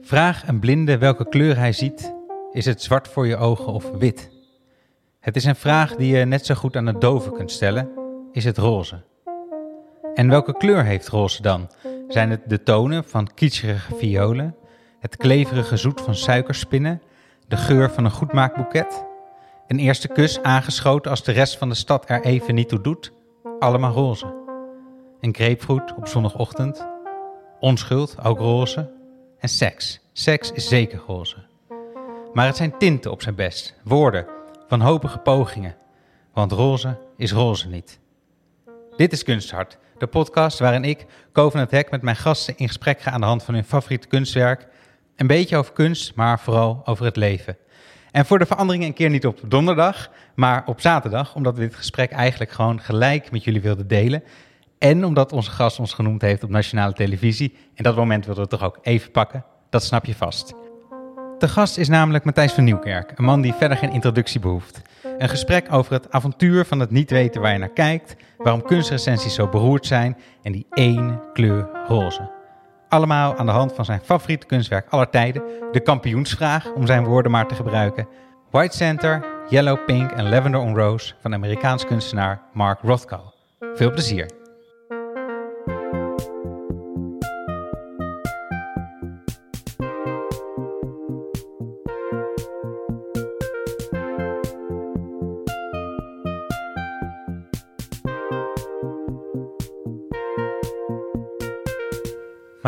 Vraag 0.00 0.48
een 0.48 0.60
blinde 0.60 0.98
welke 0.98 1.28
kleur 1.28 1.56
hij 1.56 1.72
ziet. 1.72 2.14
Is 2.52 2.64
het 2.64 2.82
zwart 2.82 3.08
voor 3.08 3.26
je 3.26 3.36
ogen 3.36 3.72
of 3.72 3.90
wit? 3.90 4.30
Het 5.20 5.36
is 5.36 5.44
een 5.44 5.56
vraag 5.56 5.96
die 5.96 6.16
je 6.16 6.24
net 6.24 6.46
zo 6.46 6.54
goed 6.54 6.76
aan 6.76 6.86
een 6.86 6.98
dove 6.98 7.30
kunt 7.30 7.50
stellen. 7.50 7.90
Is 8.32 8.44
het 8.44 8.58
roze? 8.58 9.02
En 10.14 10.28
welke 10.28 10.52
kleur 10.52 10.84
heeft 10.84 11.08
roze 11.08 11.42
dan? 11.42 11.70
Zijn 12.08 12.30
het 12.30 12.40
de 12.46 12.62
tonen 12.62 13.04
van 13.04 13.34
kietscherige 13.34 13.94
violen? 13.94 14.56
Het 15.00 15.16
kleverige 15.16 15.76
zoet 15.76 16.00
van 16.00 16.14
suikerspinnen? 16.14 17.02
De 17.48 17.56
geur 17.56 17.90
van 17.90 18.04
een 18.04 18.10
goedmaakboeket? 18.10 19.04
Een 19.66 19.78
eerste 19.78 20.08
kus 20.08 20.42
aangeschoten 20.42 21.10
als 21.10 21.22
de 21.22 21.32
rest 21.32 21.58
van 21.58 21.68
de 21.68 21.74
stad 21.74 22.10
er 22.10 22.24
even 22.24 22.54
niet 22.54 22.68
toe 22.68 22.80
doet? 22.80 23.12
Allemaal 23.58 23.92
roze. 23.92 24.34
Een 25.20 25.34
grapefruit 25.34 25.94
op 25.94 26.08
zondagochtend? 26.08 26.88
Onschuld, 27.60 28.24
ook 28.24 28.38
roze? 28.38 28.97
En 29.38 29.48
seks. 29.48 30.00
Seks 30.12 30.52
is 30.52 30.68
zeker 30.68 31.02
roze. 31.06 31.36
Maar 32.32 32.46
het 32.46 32.56
zijn 32.56 32.78
tinten 32.78 33.10
op 33.10 33.22
zijn 33.22 33.34
best, 33.34 33.74
woorden, 33.84 34.26
wanhopige 34.68 35.18
pogingen. 35.18 35.76
Want 36.32 36.52
roze 36.52 36.98
is 37.16 37.32
roze 37.32 37.68
niet. 37.68 37.98
Dit 38.96 39.12
is 39.12 39.22
Kunsthart, 39.22 39.78
de 39.98 40.06
podcast 40.06 40.58
waarin 40.58 40.84
ik, 40.84 41.06
Koven 41.32 41.60
het 41.60 41.70
Hek, 41.70 41.90
met 41.90 42.02
mijn 42.02 42.16
gasten 42.16 42.56
in 42.56 42.66
gesprek 42.66 43.00
ga 43.00 43.10
aan 43.10 43.20
de 43.20 43.26
hand 43.26 43.42
van 43.42 43.54
hun 43.54 43.64
favoriete 43.64 44.06
kunstwerk. 44.06 44.66
Een 45.16 45.26
beetje 45.26 45.56
over 45.56 45.72
kunst, 45.72 46.14
maar 46.14 46.40
vooral 46.40 46.82
over 46.84 47.04
het 47.04 47.16
leven. 47.16 47.56
En 48.10 48.26
voor 48.26 48.38
de 48.38 48.46
verandering 48.46 48.84
een 48.84 48.92
keer 48.92 49.10
niet 49.10 49.26
op 49.26 49.40
donderdag, 49.46 50.10
maar 50.34 50.62
op 50.66 50.80
zaterdag, 50.80 51.34
omdat 51.34 51.54
we 51.54 51.60
dit 51.60 51.74
gesprek 51.74 52.10
eigenlijk 52.10 52.50
gewoon 52.50 52.80
gelijk 52.80 53.30
met 53.30 53.44
jullie 53.44 53.60
wilden 53.60 53.88
delen. 53.88 54.22
En 54.78 55.04
omdat 55.04 55.32
onze 55.32 55.50
gast 55.50 55.78
ons 55.78 55.92
genoemd 55.92 56.22
heeft 56.22 56.44
op 56.44 56.50
nationale 56.50 56.92
televisie. 56.92 57.56
En 57.74 57.82
dat 57.82 57.96
moment 57.96 58.26
wilden 58.26 58.44
we 58.44 58.50
toch 58.50 58.62
ook 58.62 58.78
even 58.82 59.10
pakken. 59.10 59.44
Dat 59.70 59.84
snap 59.84 60.04
je 60.04 60.14
vast. 60.14 60.54
De 61.38 61.48
gast 61.48 61.78
is 61.78 61.88
namelijk 61.88 62.24
Matthijs 62.24 62.52
van 62.52 62.64
Nieuwkerk, 62.64 63.12
een 63.18 63.24
man 63.24 63.40
die 63.40 63.52
verder 63.52 63.76
geen 63.76 63.92
introductie 63.92 64.40
behoeft. 64.40 64.82
Een 65.18 65.28
gesprek 65.28 65.72
over 65.72 65.92
het 65.92 66.10
avontuur 66.10 66.64
van 66.64 66.80
het 66.80 66.90
niet 66.90 67.10
weten 67.10 67.40
waar 67.40 67.52
je 67.52 67.58
naar 67.58 67.68
kijkt, 67.68 68.16
waarom 68.38 68.62
kunstrecensies 68.62 69.34
zo 69.34 69.48
beroerd 69.48 69.86
zijn 69.86 70.16
en 70.42 70.52
die 70.52 70.66
ene 70.70 71.20
kleur 71.32 71.68
roze. 71.86 72.30
Allemaal 72.88 73.36
aan 73.36 73.46
de 73.46 73.52
hand 73.52 73.72
van 73.72 73.84
zijn 73.84 74.00
favoriete 74.04 74.46
kunstwerk 74.46 74.88
aller 74.88 75.10
tijden, 75.10 75.42
de 75.72 75.80
kampioensvraag, 75.80 76.72
om 76.72 76.86
zijn 76.86 77.04
woorden 77.04 77.30
maar 77.30 77.46
te 77.46 77.54
gebruiken. 77.54 78.08
White 78.50 78.76
Center, 78.76 79.24
Yellow 79.48 79.84
Pink 79.86 80.10
en 80.10 80.28
Lavender 80.28 80.60
on 80.60 80.76
Rose 80.76 81.14
van 81.20 81.34
Amerikaans 81.34 81.86
kunstenaar 81.86 82.42
Mark 82.52 82.80
Rothko. 82.82 83.32
Veel 83.74 83.90
plezier! 83.90 84.37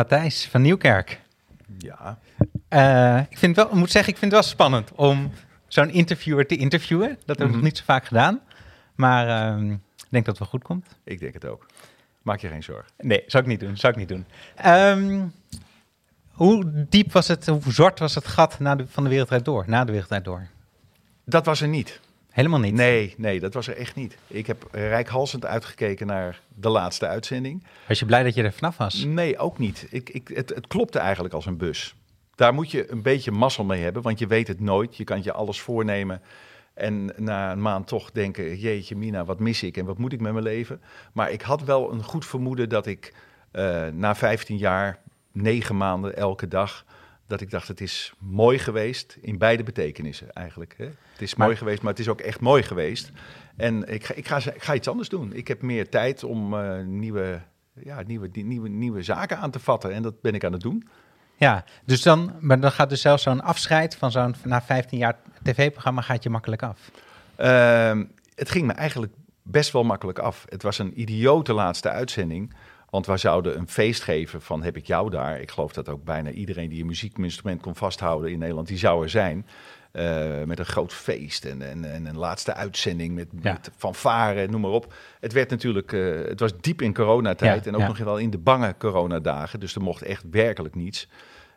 Matthijs 0.01 0.47
van 0.47 0.61
Nieuwkerk. 0.61 1.21
Ja. 1.77 2.19
Uh, 2.69 3.19
ik 3.29 3.37
vind 3.37 3.55
wel, 3.55 3.69
moet 3.73 3.91
zeggen, 3.91 4.13
ik 4.13 4.19
vind 4.19 4.31
het 4.31 4.41
wel 4.41 4.51
spannend 4.51 4.91
om 4.95 5.31
zo'n 5.67 5.89
interviewer 5.89 6.47
te 6.47 6.55
interviewen. 6.55 7.07
Dat 7.09 7.17
hebben 7.25 7.37
we 7.37 7.51
nog 7.51 7.55
Mhm. 7.55 7.63
niet 7.63 7.77
zo 7.77 7.83
vaak 7.85 8.05
gedaan. 8.05 8.39
Maar 8.95 9.27
uh, 9.57 9.71
ik 9.71 10.07
denk 10.09 10.25
dat 10.25 10.25
het 10.25 10.37
wel 10.39 10.47
goed 10.47 10.63
komt. 10.63 10.87
Ik 11.03 11.19
denk 11.19 11.33
het 11.33 11.45
ook. 11.45 11.65
Maak 12.21 12.39
je 12.39 12.47
geen 12.47 12.63
zorgen. 12.63 12.91
Nee, 12.97 13.23
zou 13.27 13.43
ik 13.43 13.49
niet 13.49 13.59
doen. 13.59 13.77
Zou 13.77 13.93
ik 13.93 13.99
niet 13.99 14.07
doen. 14.07 14.25
Um, 14.65 15.33
hoe 16.31 16.85
diep 16.89 17.11
was 17.11 17.27
het, 17.27 17.45
hoe 17.47 17.61
zwart 17.73 17.99
was 17.99 18.15
het 18.15 18.27
gat 18.27 18.59
na 18.59 18.75
de, 18.75 18.87
van 18.87 19.03
de 19.03 19.09
wereldrijd 19.09 19.45
door? 19.45 19.63
Na 19.67 19.85
de 19.85 19.91
wereldrijd 19.91 20.25
door? 20.25 20.47
Dat 21.25 21.45
was 21.45 21.61
er 21.61 21.67
niet. 21.67 21.99
Helemaal 22.31 22.59
niet? 22.59 22.73
Nee, 22.73 23.13
nee, 23.17 23.39
dat 23.39 23.53
was 23.53 23.67
er 23.67 23.77
echt 23.77 23.95
niet. 23.95 24.17
Ik 24.27 24.47
heb 24.47 24.67
rijkhalsend 24.71 25.45
uitgekeken 25.45 26.07
naar 26.07 26.41
de 26.55 26.69
laatste 26.69 27.07
uitzending. 27.07 27.63
Was 27.87 27.99
je 27.99 28.05
blij 28.05 28.23
dat 28.23 28.33
je 28.33 28.43
er 28.43 28.53
vanaf 28.53 28.77
was? 28.77 29.03
Nee, 29.03 29.37
ook 29.37 29.57
niet. 29.57 29.87
Ik, 29.89 30.09
ik, 30.09 30.27
het, 30.27 30.49
het 30.49 30.67
klopte 30.67 30.99
eigenlijk 30.99 31.33
als 31.33 31.45
een 31.45 31.57
bus. 31.57 31.95
Daar 32.35 32.53
moet 32.53 32.71
je 32.71 32.91
een 32.91 33.01
beetje 33.01 33.31
mazzel 33.31 33.63
mee 33.63 33.81
hebben, 33.81 34.01
want 34.01 34.19
je 34.19 34.27
weet 34.27 34.47
het 34.47 34.59
nooit. 34.59 34.97
Je 34.97 35.03
kan 35.03 35.23
je 35.23 35.31
alles 35.31 35.61
voornemen 35.61 36.21
en 36.73 37.13
na 37.17 37.51
een 37.51 37.61
maand 37.61 37.87
toch 37.87 38.11
denken... 38.11 38.57
jeetje 38.57 38.95
mina, 38.95 39.25
wat 39.25 39.39
mis 39.39 39.63
ik 39.63 39.77
en 39.77 39.85
wat 39.85 39.97
moet 39.97 40.13
ik 40.13 40.21
met 40.21 40.31
mijn 40.31 40.43
leven? 40.43 40.81
Maar 41.13 41.31
ik 41.31 41.41
had 41.41 41.63
wel 41.63 41.91
een 41.91 42.03
goed 42.03 42.25
vermoeden 42.25 42.69
dat 42.69 42.85
ik 42.85 43.13
uh, 43.51 43.87
na 43.87 44.15
15 44.15 44.57
jaar, 44.57 44.99
negen 45.31 45.77
maanden 45.77 46.15
elke 46.15 46.47
dag... 46.47 46.85
dat 47.31 47.41
ik 47.41 47.49
dacht, 47.49 47.67
het 47.67 47.81
is 47.81 48.13
mooi 48.19 48.59
geweest, 48.59 49.17
in 49.21 49.37
beide 49.37 49.63
betekenissen 49.63 50.31
eigenlijk. 50.31 50.73
Hè? 50.77 50.85
Het 50.85 51.21
is 51.21 51.35
Maar- 51.35 51.45
mooi 51.47 51.57
geweest, 51.59 51.81
maar 51.81 51.91
het 51.91 51.99
is 52.01 52.07
ook 52.07 52.21
echt 52.21 52.39
mooi 52.39 52.63
geweest. 52.63 53.11
En 53.57 53.93
ik 53.93 54.05
ga, 54.05 54.13
ik 54.13 54.27
ga, 54.27 54.37
ik 54.37 54.63
ga 54.63 54.73
iets 54.73 54.87
anders 54.87 55.09
doen. 55.09 55.33
Ik 55.33 55.47
heb 55.47 55.61
meer 55.61 55.89
tijd 55.89 56.23
om 56.23 56.53
uh, 56.53 56.79
nieuwe, 56.83 57.41
ja, 57.73 58.01
nieuwe, 58.05 58.31
die, 58.31 58.43
nieuwe, 58.45 58.69
nieuwe 58.69 59.03
zaken 59.03 59.37
aan 59.37 59.51
te 59.51 59.59
vatten. 59.59 59.93
En 59.93 60.01
dat 60.01 60.21
ben 60.21 60.33
ik 60.33 60.43
aan 60.43 60.51
het 60.51 60.61
doen. 60.61 60.87
Ja, 61.35 61.63
dus 61.85 62.01
dan, 62.01 62.33
maar 62.39 62.59
dan 62.59 62.71
gaat 62.71 62.89
dus 62.89 63.01
zelfs 63.01 63.23
zo'n 63.23 63.41
afscheid 63.41 63.95
van 63.95 64.11
zo'n 64.11 64.35
na 64.43 64.61
15 64.61 64.97
jaar 64.97 65.15
tv-programma 65.43 66.01
gaat 66.01 66.23
je 66.23 66.29
makkelijk 66.29 66.63
af. 66.63 66.91
Uh, 67.39 68.01
het 68.35 68.49
ging 68.49 68.65
me 68.67 68.73
eigenlijk 68.73 69.13
best 69.43 69.71
wel 69.71 69.83
makkelijk 69.83 70.19
af. 70.19 70.45
Het 70.49 70.63
was 70.63 70.79
een 70.79 71.01
idiote 71.01 71.53
laatste 71.53 71.89
uitzending. 71.89 72.53
Want 72.91 73.05
wij 73.05 73.17
zouden 73.17 73.57
een 73.57 73.67
feest 73.67 74.03
geven 74.03 74.41
van 74.41 74.63
heb 74.63 74.77
ik 74.77 74.85
jou 74.85 75.09
daar. 75.09 75.41
Ik 75.41 75.51
geloof 75.51 75.73
dat 75.73 75.89
ook 75.89 76.03
bijna 76.03 76.29
iedereen 76.29 76.69
die 76.69 76.81
een 76.81 76.87
muziekinstrument 76.87 77.61
kon 77.61 77.75
vasthouden 77.75 78.31
in 78.31 78.39
Nederland, 78.39 78.67
die 78.67 78.77
zou 78.77 79.03
er 79.03 79.09
zijn. 79.09 79.45
Uh, 79.93 80.43
met 80.43 80.59
een 80.59 80.65
groot 80.65 80.93
feest 80.93 81.45
en, 81.45 81.61
en, 81.61 81.91
en, 81.91 82.05
een 82.05 82.17
laatste 82.17 82.53
uitzending 82.53 83.15
met, 83.15 83.27
Ja. 83.41 83.51
met 83.51 83.71
fanfare, 83.77 84.47
noem 84.47 84.61
maar 84.61 84.71
op. 84.71 84.93
Het 85.19 85.33
werd 85.33 85.49
natuurlijk, 85.49 85.91
uh, 85.91 86.25
het 86.27 86.39
was 86.39 86.57
diep 86.61 86.81
in 86.81 86.93
coronatijd 86.93 87.63
Ja, 87.63 87.69
en 87.69 87.75
ook 87.75 87.81
ja. 87.81 87.87
nog 87.87 87.97
wel 87.97 88.17
in 88.17 88.29
de 88.29 88.37
bange 88.37 88.75
coronadagen. 88.77 89.59
Dus 89.59 89.75
er 89.75 89.81
mocht 89.81 90.01
echt 90.01 90.23
werkelijk 90.31 90.75
niets. 90.75 91.07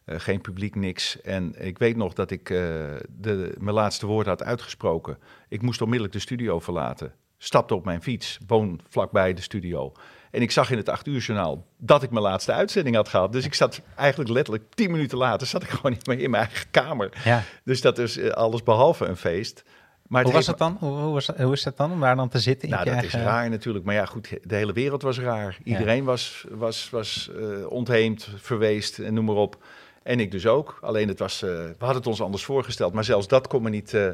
Uh, 0.06 0.18
geen 0.18 0.40
publiek, 0.40 0.74
niks. 0.74 1.20
En 1.20 1.54
ik 1.66 1.78
weet 1.78 1.96
nog 1.96 2.12
dat 2.12 2.30
ik 2.30 2.46
de, 2.46 3.54
mijn 3.58 3.74
laatste 3.74 4.06
woord 4.06 4.26
had 4.26 4.42
uitgesproken. 4.42 5.18
Ik 5.48 5.62
moest 5.62 5.80
onmiddellijk 5.80 6.14
de 6.14 6.22
studio 6.22 6.60
verlaten. 6.60 7.12
Stapte 7.38 7.74
op 7.74 7.84
mijn 7.84 8.02
fiets, 8.02 8.38
woon 8.46 8.80
vlakbij 8.88 9.34
de 9.34 9.42
studio. 9.42 9.92
En 10.34 10.42
ik 10.42 10.50
zag 10.50 10.70
in 10.70 10.76
het 10.76 10.88
acht 10.88 11.06
uur 11.06 11.20
journaal 11.20 11.66
dat 11.78 12.02
ik 12.02 12.10
mijn 12.10 12.22
laatste 12.22 12.52
uitzending 12.52 12.96
had 12.96 13.08
gehad. 13.08 13.32
Dus 13.32 13.44
ik 13.44 13.54
zat 13.54 13.80
eigenlijk 13.96 14.30
letterlijk 14.30 14.64
tien 14.74 14.90
minuten 14.90 15.18
later 15.18 15.46
zat 15.46 15.62
ik 15.62 15.68
gewoon 15.68 15.92
in 15.92 15.98
mijn, 16.04 16.18
in 16.18 16.30
mijn 16.30 16.42
eigen 16.42 16.70
kamer. 16.70 17.12
Ja. 17.24 17.42
Dus 17.64 17.80
dat 17.80 17.98
is 17.98 18.16
uh, 18.16 18.30
alles 18.30 18.62
behalve 18.62 19.04
een 19.04 19.16
feest. 19.16 19.62
Maar 20.06 20.24
Hoe 20.24 20.32
was 20.32 20.46
het 20.46 20.58
dan? 20.58 20.76
Hoe, 20.80 20.98
hoe, 20.98 21.12
was, 21.12 21.26
hoe 21.26 21.52
is 21.52 21.64
het 21.64 21.76
dan 21.76 21.92
om 21.92 22.00
daar 22.00 22.16
dan 22.16 22.28
te 22.28 22.38
zitten? 22.38 22.68
in 22.68 22.74
nou, 22.74 22.84
dat 22.84 22.94
eigen... 22.94 23.18
is 23.18 23.24
raar 23.24 23.50
natuurlijk. 23.50 23.84
Maar 23.84 23.94
ja, 23.94 24.04
goed, 24.04 24.28
de 24.42 24.54
hele 24.54 24.72
wereld 24.72 25.02
was 25.02 25.18
raar. 25.18 25.58
Iedereen 25.64 26.04
was, 26.04 26.44
was, 26.50 26.90
was 26.90 27.30
uh, 27.32 27.70
ontheemd, 27.70 28.28
verweest 28.36 28.98
en 28.98 29.14
noem 29.14 29.24
maar 29.24 29.34
op. 29.34 29.56
En 30.02 30.20
ik 30.20 30.30
dus 30.30 30.46
ook. 30.46 30.78
Alleen 30.80 31.08
het 31.08 31.18
was, 31.18 31.42
uh, 31.42 31.50
we 31.50 31.74
hadden 31.78 31.96
het 31.96 32.06
ons 32.06 32.20
anders 32.20 32.44
voorgesteld. 32.44 32.92
Maar 32.92 33.04
zelfs 33.04 33.28
dat 33.28 33.46
kon 33.46 33.62
me 33.62 33.70
niet, 33.70 33.92
uh, 33.92 34.08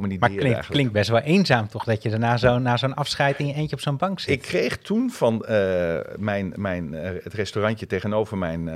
Maar 0.00 0.08
klinkt, 0.08 0.44
eigenlijk. 0.44 0.66
klinkt 0.66 0.92
best 0.92 1.10
wel 1.10 1.20
eenzaam 1.20 1.68
toch, 1.68 1.84
dat 1.84 2.02
je 2.02 2.10
daarna 2.10 2.36
zo, 2.36 2.58
na 2.58 2.76
zo'n 2.76 2.94
afscheid 2.94 3.38
in 3.38 3.46
je 3.46 3.54
eentje 3.54 3.76
op 3.76 3.82
zo'n 3.82 3.96
bank 3.96 4.20
zit. 4.20 4.30
Ik 4.30 4.42
kreeg 4.42 4.78
toen 4.78 5.10
van 5.10 5.44
uh, 5.48 5.98
mijn, 6.16 6.52
mijn, 6.56 6.92
uh, 6.92 7.10
het 7.22 7.34
restaurantje 7.34 7.86
tegenover 7.86 8.38
mijn 8.38 8.66
uh, 8.66 8.74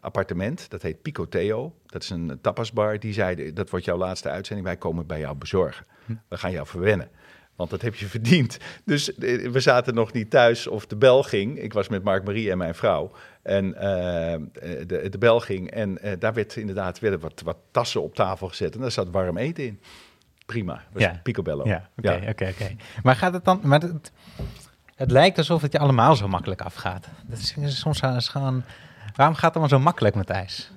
appartement, 0.00 0.70
dat 0.70 0.82
heet 0.82 1.02
Pico 1.02 1.28
Theo, 1.28 1.74
dat 1.86 2.02
is 2.02 2.10
een 2.10 2.38
tapasbar, 2.40 2.98
die 2.98 3.12
zeiden, 3.12 3.54
dat 3.54 3.70
wordt 3.70 3.84
jouw 3.84 3.96
laatste 3.96 4.28
uitzending, 4.28 4.66
wij 4.66 4.76
komen 4.76 5.06
bij 5.06 5.18
jou 5.18 5.36
bezorgen. 5.36 5.86
Hm. 6.06 6.12
We 6.28 6.36
gaan 6.36 6.52
jou 6.52 6.66
verwennen. 6.66 7.08
Want 7.58 7.70
dat 7.70 7.82
heb 7.82 7.94
je 7.94 8.06
verdiend. 8.06 8.58
Dus 8.84 9.14
eh, 9.14 9.50
we 9.50 9.60
zaten 9.60 9.94
nog 9.94 10.12
niet 10.12 10.30
thuis 10.30 10.66
of 10.66 10.86
de 10.86 10.96
bel 10.96 11.22
ging. 11.22 11.58
Ik 11.58 11.72
was 11.72 11.88
met 11.88 12.02
Mark 12.02 12.24
Marie 12.24 12.50
en 12.50 12.58
mijn 12.58 12.74
vrouw. 12.74 13.10
En 13.42 13.66
uh, 13.66 13.82
de, 14.86 15.08
de 15.08 15.18
bel 15.18 15.40
ging. 15.40 15.70
En 15.70 15.98
uh, 16.04 16.12
daar 16.18 16.34
werd 16.34 16.56
inderdaad 16.56 16.98
werden 16.98 17.20
wat, 17.20 17.42
wat 17.44 17.56
tassen 17.70 18.02
op 18.02 18.14
tafel 18.14 18.48
gezet. 18.48 18.74
En 18.74 18.80
daar 18.80 18.90
zat 18.90 19.10
warm 19.10 19.36
eten 19.36 19.64
in. 19.64 19.80
Prima. 20.48 20.82
Was 20.92 21.02
ja. 21.02 21.20
picobello. 21.22 21.64
Ja, 21.66 21.88
oké, 21.98 22.08
okay, 22.08 22.28
oké, 22.28 22.48
oké. 22.48 22.76
Maar 23.02 23.16
gaat 23.16 23.32
het 23.32 23.44
dan... 23.44 23.60
Maar 23.62 23.80
het, 23.80 24.12
het 24.94 25.10
lijkt 25.10 25.38
alsof 25.38 25.62
het 25.62 25.72
je 25.72 25.78
allemaal 25.78 26.16
zo 26.16 26.28
makkelijk 26.28 26.60
afgaat. 26.60 27.06
Dat 27.26 27.38
is 27.38 27.80
soms 27.80 28.02
is 28.02 28.28
gewoon... 28.28 28.62
Waarom 29.14 29.34
gaat 29.34 29.44
het 29.44 29.52
allemaal 29.52 29.78
zo 29.78 29.84
makkelijk 29.84 30.14
met 30.14 30.30
ijs? 30.30 30.70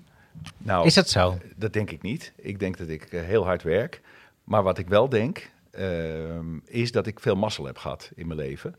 Nou, 0.57 0.85
is 0.85 0.93
dat 0.93 1.09
zo? 1.09 1.37
Dat 1.55 1.73
denk 1.73 1.91
ik 1.91 2.01
niet. 2.01 2.33
Ik 2.35 2.59
denk 2.59 2.77
dat 2.77 2.87
ik 2.87 3.11
uh, 3.11 3.21
heel 3.21 3.45
hard 3.45 3.63
werk. 3.63 4.01
Maar 4.43 4.63
wat 4.63 4.77
ik 4.77 4.87
wel 4.87 5.09
denk, 5.09 5.51
uh, 5.71 5.83
is 6.65 6.91
dat 6.91 7.07
ik 7.07 7.19
veel 7.19 7.35
mazzel 7.35 7.65
heb 7.65 7.77
gehad 7.77 8.11
in 8.15 8.27
mijn 8.27 8.39
leven. 8.39 8.75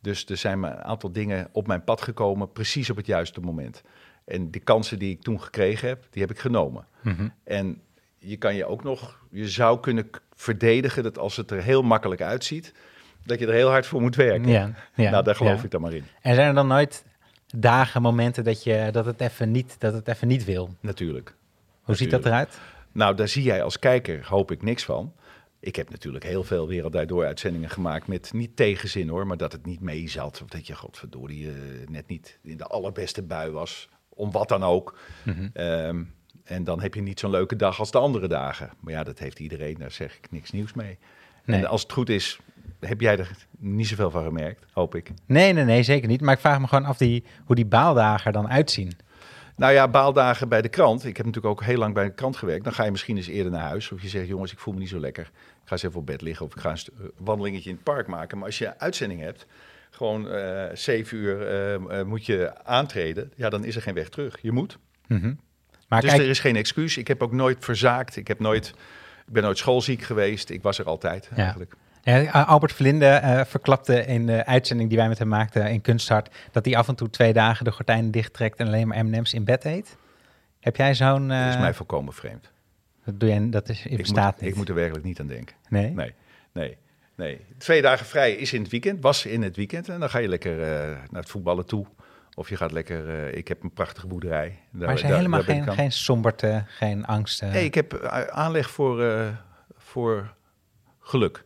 Dus 0.00 0.26
er 0.26 0.36
zijn 0.36 0.62
een 0.62 0.82
aantal 0.82 1.12
dingen 1.12 1.48
op 1.52 1.66
mijn 1.66 1.84
pad 1.84 2.02
gekomen, 2.02 2.52
precies 2.52 2.90
op 2.90 2.96
het 2.96 3.06
juiste 3.06 3.40
moment. 3.40 3.82
En 4.24 4.50
die 4.50 4.60
kansen 4.60 4.98
die 4.98 5.10
ik 5.10 5.22
toen 5.22 5.42
gekregen 5.42 5.88
heb, 5.88 6.06
die 6.10 6.22
heb 6.22 6.30
ik 6.30 6.38
genomen. 6.38 6.86
Mm-hmm. 7.02 7.32
En 7.44 7.80
je 8.26 8.36
kan 8.36 8.54
je 8.54 8.66
ook 8.66 8.84
nog, 8.84 9.18
je 9.30 9.48
zou 9.48 9.80
kunnen 9.80 10.10
verdedigen 10.34 11.02
dat 11.02 11.18
als 11.18 11.36
het 11.36 11.50
er 11.50 11.62
heel 11.62 11.82
makkelijk 11.82 12.20
uitziet, 12.20 12.72
dat 13.24 13.38
je 13.38 13.46
er 13.46 13.52
heel 13.52 13.68
hard 13.68 13.86
voor 13.86 14.00
moet 14.00 14.16
werken. 14.16 14.48
Ja, 14.48 14.70
ja, 14.94 15.10
nou, 15.10 15.24
daar 15.24 15.34
geloof 15.36 15.58
ja. 15.58 15.64
ik 15.64 15.70
dan 15.70 15.80
maar 15.80 15.92
in. 15.92 16.04
En 16.22 16.34
zijn 16.34 16.48
er 16.48 16.54
dan 16.54 16.66
nooit 16.66 17.04
dagen, 17.54 18.02
momenten 18.02 18.44
dat, 18.44 18.64
je, 18.64 18.88
dat, 18.92 19.06
het 19.06 19.20
even 19.20 19.50
niet, 19.50 19.76
dat 19.78 19.92
het 19.92 20.08
even 20.08 20.28
niet 20.28 20.44
wil. 20.44 20.74
Natuurlijk. 20.80 21.34
Hoe 21.82 21.94
ziet 21.94 22.10
dat 22.10 22.26
eruit? 22.26 22.60
Nou, 22.92 23.14
daar 23.14 23.28
zie 23.28 23.42
jij 23.42 23.62
als 23.62 23.78
kijker, 23.78 24.26
hoop 24.26 24.50
ik, 24.50 24.62
niks 24.62 24.84
van. 24.84 25.12
Ik 25.60 25.76
heb 25.76 25.90
natuurlijk 25.90 26.24
heel 26.24 26.42
veel 26.44 26.68
Wereld 26.68 27.08
Door 27.08 27.24
uitzendingen 27.24 27.70
gemaakt 27.70 28.06
met 28.06 28.32
niet 28.32 28.56
tegenzin 28.56 29.08
hoor, 29.08 29.26
maar 29.26 29.36
dat 29.36 29.52
het 29.52 29.66
niet 29.66 29.80
mee 29.80 30.08
zat. 30.08 30.42
Of 30.42 30.48
dat 30.48 30.66
je, 30.66 30.74
godverdorie, 30.74 31.46
uh, 31.46 31.52
net 31.88 32.08
niet 32.08 32.38
in 32.42 32.56
de 32.56 32.64
allerbeste 32.64 33.22
bui 33.22 33.50
was. 33.50 33.88
Om 34.08 34.30
wat 34.30 34.48
dan 34.48 34.62
ook. 34.62 34.98
Mhm. 35.22 35.48
Ehm, 35.52 36.02
en 36.46 36.64
dan 36.64 36.80
heb 36.80 36.94
je 36.94 37.02
niet 37.02 37.20
zo'n 37.20 37.30
leuke 37.30 37.56
dag 37.56 37.78
als 37.78 37.90
de 37.90 37.98
andere 37.98 38.28
dagen. 38.28 38.70
Maar 38.80 38.92
ja, 38.92 39.04
dat 39.04 39.18
heeft 39.18 39.38
iedereen, 39.38 39.76
daar 39.78 39.90
zeg 39.90 40.16
ik 40.16 40.30
niks 40.30 40.50
nieuws 40.50 40.72
mee. 40.72 40.98
Nee. 41.44 41.60
En 41.60 41.66
als 41.66 41.82
het 41.82 41.92
goed 41.92 42.08
is, 42.08 42.38
heb 42.80 43.00
jij 43.00 43.18
er 43.18 43.30
niet 43.58 43.86
zoveel 43.86 44.10
van 44.10 44.24
gemerkt, 44.24 44.64
hoop 44.72 44.94
ik. 44.94 45.10
Nee, 45.26 45.52
nee, 45.52 45.64
nee, 45.64 45.82
zeker 45.82 46.08
niet. 46.08 46.20
Maar 46.20 46.34
ik 46.34 46.40
vraag 46.40 46.60
me 46.60 46.66
gewoon 46.66 46.84
af 46.84 46.96
die, 46.96 47.24
hoe 47.44 47.56
die 47.56 47.66
baaldagen 47.66 48.26
er 48.26 48.32
dan 48.32 48.48
uitzien. 48.48 48.92
Nou 49.56 49.72
ja, 49.72 49.88
baaldagen 49.88 50.48
bij 50.48 50.62
de 50.62 50.68
krant. 50.68 51.04
Ik 51.04 51.16
heb 51.16 51.26
natuurlijk 51.26 51.54
ook 51.54 51.66
heel 51.66 51.78
lang 51.78 51.94
bij 51.94 52.04
de 52.04 52.14
krant 52.14 52.36
gewerkt. 52.36 52.64
Dan 52.64 52.72
ga 52.72 52.84
je 52.84 52.90
misschien 52.90 53.16
eens 53.16 53.26
eerder 53.26 53.52
naar 53.52 53.68
huis. 53.68 53.92
Of 53.92 54.02
je 54.02 54.08
zegt, 54.08 54.26
jongens, 54.26 54.52
ik 54.52 54.58
voel 54.58 54.74
me 54.74 54.80
niet 54.80 54.88
zo 54.88 55.00
lekker. 55.00 55.24
Ik 55.24 55.62
ga 55.64 55.72
eens 55.72 55.82
even 55.82 55.98
op 55.98 56.06
bed 56.06 56.20
liggen 56.20 56.46
of 56.46 56.54
ik 56.54 56.60
ga 56.60 56.70
een 56.70 56.76
eh, 56.76 57.06
wandelingetje 57.16 57.68
in 57.70 57.74
het 57.74 57.84
park 57.84 58.06
maken. 58.06 58.36
Maar 58.38 58.46
als 58.46 58.58
je 58.58 58.78
uitzending 58.78 59.20
hebt, 59.20 59.46
gewoon 59.90 60.28
eh 60.28 60.64
zeven 60.74 61.16
uur 61.16 61.46
eh, 61.46 62.04
moet 62.04 62.26
je 62.26 62.64
aantreden. 62.64 63.32
Ja, 63.36 63.48
dan 63.48 63.64
is 63.64 63.76
er 63.76 63.82
geen 63.82 63.94
weg 63.94 64.08
terug. 64.08 64.38
Je 64.42 64.52
moet. 64.52 64.78
Mhm. 65.06 65.32
Maar 65.88 66.00
dus 66.00 66.10
kijk, 66.10 66.22
er 66.22 66.28
is 66.28 66.38
geen 66.40 66.56
excuus. 66.56 66.96
Ik 66.96 67.08
heb 67.08 67.22
ook 67.22 67.32
nooit 67.32 67.56
verzaakt. 67.64 68.16
Ik, 68.16 68.28
heb 68.28 68.38
nooit, 68.40 68.68
ik 69.26 69.32
ben 69.32 69.42
nooit 69.42 69.58
schoolziek 69.58 70.02
geweest. 70.02 70.50
Ik 70.50 70.62
was 70.62 70.78
er 70.78 70.84
altijd 70.84 71.28
Ja. 71.30 71.36
eigenlijk. 71.42 71.74
ja, 72.02 72.42
Albert 72.42 72.72
Verlinde 72.72 73.06
eh, 73.06 73.44
verklapte 73.44 74.04
in 74.06 74.26
de 74.26 74.46
uitzending 74.46 74.88
die 74.88 74.98
wij 74.98 75.08
met 75.08 75.18
hem 75.18 75.28
maakten 75.28 75.70
in 75.70 75.80
Kunsthart... 75.80 76.34
dat 76.52 76.64
hij 76.64 76.76
af 76.76 76.88
en 76.88 76.94
toe 76.94 77.10
twee 77.10 77.32
dagen 77.32 77.64
de 77.64 77.72
gordijnen 77.72 78.10
dichttrekt 78.10 78.58
en 78.58 78.66
alleen 78.66 78.88
maar 78.88 79.04
M&M's 79.04 79.32
in 79.32 79.44
bed 79.44 79.64
eet. 79.64 79.96
Heb 80.60 80.76
jij 80.76 80.94
zo'n... 80.94 81.30
eh, 81.30 81.44
Dat 81.44 81.54
is 81.54 81.60
mij 81.60 81.74
volkomen 81.74 82.12
vreemd. 82.12 82.50
dat 83.04 83.20
doe 83.20 83.28
jij, 83.28 83.50
dat 83.50 83.68
is, 83.68 83.86
Ik 83.86 83.96
bestaat 83.96 84.32
moet, 84.32 84.40
niet. 84.40 84.50
ik 84.50 84.56
moet 84.56 84.68
er 84.68 84.74
werkelijk 84.74 85.04
niet 85.04 85.20
aan 85.20 85.26
denken. 85.26 85.56
Nee? 85.68 85.90
Nee, 85.90 86.14
nee, 86.52 86.76
nee. 87.14 87.40
Twee 87.58 87.82
dagen 87.82 88.06
vrij 88.06 88.32
is 88.32 88.52
in 88.52 88.62
het 88.62 88.70
weekend, 88.70 89.02
was 89.02 89.26
in 89.26 89.42
het 89.42 89.56
weekend. 89.56 89.88
En 89.88 90.00
dan 90.00 90.10
ga 90.10 90.18
je 90.18 90.28
lekker 90.28 90.62
eh, 90.62 90.68
naar 91.10 91.20
het 91.20 91.30
voetballen 91.30 91.66
toe. 91.66 91.86
Of 92.38 92.48
je 92.48 92.56
gaat 92.56 92.72
lekker, 92.72 93.08
eh, 93.08 93.36
ik 93.38 93.48
heb 93.48 93.62
een 93.62 93.72
prachtige 93.72 94.06
boerderij. 94.06 94.58
Daar, 94.72 94.88
Maar 94.88 95.00
daar- 95.02 95.16
helemaal 95.16 95.44
daar 95.44 95.72
geen, 95.72 95.92
somberte, 95.92 96.64
geen 96.66 97.06
angst? 97.06 97.42
eh? 97.42 97.50
Nee, 97.50 97.64
ik 97.64 97.74
heb 97.74 97.92
eh, 97.92 98.20
aanleg 98.22 98.70
voor, 98.70 99.02
eh, 99.04 99.26
voor 99.76 100.34
geluk. 101.00 101.44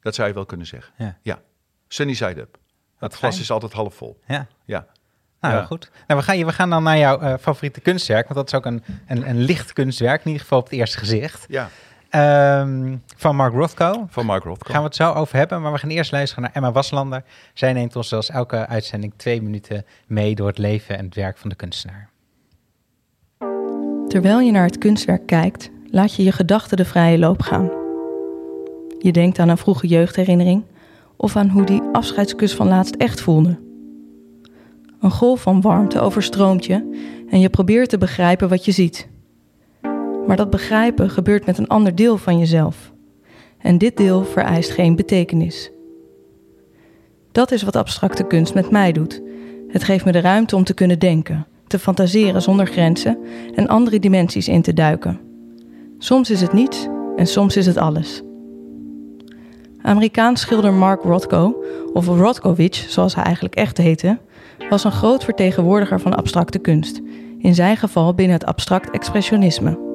Dat 0.00 0.14
zou 0.14 0.28
je 0.28 0.34
wel 0.34 0.46
kunnen 0.46 0.66
zeggen. 0.66 1.18
Ja. 1.22 1.40
Sunny 1.88 2.14
side 2.14 2.40
up. 2.40 2.58
Het 2.98 3.16
fijn. 3.16 3.32
glas 3.32 3.40
is 3.40 3.50
altijd 3.50 3.72
half 3.72 3.94
vol. 3.94 4.20
Ja. 4.26 4.46
Ja. 4.64 4.86
Nou, 5.40 5.54
Ja. 5.54 5.64
goed. 5.64 5.90
Nou, 6.06 6.20
we, 6.20 6.26
gaan, 6.26 6.44
we 6.46 6.52
gaan 6.52 6.70
dan 6.70 6.82
naar 6.82 6.98
jouw 6.98 7.38
favoriete 7.38 7.80
kunstwerk, 7.80 8.28
want 8.28 8.34
dat 8.34 8.46
is 8.46 8.54
ook 8.54 8.66
een, 8.66 8.84
een, 9.06 9.28
een 9.28 9.38
licht 9.38 9.72
kunstwerk, 9.72 10.20
in 10.20 10.26
ieder 10.26 10.42
geval 10.42 10.58
op 10.58 10.64
het 10.64 10.72
eerste 10.72 10.98
gezicht. 10.98 11.44
Ja, 11.48 11.68
Ehm, 12.12 12.96
van 13.16 13.36
Mark 13.36 13.52
Rothko. 13.52 14.06
van 14.08 14.26
Mark 14.26 14.44
Rothko. 14.44 14.70
Gaan 14.72 14.80
we 14.80 14.86
het 14.86 14.96
zo 14.96 15.12
over 15.12 15.36
hebben, 15.36 15.62
maar 15.62 15.72
we 15.72 15.78
gaan 15.78 15.90
eerst 15.90 16.12
luisteren 16.12 16.44
naar 16.44 16.52
Emma 16.54 16.72
Waslander. 16.72 17.24
Zij 17.54 17.72
neemt 17.72 17.96
ons 17.96 18.08
zoals 18.08 18.30
elke 18.30 18.66
uitzending 18.66 19.12
twee 19.16 19.42
minuten 19.42 19.84
mee 20.06 20.34
door 20.34 20.46
het 20.46 20.58
leven 20.58 20.98
en 20.98 21.04
het 21.04 21.14
werk 21.14 21.38
van 21.38 21.50
de 21.50 21.56
kunstenaar. 21.56 22.10
Terwijl 24.08 24.40
je 24.40 24.50
naar 24.50 24.64
het 24.64 24.78
kunstwerk 24.78 25.26
kijkt, 25.26 25.70
laat 25.86 26.14
je 26.14 26.22
je 26.22 26.32
gedachten 26.32 26.76
de 26.76 26.84
vrije 26.84 27.18
loop 27.18 27.42
gaan. 27.42 27.70
Je 28.98 29.12
denkt 29.12 29.38
aan 29.38 29.48
een 29.48 29.58
vroege 29.58 29.86
jeugdherinnering 29.86 30.64
of 31.16 31.36
aan 31.36 31.48
hoe 31.48 31.64
die 31.64 31.82
afscheidskus 31.92 32.54
van 32.54 32.68
laatst 32.68 32.94
echt 32.94 33.20
voelde. 33.20 33.58
Een 35.00 35.10
golf 35.10 35.42
van 35.42 35.60
warmte 35.60 36.00
overstroomt 36.00 36.64
je 36.64 37.08
en 37.30 37.40
je 37.40 37.50
probeert 37.50 37.88
te 37.88 37.98
begrijpen 37.98 38.48
wat 38.48 38.64
je 38.64 38.72
ziet. 38.72 39.10
Maar 40.26 40.36
dat 40.36 40.50
begrijpen 40.50 41.10
gebeurt 41.10 41.46
met 41.46 41.58
een 41.58 41.68
ander 41.68 41.94
deel 41.94 42.18
van 42.18 42.38
jezelf. 42.38 42.92
En 43.58 43.78
dit 43.78 43.96
deel 43.96 44.24
vereist 44.24 44.70
geen 44.70 44.96
betekenis. 44.96 45.70
Dat 47.32 47.50
is 47.50 47.62
wat 47.62 47.76
abstracte 47.76 48.26
kunst 48.26 48.54
met 48.54 48.70
mij 48.70 48.92
doet. 48.92 49.22
Het 49.68 49.84
geeft 49.84 50.04
me 50.04 50.12
de 50.12 50.20
ruimte 50.20 50.56
om 50.56 50.64
te 50.64 50.74
kunnen 50.74 50.98
denken, 50.98 51.46
te 51.66 51.78
fantaseren 51.78 52.42
zonder 52.42 52.66
grenzen 52.66 53.18
en 53.54 53.68
andere 53.68 53.98
dimensies 53.98 54.48
in 54.48 54.62
te 54.62 54.72
duiken. 54.72 55.20
Soms 55.98 56.30
is 56.30 56.40
het 56.40 56.52
niets 56.52 56.88
en 57.16 57.26
soms 57.26 57.56
is 57.56 57.66
het 57.66 57.76
alles. 57.76 58.22
Amerikaans 59.82 60.40
schilder 60.40 60.72
Mark 60.72 61.02
Rothko, 61.02 61.64
of 61.92 62.06
Rothkowicz 62.06 62.88
zoals 62.88 63.14
hij 63.14 63.24
eigenlijk 63.24 63.54
echt 63.54 63.76
heette, 63.78 64.18
was 64.70 64.84
een 64.84 64.92
groot 64.92 65.24
vertegenwoordiger 65.24 66.00
van 66.00 66.16
abstracte 66.16 66.58
kunst, 66.58 67.00
in 67.38 67.54
zijn 67.54 67.76
geval 67.76 68.14
binnen 68.14 68.36
het 68.36 68.46
abstract 68.46 68.90
expressionisme. 68.90 69.91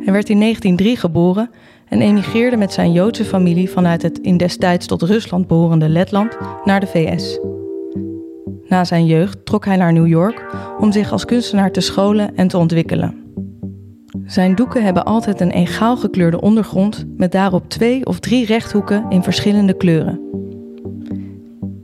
Hij 0.00 0.12
werd 0.12 0.28
in 0.28 0.40
1903 0.40 0.96
geboren 0.96 1.50
en 1.88 2.00
emigreerde 2.00 2.56
met 2.56 2.72
zijn 2.72 2.92
Joodse 2.92 3.24
familie 3.24 3.70
vanuit 3.70 4.02
het 4.02 4.18
in 4.18 4.36
destijds 4.36 4.86
tot 4.86 5.02
Rusland 5.02 5.46
behorende 5.46 5.88
Letland 5.88 6.36
naar 6.64 6.80
de 6.80 6.86
VS. 6.86 7.38
Na 8.68 8.84
zijn 8.84 9.06
jeugd 9.06 9.46
trok 9.46 9.64
hij 9.64 9.76
naar 9.76 9.92
New 9.92 10.06
York 10.06 10.44
om 10.78 10.92
zich 10.92 11.12
als 11.12 11.24
kunstenaar 11.24 11.70
te 11.70 11.80
scholen 11.80 12.36
en 12.36 12.48
te 12.48 12.58
ontwikkelen. 12.58 13.14
Zijn 14.24 14.54
doeken 14.54 14.84
hebben 14.84 15.04
altijd 15.04 15.40
een 15.40 15.50
egaal 15.50 15.96
gekleurde 15.96 16.40
ondergrond 16.40 17.04
met 17.16 17.32
daarop 17.32 17.68
twee 17.68 18.06
of 18.06 18.20
drie 18.20 18.46
rechthoeken 18.46 19.06
in 19.08 19.22
verschillende 19.22 19.76
kleuren. 19.76 20.20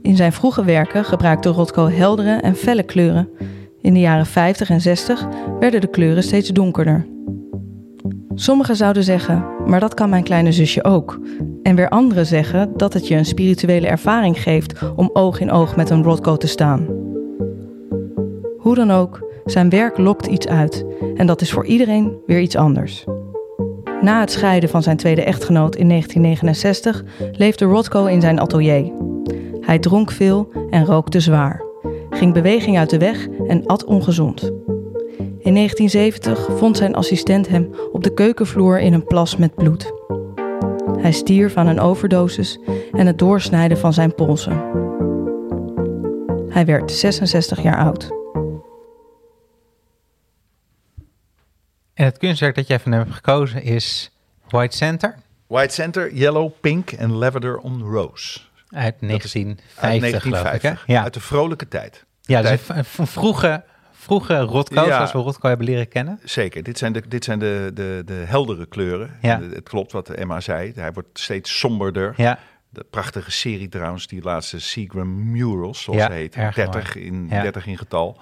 In 0.01 0.15
zijn 0.15 0.33
vroege 0.33 0.63
werken 0.63 1.05
gebruikte 1.05 1.49
Rothko 1.49 1.89
heldere 1.89 2.35
en 2.35 2.55
felle 2.55 2.83
kleuren. 2.83 3.29
In 3.81 3.93
de 3.93 3.99
jaren 3.99 4.25
50 4.25 4.69
en 4.69 4.81
60 4.81 5.27
werden 5.59 5.81
de 5.81 5.89
kleuren 5.89 6.23
steeds 6.23 6.49
donkerder. 6.49 7.05
Sommigen 8.39 8.75
zouden 8.75 9.03
zeggen, 9.03 9.45
maar 9.65 9.79
dat 9.79 9.93
kan 9.93 10.09
mijn 10.09 10.23
kleine 10.23 10.51
zusje 10.51 10.83
ook. 10.83 11.19
En 11.63 11.75
weer 11.75 11.89
anderen 11.89 12.25
zeggen 12.25 12.71
dat 12.75 12.93
het 12.93 13.07
je 13.07 13.15
een 13.15 13.25
spirituele 13.25 13.87
ervaring 13.87 14.41
geeft 14.41 14.73
om 14.95 15.09
oog 15.13 15.39
in 15.39 15.51
oog 15.51 15.75
met 15.75 15.89
een 15.89 16.03
Rothko 16.03 16.37
te 16.37 16.47
staan. 16.47 16.87
Hoe 18.57 18.75
dan 18.75 18.91
ook, 18.91 19.27
zijn 19.45 19.69
werk 19.69 19.97
lokt 19.97 20.25
iets 20.25 20.47
uit 20.47 20.85
en 21.15 21.27
dat 21.27 21.41
is 21.41 21.51
voor 21.51 21.65
iedereen 21.65 22.17
weer 22.25 22.39
iets 22.39 22.55
anders. 22.55 23.05
Na 24.01 24.19
het 24.19 24.31
scheiden 24.31 24.69
van 24.69 24.83
zijn 24.83 24.97
tweede 24.97 25.23
echtgenoot 25.23 25.75
in 25.75 25.87
1969 25.89 27.03
leefde 27.37 27.65
Rothko 27.65 28.05
in 28.05 28.21
zijn 28.21 28.39
atelier. 28.39 28.91
Hij 29.61 29.79
dronk 29.79 30.11
veel 30.11 30.49
en 30.69 30.85
rookte 30.85 31.19
zwaar, 31.19 31.63
ging 32.09 32.33
beweging 32.33 32.77
uit 32.77 32.89
de 32.89 32.97
weg 32.97 33.27
en 33.47 33.65
at 33.65 33.85
ongezond. 33.85 34.51
In 35.47 35.53
1970 35.53 36.57
vond 36.57 36.77
zijn 36.77 36.95
assistent 36.95 37.47
hem 37.47 37.75
op 37.91 38.03
de 38.03 38.13
keukenvloer 38.13 38.79
in 38.79 38.93
een 38.93 39.05
plas 39.05 39.35
met 39.37 39.55
bloed. 39.55 39.91
Hij 41.01 41.11
stierf 41.11 41.55
aan 41.55 41.67
een 41.67 41.79
overdosis 41.79 42.59
en 42.91 43.07
het 43.07 43.19
doorsnijden 43.19 43.77
van 43.77 43.93
zijn 43.93 44.15
polsen. 44.15 44.61
Hij 46.49 46.65
werd 46.65 46.91
66 46.91 47.61
jaar 47.63 47.77
oud. 47.77 48.09
En 51.93 52.05
het 52.05 52.17
kunstwerk 52.17 52.55
dat 52.55 52.67
jij 52.67 52.79
van 52.79 52.91
hem 52.91 53.01
hebt 53.01 53.13
gekozen 53.15 53.63
is 53.63 54.11
White 54.47 54.75
Center 54.75 55.15
White 55.47 55.73
Center, 55.73 56.13
Yellow, 56.13 56.51
Pink 56.61 56.91
en 56.91 57.11
Lavender 57.11 57.57
on 57.57 57.81
Rose. 57.81 58.39
uit 58.69 58.95
Dat 58.99 59.23
is 59.23 59.31
1950, 59.33 59.83
Uit 59.83 60.21
geloof 60.21 60.53
ik. 60.53 60.61
1950. 60.61 60.85
Hè? 60.85 60.93
Ja, 60.93 61.03
Uit 61.03 61.13
de 61.13 61.19
vrolijke 61.19 61.67
tijd. 61.67 62.05
ja 62.21 62.41
dus 62.41 62.49
tijd- 62.65 62.87
een 62.97 63.07
vroege, 63.07 63.63
vroege 64.07 64.39
Rothko, 64.39 64.85
Ja. 64.85 64.95
zoals 64.95 65.11
we 65.11 65.19
Rothko 65.19 65.47
hebben 65.47 65.65
leren 65.67 65.87
kennen. 65.87 66.19
Zeker, 66.23 66.63
dit 66.63 66.77
zijn 66.77 66.93
de, 66.93 67.03
dit 67.07 67.23
zijn 67.23 67.39
de, 67.39 67.71
de, 67.73 68.01
de 68.05 68.13
heldere 68.13 68.65
kleuren. 68.65 69.17
Ja. 69.21 69.41
En 69.41 69.49
Het 69.49 69.69
klopt 69.69 69.91
wat 69.91 70.09
Emma 70.09 70.39
zei. 70.39 70.71
Hij 70.75 70.93
wordt 70.93 71.19
steeds 71.19 71.59
somberder. 71.59 72.13
Ja, 72.17 72.39
De 72.69 72.85
prachtige 72.89 73.31
serie 73.31 73.69
trouwens, 73.69 74.07
die 74.07 74.21
laatste 74.23 74.59
Seagram 74.59 75.31
Murals, 75.31 75.81
zoals 75.81 75.99
Ja, 75.99 76.05
ze 76.07 76.13
heet. 76.13 76.35
erg 76.35 76.55
30 76.55 76.95
in, 76.95 77.27
Ja. 77.29 77.41
30 77.41 77.65
in 77.67 77.77
getal. 77.77 78.19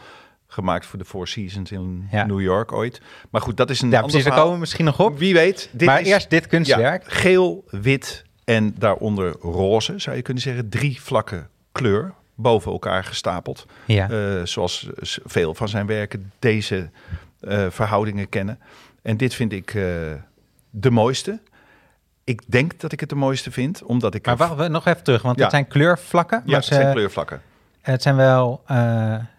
Gemaakt 0.48 0.86
voor 0.86 1.00
de 1.00 1.06
Four 1.06 1.28
Seasons 1.28 1.72
in 1.72 2.08
Ja. 2.12 2.26
New 2.26 2.42
York 2.42 2.72
ooit. 2.72 3.02
Maar 3.30 3.42
goed, 3.42 3.58
dat 3.58 3.70
is 3.70 3.82
een 3.82 3.90
ja 3.90 3.96
ander 3.96 4.10
precies, 4.12 4.30
daar 4.30 4.38
komen 4.40 4.54
we 4.54 4.60
misschien 4.60 4.86
nog 4.86 5.00
op. 5.00 5.18
Wie 5.18 5.34
weet. 5.34 5.70
Dit 5.72 5.88
maar 5.88 6.02
is, 6.02 6.08
eerst 6.08 6.30
dit 6.30 6.48
kunstwerk. 6.48 7.04
ja, 7.04 7.10
geel, 7.10 7.64
wit 7.70 8.24
en 8.44 8.76
daaronder 8.78 9.36
roze, 9.42 9.94
zou 10.00 10.16
je 10.16 10.22
kunnen 10.22 10.44
zeggen. 10.44 10.70
Drie 10.70 11.02
vlakken 11.02 11.50
kleur 11.72 12.14
boven 12.36 12.72
elkaar 12.72 13.04
gestapeld. 13.04 13.66
Ja. 13.86 14.10
Eh, 14.10 14.46
zoals 14.46 14.90
veel 15.26 15.54
van 15.54 15.68
zijn 15.70 15.86
werken 15.86 16.32
deze 16.40 16.90
eh, 17.40 17.66
verhoudingen 17.70 18.30
kennen. 18.30 18.60
En 19.02 19.18
dit 19.18 19.34
vind 19.34 19.52
ik 19.52 19.74
eh, 19.74 19.84
de 20.70 20.92
mooiste. 20.92 21.40
Ik 22.24 22.42
denk 22.46 22.80
dat 22.80 22.92
ik 22.92 23.00
het 23.00 23.10
de 23.10 23.16
mooiste 23.16 23.52
vind, 23.52 23.84
omdat 23.84 24.14
ik... 24.16 24.26
Maar 24.26 24.38
wacht, 24.38 24.56
we 24.56 24.68
nog 24.68 24.86
even 24.86 25.04
terug, 25.04 25.22
want 25.22 25.36
Ja. 25.38 25.42
het 25.42 25.52
zijn 25.52 25.68
kleurvlakken. 25.68 26.42
ja, 26.46 26.56
het 26.56 26.66
zijn 26.66 26.94
kleurvlakken. 26.94 27.42
het 27.82 28.02
zijn 28.02 28.16
wel, 28.16 28.64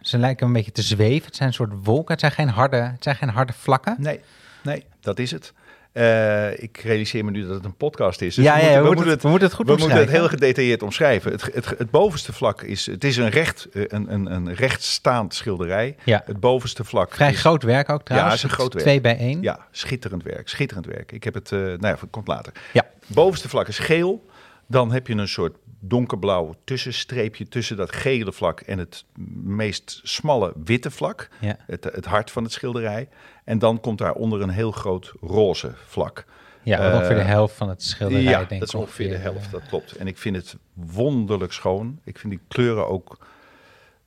ze 0.00 0.18
lijken 0.18 0.46
een 0.46 0.52
beetje 0.52 0.72
te 0.72 0.82
zweven. 0.82 1.26
Het 1.26 1.36
zijn 1.36 1.48
een 1.48 1.54
soort 1.54 1.72
wolken. 1.82 2.12
Het 2.12 2.20
zijn 2.20 2.32
geen 2.32 2.48
harde, 2.48 2.76
het 2.76 3.02
zijn 3.02 3.16
geen 3.16 3.28
harde 3.28 3.52
vlakken. 3.52 3.96
Nee, 3.98 4.20
nee, 4.62 4.84
dat 5.00 5.18
is 5.18 5.30
het. 5.30 5.52
Eh, 5.96 6.62
ik 6.62 6.78
realiseer 6.78 7.24
me 7.24 7.30
nu 7.30 7.46
dat 7.46 7.54
het 7.54 7.64
een 7.64 7.76
podcast 7.76 8.20
is. 8.20 8.34
Dus 8.34 8.44
ja, 8.44 8.54
we, 8.54 8.60
ja, 8.60 8.66
moeten, 8.66 8.82
we, 8.82 8.94
moeten 8.94 9.12
het, 9.12 9.22
we 9.22 9.28
moeten 9.28 9.48
het 9.48 9.56
goed 9.56 9.66
we 9.66 9.76
moeten 9.76 9.98
het 9.98 10.10
heel 10.10 10.28
gedetailleerd 10.28 10.82
omschrijven. 10.82 11.32
Het, 11.32 11.42
het, 11.54 11.66
het 11.78 11.90
bovenste 11.90 12.32
vlak 12.32 12.62
is, 12.62 12.86
het 12.86 13.04
is 13.04 13.16
een, 13.16 13.28
recht, 13.28 13.68
eh, 13.72 13.82
een, 13.86 14.12
een, 14.12 14.32
een 14.32 14.54
rechtstaand 14.54 15.34
schilderij. 15.34 15.96
Ja. 16.04 16.22
Het 16.24 16.40
bovenste 16.40 16.84
vlak 16.84 17.14
Vrij 17.14 17.30
is, 17.30 17.40
groot 17.40 17.62
werk 17.62 17.88
ook 17.88 18.02
trouwens. 18.02 18.32
Ja, 18.32 18.38
is 18.38 18.50
een 18.50 18.56
groot 18.58 18.72
werk. 18.72 18.86
Twee 18.86 19.00
bij 19.00 19.18
één. 19.18 19.42
Ja, 19.42 19.66
schitterend 19.70 20.22
werk, 20.22 20.48
schitterend 20.48 20.86
werk. 20.86 21.12
Ik 21.12 21.24
heb 21.24 21.34
het, 21.34 21.52
eh 21.52 21.58
nou 21.58 21.78
ja, 21.80 21.98
komt 22.10 22.28
later. 22.28 22.52
Ja. 22.72 22.86
Bovenste 23.06 23.48
vlak 23.48 23.68
is 23.68 23.78
geel. 23.78 24.24
Dan 24.66 24.92
heb 24.92 25.06
je 25.06 25.14
een 25.14 25.28
soort 25.28 25.56
donkerblauw 25.80 26.54
tussenstreepje 26.64 27.48
tussen 27.48 27.76
dat 27.76 27.92
gele 27.92 28.32
vlak 28.32 28.60
en 28.60 28.78
het 28.78 29.04
meest 29.42 30.00
smalle 30.02 30.52
witte 30.64 30.90
vlak. 30.90 31.28
Ja. 31.40 31.56
Het, 31.66 31.84
het 31.84 32.04
hart 32.04 32.30
van 32.30 32.42
het 32.42 32.52
schilderij. 32.52 33.08
En 33.44 33.58
dan 33.58 33.80
komt 33.80 33.98
daaronder 33.98 34.40
een 34.42 34.48
heel 34.50 34.70
groot 34.72 35.12
roze 35.20 35.72
vlak. 35.86 36.24
Ja, 36.62 36.88
Eh, 36.90 36.94
ongeveer 36.94 37.16
de 37.16 37.22
helft 37.22 37.54
van 37.54 37.68
het 37.68 37.82
schilderij, 37.82 38.22
ja, 38.22 38.38
denk 38.38 38.50
ik. 38.50 38.58
dat 38.58 38.68
is 38.68 38.74
ongeveer 38.74 39.06
de 39.08 39.12
ongeveer, 39.14 39.32
helft, 39.32 39.46
eh. 39.46 39.52
dat 39.52 39.66
klopt. 39.68 39.92
En 39.96 40.06
ik 40.06 40.18
vind 40.18 40.36
het 40.36 40.56
wonderlijk 40.72 41.52
schoon. 41.52 42.00
Ik 42.04 42.18
vind 42.18 42.32
die 42.32 42.42
kleuren 42.48 42.88
ook 42.88 43.26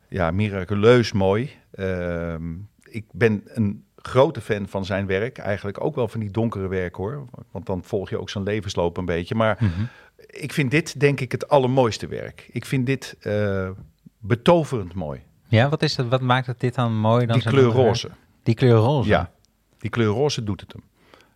ja, 0.07 0.31
miraculeus 0.31 1.11
mooi. 1.11 1.51
Ehm, 1.71 2.53
ik 2.83 3.05
ben 3.11 3.41
een 3.45 3.83
grote 3.95 4.41
fan 4.41 4.67
van 4.67 4.85
zijn 4.85 5.05
werk. 5.05 5.37
Eigenlijk 5.37 5.83
ook 5.83 5.95
wel 5.95 6.07
van 6.07 6.19
die 6.19 6.31
donkere 6.31 6.67
werk 6.67 6.95
hoor. 6.95 7.25
Want 7.51 7.65
dan 7.65 7.83
volg 7.83 8.09
je 8.09 8.19
ook 8.19 8.29
zijn 8.29 8.43
levensloop 8.43 8.97
een 8.97 9.05
beetje. 9.05 9.35
Maar 9.35 9.57
Mhm. 9.59 9.81
Ik 10.29 10.53
vind 10.53 10.71
dit 10.71 10.99
denk 10.99 11.19
ik 11.19 11.31
het 11.31 11.47
allermooiste 11.47 12.07
werk. 12.07 12.49
Ik 12.51 12.65
vind 12.65 12.85
dit 12.85 13.15
eh, 13.19 13.69
betoverend 14.17 14.93
mooi. 14.93 15.21
Ja, 15.47 15.69
wat, 15.69 15.81
is 15.81 15.95
dat, 15.95 16.07
wat 16.07 16.21
maakt 16.21 16.47
het 16.47 16.59
dit 16.59 16.75
dan 16.75 16.99
mooi? 16.99 17.25
Dan 17.25 17.39
die 17.39 17.47
kleur 17.47 17.71
roze. 17.71 18.09
Die 18.43 18.55
kleur 18.55 18.75
roze? 18.75 19.09
Ja, 19.09 19.31
die 19.77 19.89
kleur 19.89 20.07
roze 20.07 20.43
doet 20.43 20.61
het 20.61 20.71
hem. 20.71 20.83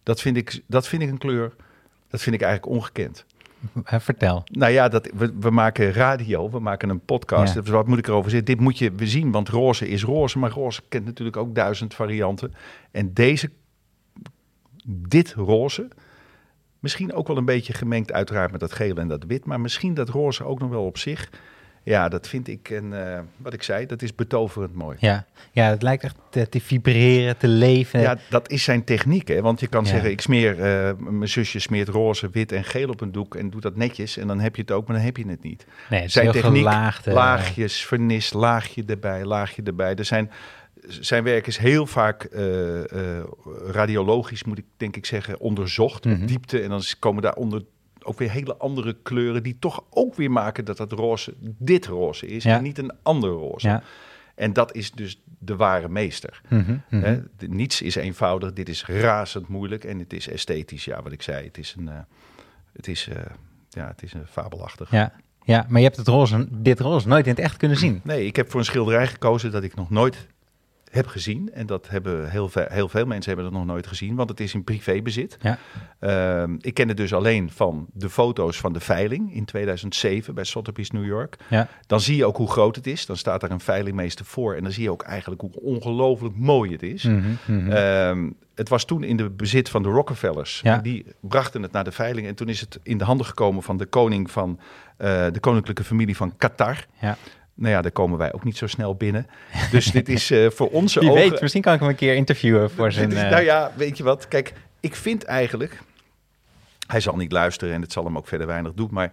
Dat 0.04 0.22
vind 0.22 0.38
ik, 0.38 0.62
dat 0.68 0.88
vind 0.88 1.02
ik 1.02 1.10
een 1.10 1.18
kleur, 1.18 1.56
dat 2.08 2.22
vind 2.22 2.36
ik 2.36 2.42
eigenlijk 2.42 2.76
ongekend. 2.76 3.26
Vertel. 3.84 4.44
Nou 4.52 4.72
ja, 4.72 4.88
dat, 4.88 5.10
we, 5.16 5.34
we 5.40 5.50
maken 5.50 5.94
radio, 5.94 6.50
we 6.50 6.60
maken 6.60 6.90
een 6.90 7.00
podcast. 7.00 7.54
Ja. 7.54 7.62
Dus 7.62 7.70
wat 7.70 7.88
moet 7.88 7.98
ik 7.98 8.08
erover 8.08 8.30
zeggen? 8.30 8.48
Dit 8.48 8.60
moet 8.60 8.78
je 8.78 8.92
we 8.92 9.08
zien, 9.08 9.32
want 9.32 9.50
roze 9.50 9.88
is 9.88 10.04
roze. 10.04 10.40
Maar 10.40 10.52
roze 10.52 10.82
kent 10.90 11.06
natuurlijk 11.06 11.38
ook 11.38 11.56
duizend 11.56 11.94
varianten. 11.94 12.54
En 12.92 13.14
deze, 13.14 13.52
dit 14.86 15.34
roze, 15.34 15.88
misschien 16.84 17.14
ook 17.14 17.28
wel 17.28 17.38
een 17.38 17.46
beetje 17.46 17.74
gemengd 17.74 18.12
uiteraard 18.12 18.52
met 18.52 18.60
dat 18.60 18.74
gele 18.74 19.00
en 19.00 19.08
dat 19.08 19.24
wit. 19.28 19.46
Maar 19.46 19.60
misschien 19.62 19.94
dat 19.94 20.10
roze 20.10 20.44
ook 20.44 20.60
nog 20.60 20.70
wel 20.70 20.86
op 20.86 20.98
zich. 20.98 21.30
Ja, 21.86 22.10
dat 22.10 22.28
vind 22.28 22.48
ik, 22.48 22.70
een, 22.70 22.94
eh, 22.94 23.20
wat 23.38 23.54
ik 23.54 23.64
zei, 23.64 23.86
dat 23.86 24.02
is 24.02 24.16
betoverend 24.16 24.76
mooi. 24.76 24.98
Ja, 25.00 25.26
ja 25.52 25.70
het 25.70 25.82
lijkt 25.82 26.04
echt 26.04 26.16
te, 26.30 26.50
te 26.50 26.62
vibreren, 26.62 27.38
te 27.38 27.48
leven. 27.48 28.00
Ja, 28.02 28.18
dat 28.30 28.50
is 28.52 28.64
zijn 28.64 28.84
techniek. 28.84 29.28
Hè? 29.28 29.42
Want 29.42 29.60
je 29.60 29.68
kan 29.68 29.84
Ja. 29.84 29.90
zeggen, 29.90 30.12
ik 30.12 30.22
smeer, 30.22 30.60
eh, 30.62 30.94
mijn 30.98 31.30
zusje 31.30 31.60
smeert 31.60 31.88
roze, 31.88 32.30
wit 32.32 32.52
en 32.52 32.64
geel 32.64 32.90
op 32.90 33.02
een 33.02 33.12
doek 33.12 33.36
en 33.36 33.50
doet 33.50 33.62
dat 33.62 33.76
netjes. 33.76 34.18
En 34.18 34.28
dan 34.28 34.40
heb 34.40 34.56
je 34.56 34.62
het 34.62 34.72
ook, 34.72 34.88
maar 34.88 34.96
dan 34.96 35.06
heb 35.06 35.18
je 35.18 35.28
het 35.28 35.44
niet. 35.44 35.66
nee, 35.90 36.02
het 36.02 36.12
zijn 36.12 36.32
techniek, 36.32 36.56
gelaagd. 36.64 37.08
eh, 37.08 37.14
laagjes, 37.14 37.86
vernis, 37.86 38.34
laagje 38.34 38.84
erbij, 38.88 39.26
laagje 39.26 39.62
erbij. 39.64 39.96
Er 39.96 40.06
zijn, 40.06 40.32
zijn 40.88 41.24
werk 41.24 41.48
is 41.48 41.58
heel 41.58 41.86
vaak 41.86 42.24
eh, 42.24 43.18
eh, 43.20 43.24
radiologisch, 43.66 44.44
moet 44.44 44.58
ik 44.58 44.66
denk 44.78 44.96
ik 44.96 45.06
zeggen, 45.06 45.40
onderzocht. 45.40 46.06
Mhm. 46.06 46.22
Op 46.22 46.28
diepte. 46.28 46.62
En 46.62 46.70
dan 46.70 46.82
komen 47.00 47.22
daaronder 47.22 47.64
ook 48.04 48.18
weer 48.20 48.32
hele 48.32 48.56
andere 48.58 48.96
kleuren 49.04 49.44
die 49.44 49.56
toch 49.60 49.84
ook 49.90 50.16
weer 50.16 50.32
maken 50.32 50.66
dat 50.66 50.78
dat 50.78 50.92
roze 50.92 51.34
dit 51.40 51.86
roze 51.86 52.28
is 52.28 52.44
Ja. 52.44 52.58
en 52.58 52.64
niet 52.64 52.78
een 52.78 52.92
ander 53.04 53.30
roze. 53.30 53.68
Ja. 53.68 53.84
En 54.36 54.54
dat 54.54 54.76
is 54.76 54.92
dus 54.92 55.22
de 55.40 55.56
ware 55.56 55.90
meester. 55.90 56.42
Mhm, 56.50 56.78
mhm. 56.90 57.04
Hè, 57.04 57.20
de- 57.38 57.48
niets 57.48 57.82
is 57.82 57.96
eenvoudig, 57.96 58.54
dit 58.54 58.70
is 58.70 58.86
razend 58.86 59.48
moeilijk 59.48 59.84
en 59.84 60.00
het 60.00 60.14
is 60.14 60.28
esthetisch. 60.28 60.86
Ja, 60.86 61.02
wat 61.02 61.12
ik 61.12 61.22
zei, 61.22 61.46
het 61.46 61.58
is 61.58 61.76
een, 61.78 61.88
eh, 61.90 61.96
het 62.74 62.88
is, 62.88 63.10
ja, 63.70 63.88
het 63.88 64.04
is 64.04 64.14
een 64.14 64.28
fabelachtig. 64.28 64.92
Ja. 64.92 65.14
ja, 65.44 65.66
maar 65.70 65.80
je 65.80 65.86
hebt 65.86 65.98
het 65.98 66.08
roze, 66.08 66.48
dit 66.52 66.80
roze 66.80 67.08
nooit 67.08 67.26
in 67.26 67.32
het 67.32 67.42
echt 67.42 67.58
kunnen 67.58 67.78
zien. 67.78 68.02
Nee, 68.04 68.26
ik 68.26 68.36
heb 68.36 68.50
voor 68.52 68.60
een 68.60 68.66
schilderij 68.66 69.08
gekozen 69.08 69.52
dat 69.52 69.64
ik 69.64 69.76
nog 69.76 69.90
nooit 69.90 70.28
heb 70.94 71.08
gezien. 71.08 71.52
En 71.54 71.66
dat 71.66 71.90
hebben 71.90 72.30
heel, 72.30 72.50
veel, 72.50 72.66
heel 72.70 72.90
veel 72.90 73.06
mensen 73.06 73.34
hebben 73.34 73.52
dat 73.52 73.60
nog 73.60 73.70
nooit 73.70 73.88
gezien, 73.88 74.16
want 74.16 74.30
het 74.30 74.40
is 74.40 74.54
in 74.54 74.64
privébezit. 74.64 75.38
Ja. 75.42 75.58
Ehm, 76.00 76.56
ik 76.60 76.74
ken 76.74 76.88
het 76.88 76.98
dus 76.98 77.14
alleen 77.14 77.52
van 77.52 77.88
de 77.94 78.10
foto's 78.10 78.58
van 78.58 78.74
de 78.74 78.80
veiling 78.80 79.34
in 79.34 79.46
2007 79.46 80.36
bij 80.36 80.44
Sotheby's 80.44 80.92
New 80.92 81.06
York. 81.06 81.38
Ja. 81.50 81.68
Dan 81.88 82.00
zie 82.00 82.16
je 82.16 82.26
ook 82.26 82.38
hoe 82.38 82.52
groot 82.52 82.76
het 82.76 82.88
is. 82.88 83.06
Dan 83.06 83.18
staat 83.18 83.42
daar 83.42 83.52
een 83.52 83.60
veilingmeester 83.60 84.26
voor 84.26 84.56
en 84.56 84.64
dan 84.64 84.72
zie 84.72 84.84
je 84.84 84.92
ook 84.92 85.04
eigenlijk 85.04 85.42
hoe 85.42 85.62
ongelooflijk 85.62 86.36
mooi 86.36 86.72
het 86.72 86.84
is. 86.84 87.04
Mhm, 87.04 87.22
mhm. 87.46 87.72
Ehm, 87.72 88.30
het 88.56 88.70
was 88.70 88.86
toen 88.86 89.04
in 89.04 89.18
de 89.18 89.30
bezit 89.30 89.70
van 89.70 89.84
de 89.84 89.90
Rockefellers. 89.90 90.60
Ja. 90.64 90.78
Die 90.78 91.06
brachten 91.20 91.62
het 91.62 91.72
naar 91.72 91.84
de 91.84 91.92
veiling. 91.92 92.28
En 92.28 92.36
toen 92.36 92.50
is 92.50 92.60
het 92.60 92.80
in 92.84 92.98
de 92.98 93.04
handen 93.04 93.26
gekomen 93.26 93.64
van 93.64 93.78
de 93.78 93.86
koning 93.86 94.32
van 94.32 94.60
eh, 94.98 95.26
de 95.32 95.40
koninklijke 95.40 95.84
familie 95.84 96.16
van 96.16 96.38
Qatar. 96.38 96.86
ja. 97.00 97.18
Nou 97.56 97.74
ja, 97.74 97.82
daar 97.82 97.92
komen 97.92 98.18
wij 98.18 98.34
ook 98.34 98.44
niet 98.44 98.58
zo 98.58 98.68
snel 98.68 98.96
binnen. 98.96 99.28
Dus 99.72 99.86
dit 99.86 100.10
is 100.10 100.32
eh, 100.32 100.50
voor 100.50 100.70
onze 100.70 101.00
Wie 101.00 101.10
ogen... 101.10 101.30
weet, 101.30 101.42
misschien 101.42 101.62
kan 101.62 101.74
ik 101.74 101.80
hem 101.80 101.90
een 101.90 101.96
keer 101.96 102.16
interviewen 102.16 102.72
voor 102.72 102.92
zijn... 102.92 103.12
Is- 103.12 103.18
eh, 103.18 103.30
Nou 103.30 103.44
ja, 103.44 103.72
weet 103.76 103.98
je 103.98 104.04
wat? 104.04 104.28
Kijk, 104.28 104.54
ik 104.80 104.96
vind 104.96 105.24
eigenlijk... 105.24 105.80
Hij 106.88 107.00
zal 107.00 107.16
niet 107.16 107.32
luisteren 107.32 107.74
en 107.74 107.82
het 107.82 107.92
zal 107.92 108.04
hem 108.04 108.18
ook 108.18 108.28
verder 108.28 108.48
weinig 108.48 108.74
doen. 108.74 108.90
Maar 108.92 109.12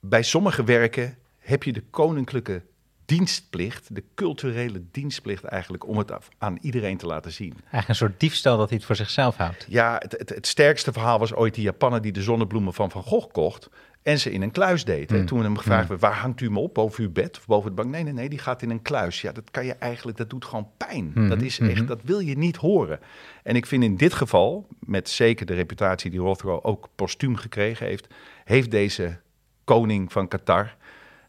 bij 0.00 0.22
sommige 0.22 0.64
werken 0.64 1.16
heb 1.38 1.62
je 1.62 1.72
de 1.72 1.82
koninklijke 1.90 2.62
dienstplicht, 3.04 3.94
de 3.94 4.04
culturele 4.14 4.82
dienstplicht 4.90 5.44
eigenlijk, 5.44 5.86
om 5.86 5.98
het 5.98 6.12
aan 6.38 6.58
iedereen 6.60 6.96
te 6.96 7.06
laten 7.06 7.32
zien. 7.32 7.52
Eigenlijk 7.52 7.88
een 7.88 7.94
soort 7.94 8.20
diefstal 8.20 8.56
dat 8.56 8.68
hij 8.68 8.76
het 8.78 8.86
voor 8.86 8.96
zichzelf 8.96 9.36
houdt. 9.36 9.66
Ja, 9.68 9.96
het, 9.98 10.14
het, 10.18 10.28
het 10.28 10.46
sterkste 10.46 10.92
verhaal 10.92 11.18
was 11.18 11.34
ooit 11.34 11.54
die 11.54 11.64
Japaner 11.64 12.02
die 12.02 12.12
de 12.12 12.22
zonnebloemen 12.22 12.74
van 12.74 12.90
Van 12.90 13.02
Gogh 13.02 13.32
kocht. 13.32 13.68
En 14.02 14.18
ze 14.18 14.30
in 14.30 14.42
een 14.42 14.50
kluis 14.50 14.84
deed. 14.84 15.10
hè. 15.10 15.18
Mm. 15.18 15.26
Toen 15.26 15.38
we 15.38 15.44
hem 15.44 15.56
gevraagd 15.56 15.88
werd, 15.88 16.00
waar 16.00 16.14
hangt 16.14 16.40
u 16.40 16.46
hem 16.46 16.58
op? 16.58 16.74
Boven 16.74 17.04
uw 17.04 17.12
bed 17.12 17.36
of 17.38 17.46
boven 17.46 17.66
het 17.66 17.74
bank? 17.74 17.90
Nee, 17.90 18.02
nee, 18.02 18.12
nee, 18.12 18.28
die 18.28 18.38
gaat 18.38 18.62
in 18.62 18.70
een 18.70 18.82
kluis. 18.82 19.20
Ja, 19.20 19.32
dat 19.32 19.50
kan 19.50 19.64
je 19.64 19.74
eigenlijk, 19.74 20.18
dat 20.18 20.30
doet 20.30 20.44
gewoon 20.44 20.68
pijn. 20.76 21.10
Mhm, 21.14 21.28
Dat 21.28 21.42
is 21.42 21.58
mhm. 21.58 21.70
echt, 21.70 21.86
dat 21.86 22.00
wil 22.04 22.18
je 22.18 22.36
niet 22.36 22.56
horen. 22.56 23.00
En 23.42 23.56
ik 23.56 23.66
vind 23.66 23.82
in 23.84 23.96
dit 23.96 24.12
geval, 24.14 24.66
met 24.78 25.08
zeker 25.08 25.46
de 25.46 25.54
reputatie 25.54 26.10
die 26.10 26.20
Rothko 26.20 26.60
ook 26.62 26.88
postuum 26.94 27.36
gekregen 27.36 27.86
heeft, 27.86 28.06
heeft 28.44 28.70
deze 28.70 29.20
koning 29.64 30.12
van 30.12 30.28
Qatar, 30.28 30.76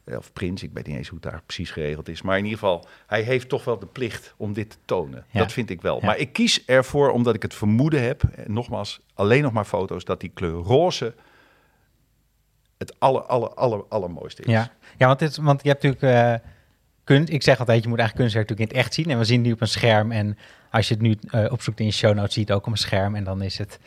of 0.05 0.33
prins, 0.33 0.63
ik 0.63 0.69
weet 0.73 0.87
niet 0.87 0.97
eens 0.97 1.07
hoe 1.07 1.19
het 1.21 1.31
daar 1.31 1.41
precies 1.45 1.71
geregeld 1.71 2.09
is, 2.09 2.21
maar 2.21 2.37
in 2.37 2.43
ieder 2.43 2.59
geval, 2.59 2.87
hij 3.07 3.21
heeft 3.21 3.49
toch 3.49 3.63
wel 3.63 3.79
de 3.79 3.85
plicht 3.85 4.33
om 4.37 4.53
dit 4.53 4.69
te 4.69 4.77
tonen. 4.85 5.25
Ja. 5.29 5.39
Dat 5.39 5.51
vind 5.51 5.69
ik 5.69 5.81
wel. 5.81 5.99
Ja. 5.99 6.05
Maar 6.05 6.17
ik 6.17 6.33
kies 6.33 6.65
ervoor 6.65 7.11
omdat 7.11 7.35
ik 7.35 7.41
het 7.41 7.53
vermoeden 7.53 8.03
heb, 8.03 8.23
en 8.23 8.53
nogmaals, 8.53 8.99
alleen 9.13 9.41
nog 9.41 9.51
maar 9.51 9.65
foto's, 9.65 10.05
dat 10.05 10.19
die 10.19 10.31
kleur 10.33 10.53
roze 10.53 11.13
het 12.77 12.99
aller, 12.99 13.21
aller, 13.21 13.53
aller, 13.53 13.83
allermooiste 13.89 14.41
is. 14.41 14.51
Ja, 14.51 14.71
ja 14.97 15.07
want, 15.07 15.19
het, 15.19 15.37
want 15.37 15.63
je 15.63 15.69
hebt 15.69 15.83
natuurlijk 15.83 16.13
eh, 16.43 16.49
kunst. 17.03 17.29
Ik 17.29 17.43
zeg 17.43 17.59
altijd, 17.59 17.83
je 17.83 17.89
moet 17.89 17.99
eigenlijk 17.99 18.29
kunstwerk 18.29 18.49
natuurlijk 18.49 18.71
in 18.71 18.77
het 18.77 18.85
echt 18.85 18.95
zien. 18.95 19.09
En 19.09 19.17
we 19.17 19.23
zien 19.23 19.37
het 19.37 19.45
nu 19.45 19.53
op 19.53 19.61
een 19.61 19.67
scherm. 19.67 20.11
En 20.11 20.37
als 20.71 20.87
je 20.87 20.93
het 20.93 21.03
nu 21.03 21.17
eh, 21.27 21.51
opzoekt 21.51 21.79
in 21.79 21.85
je 21.85 21.91
show 21.91 22.13
notes, 22.13 22.33
zie 22.33 22.41
je 22.45 22.47
het 22.47 22.57
ook 22.57 22.65
op 22.65 22.71
een 22.71 22.77
scherm. 22.77 23.15
En 23.15 23.23
dan 23.23 23.41
is 23.41 23.57
het... 23.57 23.79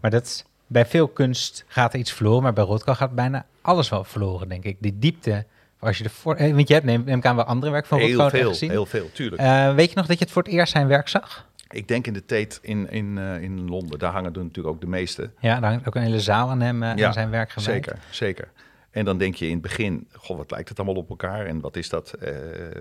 Maar 0.00 0.10
dat 0.10 0.24
is, 0.24 0.44
bij 0.66 0.86
veel 0.86 1.08
kunst 1.08 1.64
gaat 1.66 1.92
er 1.92 1.98
iets 1.98 2.12
verloren. 2.12 2.42
Maar 2.42 2.52
bij 2.52 2.64
Rothko 2.64 2.94
gaat 2.94 3.14
bijna 3.14 3.46
alles 3.60 3.88
wel 3.88 4.04
verloren, 4.04 4.48
denk 4.48 4.64
ik. 4.64 4.76
Die 4.80 4.98
diepte, 4.98 5.46
als 5.82 5.98
je 5.98 6.04
ervoor... 6.04 6.34
eh, 6.34 6.54
Want 6.54 6.68
je 6.68 6.74
hebt, 6.74 6.86
neem, 6.86 7.04
neem 7.04 7.18
ik 7.18 7.26
aan, 7.26 7.36
wel 7.36 7.44
andere 7.44 7.72
werk 7.72 7.86
van 7.86 7.98
Heel 7.98 8.30
veel, 8.30 8.48
gezien. 8.48 8.70
heel 8.70 8.86
veel, 8.86 9.10
tuurlijk. 9.12 9.42
Eh, 9.42 9.74
weet 9.74 9.90
je 9.90 9.96
nog 9.96 10.06
dat 10.06 10.18
je 10.18 10.24
het 10.24 10.32
voor 10.32 10.42
het 10.42 10.52
eerst 10.52 10.72
zijn 10.72 10.86
werk 10.86 11.08
zag? 11.08 11.50
ik 11.70 11.88
denk 11.88 12.06
in 12.06 12.12
de 12.12 12.24
Tate 12.24 12.58
in, 12.62 12.90
in, 12.90 13.18
eh, 13.18 13.42
in 13.42 13.68
Londen, 13.68 13.98
daar 13.98 14.12
hangen 14.12 14.32
er 14.34 14.42
natuurlijk 14.42 14.74
ook 14.74 14.80
de 14.80 14.86
meeste. 14.86 15.30
Ja, 15.38 15.60
daar 15.60 15.70
hangt 15.70 15.88
ook 15.88 15.94
een 15.94 16.02
hele 16.02 16.20
zaal 16.20 16.48
aan 16.50 16.60
hem, 16.60 16.84
Ja, 16.84 17.06
aan 17.06 17.12
zijn 17.12 17.30
werk 17.30 17.50
gewijd. 17.50 17.84
Zeker, 17.84 17.98
zeker. 18.10 18.48
En 18.90 19.04
dan 19.04 19.18
denk 19.18 19.34
je 19.34 19.46
in 19.46 19.52
het 19.52 19.62
begin, 19.62 20.08
goh, 20.12 20.36
wat 20.36 20.50
lijkt 20.50 20.68
het 20.68 20.78
allemaal 20.78 20.96
op 20.96 21.08
elkaar? 21.08 21.46
En 21.46 21.60
wat 21.60 21.76
is 21.76 21.88
dat? 21.88 22.14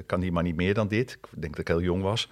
Kan 0.06 0.20
die 0.20 0.32
maar 0.32 0.44
niet 0.44 0.56
meer 0.56 0.74
dan 0.74 0.88
dit? 0.88 1.12
Ik 1.12 1.42
denk 1.42 1.52
dat 1.52 1.60
ik 1.60 1.68
heel 1.68 1.82
jong 1.82 2.02
was. 2.02 2.30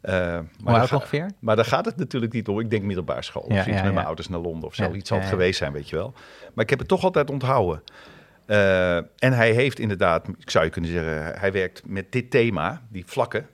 Eh, 0.00 0.38
maar, 0.62 0.74
daar 0.74 0.94
ongeveer? 0.94 1.30
maar 1.38 1.56
daar 1.56 1.64
gaat 1.64 1.84
het 1.84 1.96
natuurlijk 1.96 2.32
niet 2.32 2.48
om. 2.48 2.60
Ik 2.60 2.70
denk 2.70 2.82
middelbare 2.82 3.22
school. 3.22 3.44
Ja, 3.48 3.54
of 3.54 3.58
iets 3.58 3.66
ja, 3.66 3.74
met 3.74 3.84
ja. 3.84 3.92
mijn 3.92 4.06
ouders 4.06 4.28
naar 4.28 4.40
Londen 4.40 4.68
of 4.68 4.74
zo. 4.74 4.92
Iets 4.92 5.08
zal 5.08 5.18
het 5.18 5.28
geweest 5.28 5.58
zijn, 5.58 5.72
weet 5.72 5.88
je 5.88 5.96
wel. 5.96 6.12
Maar 6.54 6.64
ik 6.64 6.70
heb 6.70 6.78
het 6.78 6.88
toch 6.88 7.04
altijd 7.04 7.30
onthouden. 7.30 7.82
Eh, 8.50 8.96
en 8.96 9.32
hij 9.32 9.52
heeft 9.52 9.78
inderdaad, 9.78 10.28
ik 10.38 10.50
zou 10.50 10.64
je 10.64 10.70
kunnen 10.70 10.90
zeggen, 10.90 11.38
hij 11.40 11.52
werkt 11.52 11.82
met 11.86 12.12
dit 12.12 12.30
thema, 12.30 12.82
die 12.88 13.04
vlakken. 13.06 13.46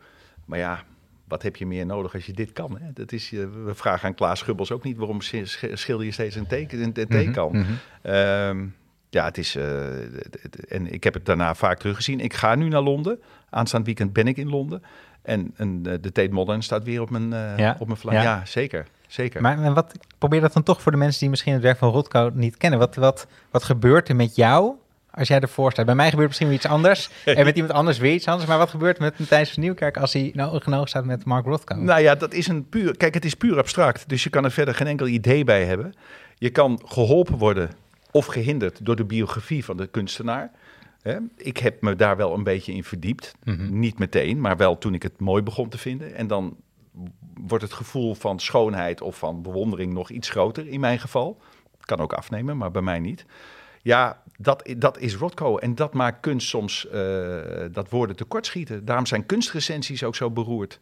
Maar 0.45 0.59
ja, 0.59 0.83
wat 1.29 1.43
heb 1.43 1.57
je 1.57 1.67
meer 1.67 1.87
nodig 1.87 2.15
als 2.15 2.27
je 2.27 2.33
dit 2.33 2.53
kan? 2.53 2.79
Hè? 2.81 2.93
Dat 2.95 3.13
is, 3.13 3.33
eh, 3.33 3.39
we 3.65 3.75
vragen 3.75 4.09
aan 4.09 4.15
Klaas 4.15 4.39
Schubbels 4.39 4.71
ook 4.73 4.85
niet 4.85 4.97
waarom 4.97 5.21
sch- 5.21 5.35
sch- 5.45 5.65
schilder 5.73 6.07
je 6.07 6.13
steeds 6.13 6.35
een 6.37 6.47
teken, 6.47 6.83
een. 6.83 6.93
Ehm, 8.03 8.65
ja, 9.11 9.25
het 9.25 9.39
is. 9.39 9.55
eh, 9.55 9.87
en 10.69 10.93
ik 10.93 11.05
heb 11.05 11.15
het 11.15 11.25
daarna 11.27 11.55
vaak 11.55 11.79
teruggezien. 11.79 12.21
Ik 12.21 12.35
ga 12.35 12.55
nu 12.55 12.69
naar 12.69 12.81
Londen. 12.83 13.21
Aanstaand 13.51 13.87
weekend 13.87 14.13
ben 14.13 14.27
ik 14.27 14.37
in 14.37 14.49
Londen. 14.49 14.83
En, 15.23 15.53
en 15.57 15.83
de 15.83 16.01
Tate 16.13 16.29
Modern 16.33 16.63
staat 16.63 16.85
weer 16.85 17.01
op 17.01 17.11
mijn, 17.11 17.33
eh 17.33 17.59
Ja, 17.59 17.77
op 17.79 17.87
mijn 17.87 17.99
vla- 17.99 18.13
ja. 18.13 18.23
Ja. 18.23 18.45
zeker. 18.45 18.87
zeker. 19.07 19.41
Maar, 19.41 19.75
wat, 19.75 19.93
probeer 20.19 20.41
dat 20.41 20.53
dan 20.53 20.63
toch 20.63 20.83
voor 20.83 20.93
de 20.93 20.99
mensen 20.99 21.21
die 21.21 21.31
misschien 21.31 21.53
het 21.53 21.63
werk 21.63 21.79
van 21.79 21.91
Rothko 21.91 22.31
niet 22.35 22.57
kennen. 22.57 22.79
Wat, 22.79 22.95
wat, 22.95 23.27
wat 23.51 23.65
gebeurt 23.65 24.09
er 24.09 24.17
met 24.17 24.37
jou 24.37 24.75
als 25.17 25.29
jij 25.29 25.41
ervoor 25.41 25.73
staat? 25.73 25.87
Bij 25.87 25.95
mij 25.95 26.11
gebeurt 26.11 26.27
misschien 26.27 26.49
weer 26.49 26.57
iets 26.57 26.67
anders. 26.67 27.11
en 27.25 27.45
met 27.45 27.57
iemand 27.57 27.75
anders 27.75 27.99
weer 27.99 28.15
iets 28.15 28.27
anders. 28.27 28.49
Maar 28.49 28.59
wat 28.59 28.71
gebeurt 28.71 28.99
met 28.99 29.19
Matthijs 29.19 29.51
van 29.51 29.63
Nieuwkerk 29.63 29.97
als 29.97 30.13
hij 30.13 30.31
nou 30.35 30.53
oog 30.53 30.67
in 30.67 30.75
oog 30.75 30.89
staat 30.89 31.05
met 31.05 31.25
Mark 31.25 31.47
Rothko? 31.47 31.75
Nou 31.75 32.01
ja, 32.01 32.15
dat 32.15 32.35
is 32.35 32.49
een 32.49 32.69
puur. 32.69 32.97
Kijk, 32.97 33.15
het 33.15 33.25
is 33.25 33.35
puur 33.35 33.59
abstract. 33.59 34.09
Dus 34.09 34.23
je 34.25 34.31
kan 34.31 34.45
er 34.45 34.51
verder 34.51 34.75
geen 34.75 34.87
enkel 34.87 35.07
idee 35.07 35.45
bij 35.45 35.65
hebben. 35.65 35.95
Je 36.39 36.51
kan 36.51 36.81
geholpen 36.85 37.39
worden 37.39 37.71
of 38.11 38.27
gehinderd 38.27 38.85
door 38.85 38.97
de 38.97 39.05
biografie 39.05 39.65
van 39.65 39.77
de 39.77 39.87
kunstenaar. 39.87 40.51
Ik 41.37 41.59
heb 41.59 41.83
me 41.83 41.97
daar 41.97 42.17
wel 42.17 42.35
een 42.35 42.45
beetje 42.45 42.73
in 42.73 42.85
verdiept. 42.85 43.35
Mhm. 43.45 43.79
Niet 43.79 43.99
meteen, 43.99 44.41
maar 44.41 44.57
wel 44.57 44.79
toen 44.79 44.95
ik 44.95 45.03
het 45.03 45.21
mooi 45.21 45.43
begon 45.43 45.69
te 45.69 45.79
vinden. 45.79 46.15
En 46.15 46.27
dan 46.27 46.57
wordt 47.35 47.65
het 47.65 47.73
gevoel 47.73 48.15
van 48.15 48.41
schoonheid 48.41 49.01
of 49.01 49.19
van 49.19 49.43
bewondering 49.43 49.93
nog 49.93 50.11
iets 50.11 50.31
groter 50.31 50.69
in 50.69 50.81
mijn 50.81 50.99
geval. 50.99 51.41
Kan 51.81 51.99
ook 51.99 52.13
afnemen, 52.13 52.57
maar 52.57 52.71
bij 52.71 52.83
mij 52.83 52.99
niet. 52.99 53.25
Ja, 53.87 54.23
dat, 54.39 54.69
dat 54.77 54.99
is 54.99 55.15
Rothko. 55.15 55.57
En 55.59 55.75
dat 55.75 55.93
maakt 55.95 56.21
kunst 56.21 56.49
soms 56.49 56.89
eh, 56.89 57.37
dat 57.73 57.89
woorden 57.91 58.17
tekortschieten. 58.17 58.85
Daarom 58.85 59.07
zijn 59.07 59.27
kunstrecensies 59.27 60.05
ook 60.05 60.17
zo 60.17 60.31
beroerd. 60.31 60.79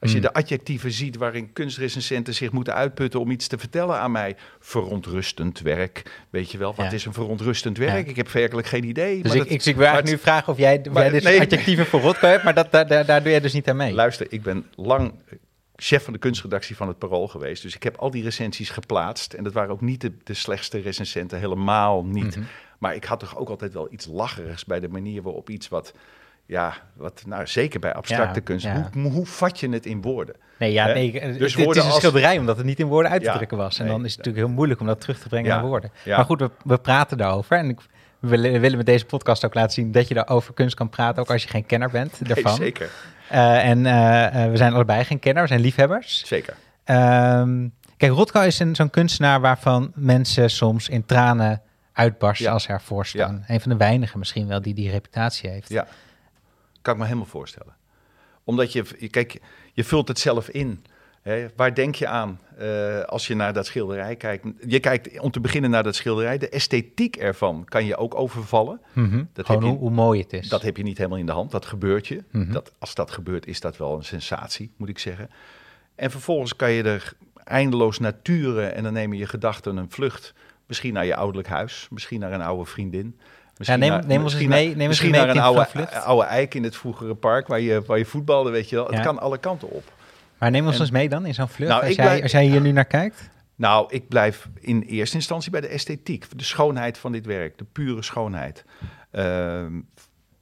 Als 0.00 0.10
je 0.12 0.16
Hmm. 0.18 0.26
de 0.26 0.32
adjectieven 0.32 0.92
ziet 0.92 1.16
waarin 1.16 1.52
kunstrecensenten 1.52 2.34
zich 2.34 2.52
moeten 2.52 2.74
uitputten 2.74 3.20
om 3.20 3.30
iets 3.30 3.46
te 3.46 3.58
vertellen 3.58 3.96
aan 3.98 4.12
mij. 4.12 4.36
Verontrustend 4.60 5.60
werk. 5.60 6.02
Weet 6.30 6.50
je 6.50 6.58
wel, 6.58 6.74
wat 6.74 6.86
Ja. 6.86 6.92
is 6.92 7.04
een 7.04 7.12
verontrustend 7.12 7.78
werk? 7.78 8.04
Ja. 8.04 8.10
Ik 8.10 8.16
heb 8.16 8.28
werkelijk 8.30 8.66
geen 8.66 8.84
idee. 8.84 9.22
Dus 9.22 9.32
maar 9.32 9.32
ik, 9.32 9.38
dat- 9.42 9.52
ik, 9.52 9.64
ik 9.64 9.76
wil 9.76 9.86
eigenlijk 9.86 10.16
nu 10.16 10.22
vragen 10.22 10.52
of 10.52 10.58
jij, 10.58 10.80
maar- 10.92 11.02
jij 11.02 11.10
dus 11.12 11.22
nee. 11.22 11.40
adjectieven 11.40 11.86
voor 11.86 12.00
Rothko 12.00 12.26
hebt, 12.28 12.44
maar 12.44 12.54
dat, 12.54 12.72
daar, 12.72 12.86
daar, 12.86 13.06
daar 13.06 13.22
doe 13.22 13.30
jij 13.30 13.40
dus 13.40 13.52
niet 13.52 13.68
aan 13.68 13.76
mee. 13.76 13.92
Luister, 13.92 14.26
ik 14.30 14.42
ben 14.42 14.66
lang 14.74 15.12
chef 15.82 16.04
van 16.04 16.12
de 16.12 16.18
kunstredactie 16.18 16.76
van 16.76 16.88
het 16.88 16.98
Parool 16.98 17.28
geweest. 17.28 17.62
Dus 17.62 17.74
ik 17.74 17.82
heb 17.82 17.96
al 17.96 18.10
die 18.10 18.22
recensies 18.22 18.70
geplaatst. 18.70 19.32
En 19.32 19.44
dat 19.44 19.52
waren 19.52 19.70
ook 19.70 19.80
niet 19.80 20.00
de, 20.00 20.12
de 20.24 20.34
slechtste 20.34 20.78
recensenten, 20.78 21.38
helemaal 21.38 22.04
niet. 22.04 22.36
Mhm. 22.36 22.44
Maar 22.78 22.94
ik 22.94 23.04
had 23.04 23.20
toch 23.20 23.36
ook 23.36 23.48
altijd 23.48 23.72
wel 23.72 23.88
iets 23.90 24.06
lacherigs 24.06 24.64
bij 24.64 24.80
de 24.80 24.88
manier 24.88 25.22
waarop 25.22 25.50
iets 25.50 25.68
wat... 25.68 25.92
Ja, 26.46 26.74
wat, 26.92 27.22
nou, 27.26 27.46
zeker 27.46 27.80
bij 27.80 27.94
abstracte 27.94 28.34
Ja, 28.38 28.44
kunst. 28.44 28.64
ja. 28.64 28.90
Hoe, 28.92 29.10
hoe 29.10 29.26
vat 29.26 29.60
je 29.60 29.68
het 29.68 29.86
in 29.86 30.02
woorden? 30.02 30.34
Nee, 30.58 30.72
ja, 30.72 30.86
nee, 30.86 31.12
Dus 31.12 31.54
het, 31.54 31.68
is 31.68 31.76
een 31.76 31.82
als- 31.82 31.96
schilderij 31.96 32.38
omdat 32.38 32.56
het 32.56 32.66
niet 32.66 32.78
in 32.80 32.86
woorden 32.86 33.10
uit 33.10 33.20
te 33.22 33.26
Ja, 33.28 33.34
drukken 33.36 33.56
was. 33.56 33.78
En 33.78 33.84
nee. 33.84 33.92
dan 33.94 34.04
is 34.04 34.10
het 34.10 34.18
natuurlijk 34.18 34.46
heel 34.46 34.54
moeilijk 34.54 34.80
om 34.80 34.86
dat 34.86 35.00
terug 35.00 35.18
te 35.18 35.28
brengen 35.28 35.50
naar 35.50 35.62
woorden. 35.66 35.90
Maar 36.06 36.24
goed, 36.24 36.40
we, 36.40 36.50
we 36.64 36.78
praten 36.78 37.18
daarover. 37.18 37.56
En 37.56 37.68
ik, 37.68 37.80
we 38.20 38.58
willen, 38.58 38.76
met 38.76 38.86
deze 38.86 39.04
podcast 39.04 39.44
ook 39.44 39.54
laten 39.54 39.72
zien 39.72 39.92
dat 39.92 40.08
je 40.08 40.14
daarover 40.14 40.54
kunst 40.54 40.74
kan 40.74 40.88
praten, 40.88 41.22
ook 41.22 41.30
als 41.30 41.42
je 41.42 41.48
geen 41.48 41.66
kenner 41.66 41.90
bent 41.90 42.20
Nee, 42.20 42.34
daarvan. 42.34 42.54
zeker, 42.56 42.90
Eh, 43.28 43.68
en 43.68 43.86
eh, 43.86 44.44
eh, 44.44 44.50
we 44.50 44.56
zijn 44.56 44.72
allebei 44.72 45.04
geen 45.04 45.18
kenner, 45.18 45.42
we 45.42 45.48
zijn 45.48 45.60
liefhebbers. 45.60 46.26
zeker. 46.26 46.54
Ehm, 46.84 47.68
kijk, 47.96 48.12
Rothko 48.12 48.40
is 48.40 48.58
een, 48.58 48.74
zo'n 48.76 48.90
kunstenaar 48.90 49.40
waarvan 49.40 49.92
mensen 49.94 50.50
soms 50.50 50.88
in 50.88 51.06
tranen 51.06 51.62
uitbarsten 51.92 52.46
Ja. 52.46 52.52
als 52.52 52.62
ze 52.62 52.68
ervoor 52.68 53.06
staan. 53.06 53.44
Een 53.46 53.60
van 53.60 53.70
de 53.70 53.76
weinigen 53.76 54.18
misschien 54.18 54.46
wel 54.46 54.62
die 54.62 54.74
die 54.74 54.90
reputatie 54.90 55.50
heeft. 55.50 55.68
Ja, 55.68 55.86
kan 56.82 56.92
ik 56.92 56.98
me 57.00 57.06
helemaal 57.06 57.26
voorstellen. 57.28 57.74
Omdat 58.44 58.72
je- 58.72 59.08
kijk, 59.10 59.40
je 59.72 59.84
vult 59.84 60.08
het 60.08 60.18
zelf 60.18 60.48
in. 60.48 60.84
Waar 61.56 61.74
denk 61.74 61.94
je 61.94 62.06
aan 62.06 62.38
eh, 62.58 63.00
als 63.00 63.26
je 63.26 63.34
naar 63.34 63.52
dat 63.52 63.66
schilderij 63.66 64.16
kijkt? 64.16 64.46
Je 64.66 64.80
kijkt 64.80 65.20
om 65.20 65.30
te 65.30 65.40
beginnen 65.40 65.70
naar 65.70 65.82
dat 65.82 65.94
schilderij. 65.94 66.38
De 66.38 66.48
esthetiek 66.48 67.16
ervan 67.16 67.64
kan 67.64 67.84
je 67.84 67.96
ook 67.96 68.14
overvallen. 68.14 68.80
Mhm. 68.92 69.24
Dat 69.32 69.46
Gewoon 69.46 69.62
heb 69.62 69.72
je- 69.72 69.78
hoe, 69.78 69.90
mooi 69.90 70.20
het 70.20 70.32
is. 70.32 70.48
Dat 70.48 70.62
heb 70.62 70.76
je 70.76 70.82
niet 70.82 70.96
helemaal 70.98 71.18
in 71.18 71.26
de 71.26 71.32
hand. 71.32 71.50
Dat 71.50 71.66
gebeurt 71.66 72.06
je. 72.06 72.22
Mhm. 72.30 72.52
dat, 72.52 72.72
als 72.78 72.94
dat 72.94 73.10
gebeurt, 73.10 73.46
is 73.46 73.60
dat 73.60 73.76
wel 73.76 73.96
een 73.96 74.04
sensatie, 74.04 74.70
moet 74.76 74.88
ik 74.88 74.98
zeggen. 74.98 75.30
En 75.94 76.10
vervolgens 76.10 76.56
kan 76.56 76.70
je 76.70 76.82
er 76.82 77.12
eindeloos 77.44 77.98
naturen 77.98 78.74
en 78.74 78.82
dan 78.82 78.92
neem 78.92 79.12
je 79.12 79.26
gedachten 79.26 79.76
een 79.76 79.90
vlucht. 79.90 80.34
Misschien 80.66 80.92
naar 80.92 81.06
je 81.06 81.16
ouderlijk 81.16 81.48
huis, 81.48 81.86
misschien 81.90 82.20
naar 82.20 82.32
een 82.32 82.42
oude 82.42 82.64
vriendin. 82.70 83.18
Misschien 83.56 83.80
neem- 83.80 83.90
naar- 83.90 84.00
neem 84.06 84.10
eens 84.14 84.22
misschien 84.22 84.48
mee- 84.48 84.66
naar- 84.66 84.76
neem 84.76 84.88
misschien 84.88 85.10
mee 85.10 85.20
naar 85.20 85.28
een 85.28 85.40
oude, 86.02 86.24
eik 86.26 86.54
in 86.54 86.62
het 86.64 86.76
vroegere 86.76 87.14
park 87.14 87.46
waar 87.46 87.60
je, 87.60 87.82
waar 87.86 87.98
je 87.98 88.04
voetbalde, 88.04 88.50
weet 88.50 88.68
je 88.68 88.76
wel. 88.76 88.88
Ja. 88.90 88.94
Het 88.96 89.04
kan 89.04 89.18
alle 89.18 89.38
kanten 89.38 89.70
op. 89.70 89.92
Maar 90.40 90.50
neem 90.50 90.66
ons 90.66 90.74
En- 90.74 90.80
eens 90.80 90.90
mee 90.90 91.08
dan 91.08 91.26
in 91.26 91.34
zo'n 91.34 91.48
vlucht, 91.48 91.70
Nou, 91.70 91.84
als, 91.86 91.94
jij, 91.94 92.04
blijf- 92.04 92.22
als 92.22 92.32
jij 92.32 92.44
hier 92.46 92.60
nu 92.60 92.72
naar 92.72 92.84
kijkt. 92.84 93.28
Nou, 93.54 93.86
ik 93.94 94.08
blijf 94.08 94.48
in 94.60 94.80
eerste 94.82 95.16
instantie 95.16 95.50
bij 95.50 95.60
de 95.60 95.66
esthetiek. 95.66 96.26
De 96.38 96.44
schoonheid 96.44 96.98
van 96.98 97.12
dit 97.12 97.26
werk, 97.26 97.58
de 97.58 97.64
pure 97.72 98.02
schoonheid. 98.02 98.64
Ehm, 99.10 99.80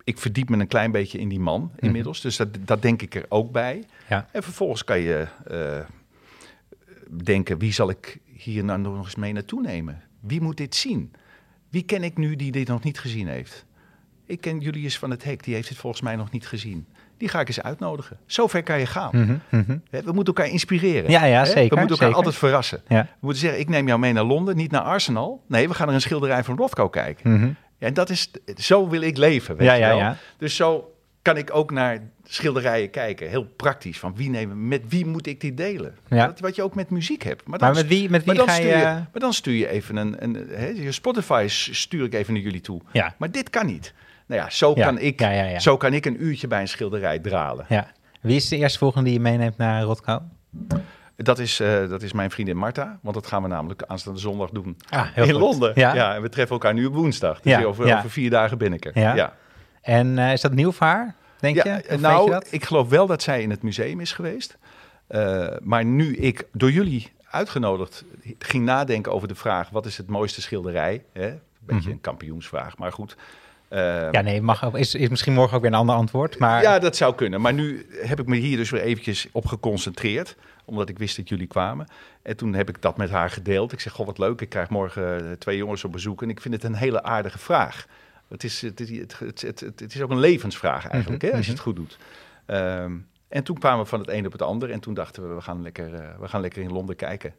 ik 0.04 0.18
verdiep 0.18 0.48
me 0.48 0.56
een 0.58 0.66
klein 0.66 0.90
beetje 0.90 1.18
in 1.18 1.28
die 1.28 1.40
man 1.40 1.72
inmiddels. 1.78 2.20
Dus 2.20 2.36
dat, 2.36 2.48
dat 2.60 2.82
denk 2.82 3.02
ik 3.02 3.14
er 3.14 3.24
ook 3.28 3.52
bij. 3.52 3.76
Mhm. 3.76 4.12
Ja. 4.14 4.28
En 4.32 4.42
vervolgens 4.42 4.84
kan 4.84 5.00
je 5.00 5.26
eh, 5.46 5.78
denken, 7.24 7.58
wie 7.58 7.72
zal 7.72 7.90
ik 7.90 8.18
hier 8.32 8.64
nou 8.64 8.78
nog 8.80 9.04
eens 9.04 9.14
mee 9.16 9.32
naartoe 9.32 9.60
nemen? 9.62 10.02
Wie 10.20 10.40
moet 10.40 10.56
dit 10.56 10.74
zien? 10.74 11.12
Wie 11.68 11.82
ken 11.82 12.02
ik 12.02 12.16
nu 12.16 12.36
die 12.36 12.52
dit 12.52 12.68
nog 12.68 12.82
niet 12.82 12.98
gezien 13.00 13.28
heeft? 13.28 13.64
Ik 14.26 14.40
ken 14.40 14.58
Julius 14.60 14.98
van 14.98 15.10
het 15.10 15.24
Hek, 15.24 15.44
die 15.44 15.54
heeft 15.54 15.68
het 15.68 15.78
volgens 15.78 16.02
mij 16.02 16.16
nog 16.16 16.30
niet 16.30 16.46
gezien. 16.46 16.86
Die 17.18 17.28
ga 17.28 17.40
ik 17.40 17.48
eens 17.48 17.62
uitnodigen. 17.62 18.16
Zover 18.26 18.62
kan 18.62 18.78
je 18.78 18.86
gaan. 18.86 19.10
Mhm, 19.12 19.36
mhm. 19.48 19.78
We 19.90 20.12
moeten 20.12 20.34
elkaar 20.34 20.48
inspireren. 20.48 21.10
Ja, 21.10 21.24
ja, 21.24 21.44
zeker, 21.44 21.60
We 21.60 21.62
moeten 21.62 21.80
elkaar 21.80 21.96
zeker. 21.98 22.14
altijd 22.14 22.34
verrassen. 22.36 22.80
Ja. 22.88 23.02
We 23.02 23.08
moeten 23.20 23.40
zeggen, 23.40 23.60
ik 23.60 23.68
neem 23.68 23.86
jou 23.86 23.98
mee 23.98 24.12
naar 24.12 24.24
Londen, 24.24 24.56
niet 24.56 24.70
naar 24.70 24.80
Arsenal. 24.82 25.42
Nee, 25.46 25.68
we 25.68 25.74
gaan 25.74 25.86
naar 25.86 25.94
een 25.94 26.00
schilderij 26.00 26.44
van 26.44 26.56
Rothko 26.56 26.88
kijken. 26.88 27.32
Mhm. 27.32 27.50
Ja, 27.78 27.86
en 27.86 27.94
dat 27.94 28.10
is, 28.10 28.30
zo 28.56 28.88
wil 28.88 29.00
ik 29.00 29.16
leven, 29.16 29.56
weet 29.56 29.66
Ja, 29.66 29.72
je 29.74 29.80
ja, 29.80 29.88
wel. 29.88 29.98
ja. 29.98 30.16
Dus 30.38 30.56
zo 30.56 30.92
kan 31.22 31.36
ik 31.36 31.54
ook 31.54 31.70
naar 31.70 31.98
schilderijen 32.24 32.90
kijken. 32.90 33.28
Heel 33.28 33.44
praktisch. 33.56 33.98
Van 33.98 34.16
wie 34.16 34.30
nemen, 34.30 34.68
met 34.68 34.82
wie 34.88 35.06
moet 35.06 35.26
ik 35.26 35.40
dit 35.40 35.56
delen? 35.56 35.96
Ja. 36.08 36.26
Dat, 36.26 36.40
wat 36.40 36.56
je 36.56 36.62
ook 36.62 36.74
met 36.74 36.90
muziek 36.90 37.22
hebt. 37.22 37.46
Maar, 37.46 37.58
dan 37.58 37.68
Maar 37.68 37.76
met 37.76 37.86
wie, 37.88 38.10
met 38.10 38.24
wie 38.24 38.26
maar 38.26 38.36
dan, 38.46 38.48
ga 38.48 38.54
stuur 38.60 38.76
je, 38.76 38.82
maar 38.84 39.08
dan 39.20 39.32
stuur 39.32 39.54
je 39.54 39.68
even 39.68 39.96
een... 39.96 40.16
een 40.18 40.46
hè, 40.50 40.66
je 40.66 40.92
Spotify 40.92 41.44
stuur 41.48 42.04
ik 42.04 42.14
even 42.14 42.32
naar 42.32 42.42
jullie 42.42 42.60
toe. 42.60 42.80
Ja, 42.92 43.14
Maar 43.18 43.30
dit 43.30 43.50
kan 43.50 43.66
niet. 43.66 43.92
Nou 44.28 44.40
ja, 44.40 44.50
zo, 44.50 44.72
Ja, 44.74 44.84
kan, 44.84 44.98
ik, 44.98 45.20
ja, 45.20 45.58
zo 45.58 45.76
kan 45.76 45.92
ik 45.92 46.06
een 46.06 46.22
uurtje 46.24 46.46
bij 46.46 46.60
een 46.60 46.68
schilderij 46.68 47.18
dralen. 47.18 47.66
ja. 47.68 47.86
Wie 48.20 48.36
is 48.36 48.48
de 48.48 48.56
eerstvolgende 48.56 49.04
die 49.04 49.14
je 49.14 49.20
meeneemt 49.24 49.56
naar 49.56 49.82
Rothko? 49.82 50.22
Dat 51.16 51.38
is, 51.38 51.60
eh, 51.60 51.88
dat 51.88 52.02
is 52.02 52.12
mijn 52.12 52.30
vriendin 52.30 52.56
Marta. 52.56 52.98
Want 53.02 53.14
dat 53.14 53.26
gaan 53.26 53.42
we 53.42 53.48
namelijk 53.48 53.82
aanstaande 53.86 54.20
zondag 54.20 54.50
doen. 54.50 54.76
Ah, 54.90 55.06
heel 55.12 55.24
in 55.24 55.30
goed. 55.32 55.40
Londen. 55.40 55.72
Ja. 55.74 56.14
En 56.14 56.22
we 56.22 56.28
treffen 56.28 56.52
elkaar 56.54 56.74
nu 56.74 56.86
op 56.86 56.94
woensdag. 56.94 57.40
Dus 57.40 57.64
over, 57.64 57.96
over 57.96 58.10
vier 58.10 58.30
dagen 58.30 58.58
ben 58.58 58.72
ik 58.72 58.84
er. 58.84 58.98
Ja. 58.98 59.34
En 59.82 60.18
eh, 60.18 60.32
is 60.32 60.40
dat 60.40 60.52
nieuw 60.52 60.72
voor 60.72 60.86
haar, 60.86 61.14
denk 61.40 61.54
je? 61.56 61.62
eh, 61.62 61.76
Of 61.76 61.90
je 61.90 61.98
nou, 61.98 62.30
dat? 62.30 62.46
ik 62.50 62.64
geloof 62.64 62.88
wel 62.88 63.06
dat 63.06 63.22
zij 63.22 63.42
in 63.42 63.50
het 63.50 63.62
museum 63.62 64.00
is 64.00 64.12
geweest. 64.12 64.58
Maar 65.62 65.84
nu 65.84 66.16
ik 66.16 66.46
door 66.52 66.70
jullie 66.70 67.12
uitgenodigd 67.30 68.04
ging 68.38 68.64
nadenken 68.64 69.12
over 69.12 69.28
de 69.28 69.34
vraag... 69.34 69.70
wat 69.70 69.86
is 69.86 69.96
het 69.96 70.06
mooiste 70.08 70.40
schilderij? 70.40 71.04
Hè? 71.12 71.26
Een 71.28 71.40
beetje 71.60 71.82
Mhm. 71.82 71.90
een 71.90 72.00
kampioensvraag, 72.00 72.76
maar 72.78 72.92
goed. 72.92 73.16
Eh, 73.68 74.10
Ja, 74.10 74.20
nee, 74.20 74.42
mag 74.42 74.64
ook, 74.64 74.76
is, 74.78 74.94
is 74.94 75.08
misschien 75.08 75.32
morgen 75.32 75.56
ook 75.56 75.62
weer 75.62 75.72
een 75.72 75.78
ander 75.78 75.94
antwoord. 75.94 76.38
Maar 76.38 76.62
Ja, 76.62 76.78
dat 76.78 76.96
zou 76.96 77.14
kunnen. 77.14 77.40
Maar 77.40 77.52
nu 77.54 77.86
heb 77.90 78.20
ik 78.20 78.26
me 78.26 78.36
hier 78.36 78.56
dus 78.56 78.70
weer 78.70 78.80
eventjes 78.82 79.28
op 79.32 79.46
geconcentreerd. 79.46 80.36
Omdat 80.64 80.88
ik 80.88 80.98
wist 80.98 81.16
dat 81.16 81.28
jullie 81.28 81.46
kwamen. 81.46 81.86
En 82.22 82.36
toen 82.36 82.54
heb 82.54 82.68
ik 82.68 82.82
dat 82.82 82.96
met 82.96 83.10
haar 83.10 83.30
gedeeld. 83.30 83.72
Ik 83.72 83.80
zeg, 83.80 83.92
goh, 83.92 84.06
wat 84.06 84.18
leuk. 84.18 84.40
Ik 84.40 84.48
krijg 84.48 84.68
morgen 84.68 85.30
eh, 85.30 85.32
twee 85.32 85.56
jongens 85.56 85.84
op 85.84 85.92
bezoek. 85.92 86.22
En 86.22 86.30
ik 86.30 86.40
vind 86.40 86.54
het 86.54 86.64
een 86.64 86.74
hele 86.74 87.02
aardige 87.02 87.38
vraag. 87.38 87.86
Het 88.28 88.44
is, 88.44 88.62
het, 88.62 88.78
het, 88.78 89.18
het, 89.40 89.60
het, 89.60 89.94
is 89.94 90.02
ook 90.02 90.10
een 90.10 90.18
levensvraag 90.18 90.88
eigenlijk, 90.88 91.22
Mhm, 91.22 91.30
hè, 91.30 91.36
als 91.38 91.46
je 91.46 91.52
mhm. 91.52 91.60
het 91.60 91.68
goed 91.68 91.76
doet. 91.76 91.98
Ehm, 92.46 92.92
en 93.28 93.42
toen 93.44 93.58
kwamen 93.58 93.82
we 93.82 93.88
van 93.88 94.00
het 94.00 94.08
een 94.08 94.26
op 94.26 94.32
het 94.32 94.42
ander. 94.42 94.70
En 94.70 94.80
toen 94.80 94.94
dachten 94.94 95.28
we, 95.28 95.34
we 95.34 95.40
gaan 95.40 95.62
lekker, 95.62 95.94
eh, 95.94 96.00
we 96.20 96.28
gaan 96.28 96.40
lekker 96.40 96.62
in 96.62 96.72
Londen 96.72 96.96
kijken. 96.96 97.34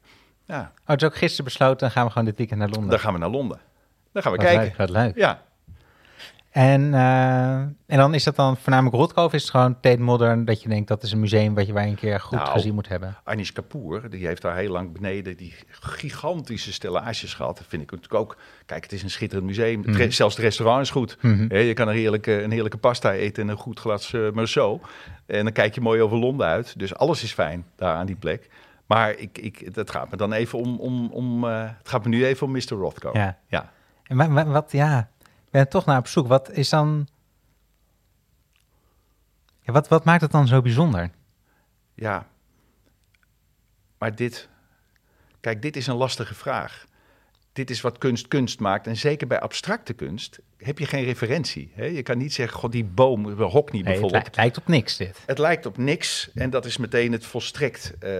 Ja, 0.45 0.59
oh, 0.61 0.85
het 0.85 1.01
is 1.01 1.07
ook 1.07 1.15
gisteren 1.15 1.45
besloten, 1.45 1.77
dan 1.79 1.91
gaan 1.91 2.05
we 2.05 2.11
gewoon 2.11 2.27
dit 2.27 2.37
weekend 2.37 2.59
naar 2.59 2.69
Londen. 2.69 2.89
dan 2.89 2.99
gaan 2.99 3.13
we 3.13 3.19
naar 3.19 3.29
Londen. 3.29 3.59
Dan 4.11 4.21
gaan 4.23 4.31
we 4.31 4.37
Wat 4.37 4.47
kijken. 4.47 4.65
leuk, 4.65 4.77
wat 4.77 4.89
leuk. 4.89 5.15
Ja, 5.15 5.41
En, 6.49 6.93
eh, 6.93 7.53
en 7.59 7.75
dan 7.85 8.13
is 8.13 8.23
dat 8.23 8.35
dan 8.35 8.57
voornamelijk 8.57 8.95
Rothko 8.95 9.23
of 9.23 9.33
is 9.33 9.41
het 9.41 9.51
gewoon 9.51 9.79
Tate 9.79 10.01
Modern 10.01 10.45
dat 10.45 10.61
je 10.61 10.69
denkt 10.69 10.87
dat 10.87 11.03
is 11.03 11.11
een 11.11 11.19
museum 11.19 11.53
wat 11.55 11.67
je 11.67 11.73
je 11.73 11.79
een 11.79 11.95
keer 11.95 12.19
goed 12.19 12.37
Nou, 12.37 12.49
gezien 12.51 12.73
moet 12.73 12.87
hebben? 12.87 13.17
Anish 13.23 13.49
Kapoor, 13.51 14.09
die 14.09 14.25
heeft 14.25 14.41
daar 14.41 14.55
heel 14.55 14.71
lang 14.71 14.91
beneden 14.91 15.37
die 15.37 15.53
gigantische 15.69 16.73
stellages 16.73 17.33
gehad. 17.33 17.57
Dat 17.57 17.65
vind 17.67 17.81
ik 17.81 17.91
natuurlijk 17.91 18.21
ook. 18.21 18.37
Kijk, 18.65 18.83
het 18.83 18.91
is 18.91 19.03
een 19.03 19.09
schitterend 19.09 19.47
museum. 19.47 19.79
Mhm. 19.79 20.09
zelfs 20.11 20.35
het 20.35 20.43
restaurant 20.45 20.81
is 20.81 20.89
goed. 20.89 21.17
Mhm. 21.21 21.55
Je 21.55 21.73
kan 21.73 21.87
een 21.87 21.95
heerlijke, 21.95 22.43
een 22.43 22.51
heerlijke 22.51 22.77
pasta 22.77 23.13
eten 23.13 23.43
en 23.43 23.49
een 23.49 23.57
goed 23.57 23.79
glas 23.79 24.11
uh, 24.11 24.31
Merceau. 24.31 24.79
En 25.25 25.43
dan 25.43 25.53
kijk 25.53 25.75
je 25.75 25.81
mooi 25.81 26.01
over 26.01 26.17
Londen 26.17 26.47
uit. 26.47 26.79
Dus 26.79 26.95
alles 26.95 27.23
is 27.23 27.33
fijn 27.33 27.65
daar 27.75 27.95
aan 27.95 28.05
die 28.05 28.15
plek. 28.15 28.49
Maar 28.85 29.15
ik, 29.15 29.37
ik, 29.37 29.69
het 29.73 29.89
gaat 29.91 30.11
me 30.11 30.17
dan 30.17 30.33
even 30.33 30.59
om, 30.59 30.79
om, 30.79 31.09
om 31.11 31.43
eh, 31.47 31.61
het 31.77 31.89
gaat 31.89 32.03
me 32.03 32.09
nu 32.09 32.25
even 32.25 32.47
om 32.47 32.53
Mr. 32.53 32.69
Rothko. 32.69 33.09
Ja. 33.13 33.37
ja. 33.47 33.71
En 34.03 34.17
wa- 34.17 34.29
wa- 34.29 34.45
wat, 34.45 34.71
ja, 34.71 35.09
ben 35.51 35.69
toch 35.69 35.85
naar 35.85 35.97
op 35.97 36.07
zoek. 36.07 36.27
Wat 36.27 36.51
is 36.51 36.69
dan... 36.69 37.07
Ja, 39.61 39.73
wat, 39.73 39.87
wat 39.87 40.03
maakt 40.03 40.21
het 40.21 40.31
dan 40.31 40.47
zo 40.47 40.61
bijzonder? 40.61 41.11
Ja. 41.93 42.27
Maar 43.97 44.15
dit, 44.15 44.49
kijk, 45.39 45.61
dit 45.61 45.75
is 45.75 45.87
een 45.87 45.95
lastige 45.95 46.35
vraag. 46.35 46.85
Dit 47.53 47.69
is 47.69 47.81
wat 47.81 47.97
kunst 47.97 48.27
kunst 48.27 48.59
maakt. 48.59 48.87
En 48.87 48.97
zeker 48.97 49.27
bij 49.27 49.39
abstracte 49.39 49.93
kunst 49.93 50.39
heb 50.57 50.79
je 50.79 50.85
geen 50.85 51.03
referentie. 51.03 51.71
Hè? 51.73 51.85
Je 51.85 52.01
kan 52.03 52.17
niet 52.17 52.33
zeggen, 52.33 52.57
god, 52.59 52.71
die 52.71 52.83
boom, 52.83 53.25
Hockney 53.31 53.81
Nee, 53.81 53.81
het, 53.81 53.83
bijvoorbeeld. 53.83 54.11
li- 54.13 54.27
het 54.27 54.35
lijkt 54.35 54.57
op 54.57 54.67
niks 54.67 54.97
dit. 54.97 55.17
Het 55.25 55.37
lijkt 55.37 55.65
op 55.65 55.77
niks 55.77 56.29
en 56.33 56.49
dat 56.49 56.65
is 56.65 56.77
meteen 56.77 57.11
het 57.11 57.25
volstrekt 57.25 57.93
eh, 57.99 58.11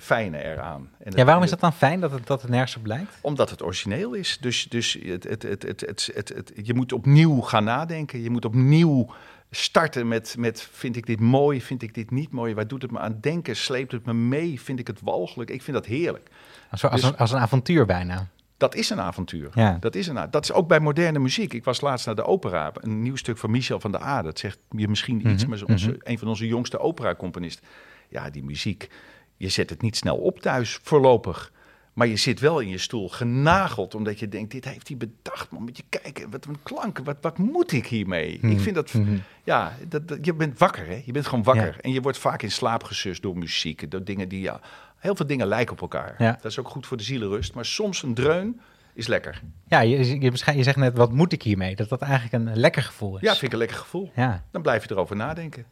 fijne 0.00 0.44
eraan. 0.44 0.90
En 0.98 1.12
Ja, 1.16 1.24
waarom 1.24 1.42
is 1.44 1.50
dat 1.50 1.60
dan 1.60 1.72
fijn 1.72 2.00
dat 2.00 2.10
het, 2.10 2.26
dat 2.26 2.42
het 2.42 2.50
nergens 2.50 2.76
op 2.76 2.86
lijkt? 2.86 3.18
Omdat 3.20 3.50
het 3.50 3.62
origineel 3.62 4.12
is. 4.14 4.38
Dus, 4.40 4.66
dus 4.68 4.98
het, 5.02 5.24
het, 5.24 5.42
het, 5.42 5.62
het, 5.62 5.80
het, 5.80 6.10
het, 6.14 6.28
het- 6.28 6.52
je 6.62 6.74
moet 6.74 6.92
opnieuw 6.92 7.40
gaan 7.40 7.64
nadenken. 7.64 8.22
Je 8.22 8.30
moet 8.30 8.44
opnieuw 8.44 9.14
starten 9.50 10.08
met, 10.08 10.34
met 10.38 10.68
vind 10.72 10.96
ik 10.96 11.06
dit 11.06 11.20
mooi, 11.20 11.62
vind 11.62 11.82
ik 11.82 11.94
dit 11.94 12.10
niet 12.10 12.30
mooi? 12.32 12.54
Waar 12.54 12.68
doet 12.68 12.82
het 12.82 12.90
me 12.90 12.98
aan 12.98 13.18
denken? 13.20 13.56
Sleept 13.56 13.92
het 13.92 14.04
me 14.06 14.14
mee? 14.14 14.60
Vind 14.60 14.78
ik 14.78 14.86
het 14.86 15.00
walgelijk? 15.00 15.50
Ik 15.50 15.62
vind 15.62 15.76
dat 15.76 15.86
heerlijk. 15.86 16.28
Als, 16.70 16.84
als, 16.84 17.00
Dus- 17.00 17.10
een, 17.10 17.16
als 17.16 17.32
een 17.32 17.38
avontuur 17.38 17.86
bijna. 17.86 18.26
Dat 18.58 18.74
is 18.74 18.90
een 18.90 19.00
avontuur. 19.00 19.50
Ja. 19.54 19.76
Dat, 19.80 19.94
is 19.94 20.06
een, 20.06 20.30
dat 20.30 20.44
is 20.44 20.52
ook 20.52 20.68
bij 20.68 20.80
moderne 20.80 21.18
muziek. 21.18 21.52
Ik 21.52 21.64
was 21.64 21.80
laatst 21.80 22.06
naar 22.06 22.14
de 22.14 22.24
opera. 22.24 22.72
Een 22.74 23.02
nieuw 23.02 23.16
stuk 23.16 23.38
van 23.38 23.50
Michel 23.50 23.80
van 23.80 23.92
der 23.92 24.02
A. 24.02 24.22
Dat 24.22 24.38
zegt 24.38 24.58
je 24.70 24.88
misschien 24.88 25.28
iets, 25.28 25.42
Mhm, 25.46 25.50
maar 25.50 25.62
onze, 25.66 25.96
een 25.98 26.18
van 26.18 26.28
onze 26.28 26.46
jongste 26.46 26.78
opera-componisten. 26.78 27.64
Ja, 28.08 28.30
die 28.30 28.44
muziek. 28.44 28.88
Je 29.36 29.48
zet 29.48 29.70
het 29.70 29.82
niet 29.82 29.96
snel 29.96 30.16
op 30.16 30.40
thuis, 30.40 30.78
voorlopig. 30.82 31.52
Maar 31.92 32.06
je 32.06 32.16
zit 32.16 32.40
wel 32.40 32.60
in 32.60 32.68
je 32.68 32.78
stoel 32.78 33.08
genageld, 33.08 33.94
omdat 33.94 34.18
je 34.18 34.28
denkt, 34.28 34.50
dit 34.50 34.64
heeft 34.64 34.88
hij 34.88 34.96
bedacht. 34.96 35.50
Man, 35.50 35.62
moet 35.62 35.76
je 35.76 35.82
kijken, 35.88 36.30
wat 36.30 36.44
een 36.44 36.58
klanken, 36.62 37.04
wat, 37.04 37.16
wat 37.20 37.38
moet 37.38 37.72
ik 37.72 37.86
hiermee? 37.86 38.38
Mhm, 38.42 38.50
Ik 38.52 38.60
vind 38.60 38.74
dat, 38.74 38.92
mhm. 38.92 39.16
ja, 39.44 39.76
dat, 39.88 40.08
dat- 40.08 40.24
je 40.24 40.34
bent 40.34 40.58
wakker, 40.58 40.86
hè? 40.86 41.02
Je 41.04 41.12
bent 41.12 41.26
gewoon 41.26 41.44
wakker. 41.44 41.66
Ja. 41.66 41.80
En 41.80 41.92
je 41.92 42.00
wordt 42.00 42.18
vaak 42.18 42.42
in 42.42 42.50
slaap 42.50 42.84
gesust 42.84 43.22
door 43.22 43.38
muziek, 43.38 43.90
door 43.90 44.04
dingen 44.04 44.28
die, 44.28 44.40
ja, 44.40 44.60
heel 44.98 45.16
veel 45.16 45.26
dingen 45.26 45.46
lijken 45.46 45.72
op 45.72 45.80
elkaar. 45.80 46.14
Ja. 46.18 46.32
Dat 46.32 46.50
is 46.50 46.58
ook 46.58 46.68
goed 46.68 46.86
voor 46.86 46.96
de 46.96 47.02
zielenrust, 47.02 47.54
maar 47.54 47.64
soms 47.64 48.02
een 48.02 48.14
dreun 48.14 48.60
is 48.92 49.06
lekker. 49.06 49.42
Ja, 49.66 49.80
je, 49.80 50.20
je, 50.20 50.30
je 50.54 50.62
zegt 50.62 50.76
net, 50.76 50.96
wat 50.96 51.12
moet 51.12 51.32
ik 51.32 51.42
hiermee? 51.42 51.76
Dat 51.76 51.88
dat 51.88 52.02
eigenlijk 52.02 52.32
een 52.32 52.56
lekker 52.56 52.82
gevoel 52.82 53.16
is. 53.16 53.22
Ja, 53.22 53.30
vind 53.30 53.42
ik 53.42 53.52
een 53.52 53.58
lekker 53.58 53.76
gevoel. 53.76 54.10
Ja. 54.14 54.44
Dan 54.50 54.62
blijf 54.62 54.82
je 54.84 54.90
erover 54.90 55.16
nadenken. 55.16 55.64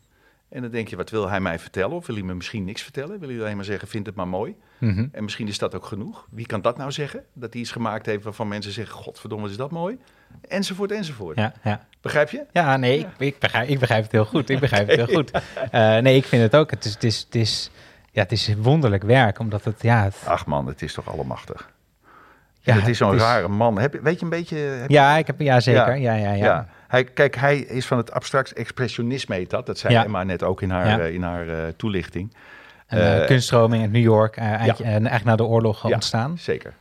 En 0.48 0.62
dan 0.62 0.70
denk 0.70 0.88
je, 0.88 0.96
wat 0.96 1.10
wil 1.10 1.28
hij 1.28 1.40
mij 1.40 1.58
vertellen? 1.58 1.96
Of 1.96 2.06
wil 2.06 2.16
hij 2.16 2.24
me 2.24 2.34
misschien 2.34 2.64
niks 2.64 2.82
vertellen? 2.82 3.18
Wil 3.18 3.28
hij 3.28 3.40
alleen 3.40 3.56
maar 3.56 3.64
zeggen, 3.64 3.88
vind 3.88 4.06
het 4.06 4.14
maar 4.14 4.28
mooi? 4.28 4.56
Mhm. 4.78 5.06
En 5.12 5.24
misschien 5.24 5.48
is 5.48 5.58
dat 5.58 5.74
ook 5.74 5.84
genoeg. 5.84 6.26
Wie 6.30 6.46
kan 6.46 6.60
dat 6.60 6.76
nou 6.76 6.92
zeggen? 6.92 7.24
Dat 7.32 7.52
hij 7.52 7.62
iets 7.62 7.70
gemaakt 7.70 8.06
heeft 8.06 8.24
waarvan 8.24 8.48
mensen 8.48 8.72
zeggen, 8.72 8.94
godverdomme, 8.94 9.48
is 9.48 9.56
dat 9.56 9.70
mooi? 9.70 9.98
Enzovoort, 10.48 10.92
enzovoort. 10.92 11.36
Ja, 11.36 11.52
ja. 11.64 11.86
Begrijp 12.00 12.30
je? 12.30 12.44
ja 12.52 12.76
nee, 12.76 12.98
Ik, 12.98 13.06
ik, 13.18 13.38
begrijp, 13.38 13.68
ik 13.68 13.78
begrijp 13.78 14.02
het 14.02 14.12
heel 14.12 14.24
goed. 14.24 14.50
Ik 14.50 14.60
begrijp 14.60 14.88
het 14.88 14.96
heel 15.06 15.14
goed. 15.14 15.30
Eh, 15.70 15.98
nee, 15.98 16.16
ik 16.16 16.24
vind 16.24 16.42
het 16.42 16.56
ook. 16.56 16.70
Het 16.70 16.84
is, 16.84 16.94
het 16.94 17.04
is, 17.04 17.20
het 17.20 17.34
is, 17.34 17.70
ja, 18.16 18.22
het 18.22 18.32
is 18.32 18.54
wonderlijk 18.58 19.02
werk, 19.02 19.38
omdat 19.38 19.64
het, 19.64 19.82
ja... 19.82 20.02
Het, 20.02 20.16
Ach 20.24 20.46
man, 20.46 20.66
het 20.66 20.82
is 20.82 20.92
toch 20.94 21.10
allemachtig. 21.12 21.70
ja, 22.60 22.72
en 22.72 22.78
het 22.78 22.88
is 22.88 22.98
zo'n 22.98 23.18
rare 23.18 23.48
man. 23.48 23.78
Heb, 23.78 23.92
je- 23.92 24.00
weet 24.02 24.18
je 24.18 24.24
een 24.24 24.30
beetje... 24.30 24.56
heb 24.56 24.88
je- 24.88 24.94
Ja, 24.94 25.16
ik 25.16 25.26
heb, 25.26 25.40
ja, 25.40 25.60
zeker. 25.60 25.96
Ja, 25.96 26.14
ja, 26.14 26.32
ja. 26.32 26.44
Ja. 26.44 26.68
Hij, 26.88 27.04
kijk, 27.04 27.36
hij 27.36 27.58
is 27.58 27.86
van 27.86 27.96
het 27.98 28.12
abstract 28.12 28.52
expressionisme 28.52 29.34
heet 29.34 29.50
dat. 29.50 29.66
Dat 29.66 29.78
zei 29.78 29.92
Ja. 29.94 30.04
Emma 30.04 30.22
net 30.24 30.42
ook 30.42 30.62
in 30.62 30.70
haar, 30.70 31.00
eh, 31.00 31.14
in 31.14 31.22
haar 31.22 31.48
eh, 31.48 31.56
toelichting. 31.76 32.34
En, 32.86 33.20
eh, 33.20 33.26
kunststroming 33.26 33.82
in 33.82 33.90
New 33.90 34.02
York, 34.02 34.36
eind- 34.36 34.80
eigenlijk 34.80 35.24
na 35.24 35.36
de 35.36 35.44
oorlog 35.44 35.88
Ja. 35.88 35.94
ontstaan. 35.94 36.38
Zeker. 36.38 36.72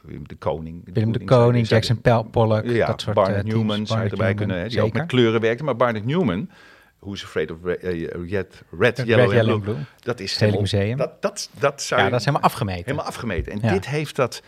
Willem 0.00 0.28
de 0.28 0.34
Koning. 0.36 0.82
Willem 0.92 1.12
de 1.12 1.24
Koning 1.24 1.68
Jackson 1.68 2.00
Pollock, 2.30 2.64
Ja, 2.64 2.86
dat 2.86 3.00
soort 3.00 3.14
Barnett. 3.14 3.44
Newman 3.46 3.86
zou 3.86 4.08
erbij 4.08 4.34
kunnen, 4.34 4.58
hè, 4.60 4.68
die 4.68 4.82
ook 4.82 4.92
met 4.92 5.06
kleuren 5.06 5.40
werkte. 5.40 5.64
Maar 5.64 5.76
Barnett 5.76 6.04
Newman, 6.06 6.50
Who's 7.00 7.24
Afraid 7.24 7.50
of 7.50 7.56
Red, 7.62 7.78
eh, 7.78 7.90
Red, 8.08 8.30
Red, 8.30 8.62
Red, 8.78 9.06
Yellow, 9.06 9.24
and 9.24 9.32
Yellow 9.32 9.60
Blue, 9.62 9.74
Blue. 9.74 9.84
dat 10.00 10.20
is 10.20 10.36
helemaal- 10.38 10.60
Museum. 10.60 10.96
Dat, 10.96 11.22
dat, 11.22 11.48
dat 11.58 11.82
zou 11.82 12.02
Ja, 12.02 12.08
dat 12.08 12.18
is 12.18 12.24
helemaal 12.24 12.46
afgemeten. 12.48 12.84
helemaal 12.84 13.06
afgemeten. 13.06 13.52
En 13.52 13.58
Ja. 13.62 13.72
dit 13.72 13.86
heeft 13.88 14.16
dat, 14.16 14.42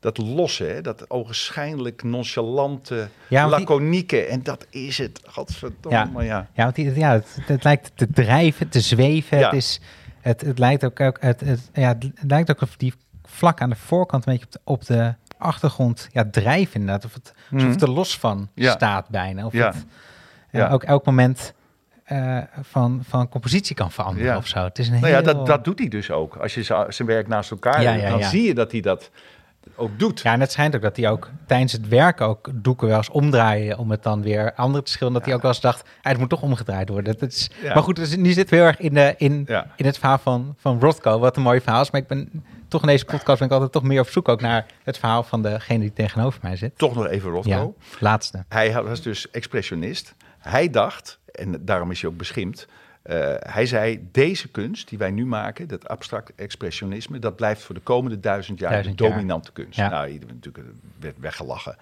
dat 0.00 0.18
losse, 0.18 0.64
hè, 0.64 0.80
dat 0.80 1.10
ogenschijnlijk 1.10 2.02
nonchalante, 2.02 3.08
Ja, 3.28 3.42
die- 3.48 3.58
laconieke. 3.58 4.20
En 4.24 4.42
dat 4.42 4.66
is 4.70 4.98
het. 4.98 5.20
Godverdomme, 5.26 6.24
ja. 6.24 6.48
Ja, 6.54 6.62
want 6.62 6.74
die, 6.74 6.94
ja, 6.98 7.12
het, 7.12 7.38
het 7.40 7.64
lijkt 7.64 7.90
te 7.94 8.10
drijven, 8.10 8.68
te 8.68 8.80
zweven. 8.80 9.38
Ja. 9.38 9.44
Het, 9.44 9.54
is, 9.54 9.80
het, 10.20 10.40
het, 10.40 10.58
lijkt 10.58 10.84
ook, 10.84 11.00
ook, 11.00 11.16
het, 11.20 11.40
het, 11.40 11.70
ja, 11.72 11.88
het 11.88 12.10
lijkt 12.30 12.50
ook 12.50 12.60
of 12.60 12.76
die 12.76 12.94
vlak 13.24 13.60
aan 13.60 13.70
de 13.70 13.76
voorkant 13.76 14.26
een 14.26 14.32
beetje 14.32 14.46
op 14.46 14.52
de, 14.52 14.72
op 14.72 14.86
de 14.86 15.14
achtergrond 15.38 16.08
ja, 16.12 16.24
drijven 16.30 16.80
inderdaad. 16.80 17.04
Of 17.04 17.14
het, 17.14 17.32
alsof 17.52 17.70
het 17.70 17.82
er 17.82 17.90
los 17.90 18.18
van 18.18 18.36
Mhm. 18.36 18.46
Ja. 18.54 18.72
staat 18.72 19.08
bijna. 19.08 19.46
Of 19.46 19.52
Ja. 19.52 19.66
het 19.66 19.84
ja, 20.50 20.58
Ja. 20.60 20.68
ook 20.70 20.82
elk 20.82 21.04
moment 21.06 21.54
eh, 22.04 22.38
van, 22.62 23.02
van 23.08 23.28
compositie 23.28 23.76
kan 23.76 23.90
veranderen 23.90 24.28
Ja. 24.28 24.36
of 24.36 24.46
zo. 24.46 24.64
Het 24.64 24.78
is 24.78 24.86
een 24.86 24.92
Nou 24.92 25.06
heel... 25.06 25.14
ja, 25.14 25.22
dat, 25.22 25.46
dat 25.46 25.64
doet 25.64 25.78
hij 25.78 25.88
dus 25.88 26.10
ook. 26.10 26.36
Als 26.36 26.54
je 26.54 26.62
zijn 26.88 27.08
werk 27.08 27.28
naast 27.28 27.50
elkaar 27.50 27.82
Ja, 27.82 27.92
ja, 27.92 28.10
dan 28.10 28.18
ja. 28.18 28.28
zie 28.28 28.42
je 28.42 28.54
dat 28.54 28.72
hij 28.72 28.80
dat 28.80 29.10
ook 29.76 29.98
doet. 29.98 30.20
Ja, 30.20 30.32
en 30.32 30.40
het 30.40 30.52
schijnt 30.52 30.74
ook 30.74 30.82
dat 30.82 30.96
hij 30.96 31.10
ook 31.10 31.30
tijdens 31.46 31.72
het 31.72 31.88
werken 31.88 32.26
ook 32.26 32.50
doeken 32.54 32.88
wel 32.88 32.96
eens 32.96 33.10
omdraaien 33.10 33.78
om 33.78 33.90
het 33.90 34.02
dan 34.02 34.22
weer 34.22 34.54
anderen 34.54 34.84
te 34.84 34.90
schilderen. 34.90 35.20
Dat 35.20 35.24
hij 35.28 35.34
ook 35.36 35.42
wel 35.42 35.50
eens 35.50 35.60
dacht, 35.60 35.82
ah, 35.82 36.10
het 36.10 36.18
moet 36.18 36.28
toch 36.28 36.42
omgedraaid 36.42 36.88
worden. 36.88 37.18
Dat 37.18 37.30
is. 37.30 37.50
Maar 37.62 37.82
goed, 37.82 37.96
dus 37.96 38.16
nu 38.16 38.32
zitten 38.32 38.54
we 38.54 38.60
heel 38.60 38.70
erg 38.70 38.78
in, 38.78 38.94
de, 38.94 39.14
in, 39.16 39.48
in 39.76 39.86
het 39.86 39.98
verhaal 39.98 40.18
van, 40.18 40.54
van 40.58 40.80
Rothko, 40.80 41.18
wat 41.18 41.36
een 41.36 41.42
mooi 41.42 41.60
verhaal 41.60 41.80
is. 41.82 41.90
Maar 41.90 42.00
ik 42.00 42.06
ben 42.06 42.44
toch 42.68 42.80
in 42.82 42.88
deze 42.88 43.04
podcast 43.04 43.38
ben 43.38 43.46
ik 43.46 43.52
altijd 43.54 43.72
toch 43.72 43.82
meer 43.82 44.00
op 44.00 44.08
zoek 44.08 44.28
ook 44.28 44.40
naar 44.40 44.66
het 44.82 44.98
verhaal 44.98 45.22
van 45.22 45.42
degene 45.42 45.78
die 45.80 45.92
tegenover 45.92 46.38
mij 46.42 46.56
zit. 46.56 46.78
Toch 46.78 46.94
nog 46.94 47.06
even 47.06 47.30
Rothko. 47.30 47.74
Laatste. 47.98 48.44
Hij 48.48 48.82
was 48.82 49.02
dus 49.02 49.30
expressionist. 49.30 50.14
Hij 50.38 50.70
dacht, 50.70 51.18
en 51.34 51.64
daarom 51.64 51.90
is 51.90 52.00
hij 52.02 52.10
ook 52.10 52.16
beschimpt. 52.16 52.68
eh, 53.02 53.34
hij 53.38 53.66
zei, 53.66 54.08
deze 54.12 54.48
kunst 54.50 54.88
die 54.88 54.98
wij 54.98 55.10
nu 55.10 55.26
maken, 55.26 55.68
dat 55.68 55.88
abstract 55.88 56.32
expressionisme, 56.36 57.18
dat 57.18 57.36
blijft 57.36 57.62
voor 57.62 57.74
de 57.74 57.80
komende 57.80 58.20
duizend 58.20 58.58
jaar 58.58 58.70
Duizend 58.70 58.98
de 58.98 59.04
jaar. 59.04 59.12
dominante 59.12 59.52
kunst. 59.52 59.76
Ja. 59.76 59.88
Nou, 59.88 60.08
iedereen 60.08 60.34
natuurlijk 60.34 60.64
eh, 60.66 60.72
werd 61.00 61.14
weggelachen. 61.18 61.76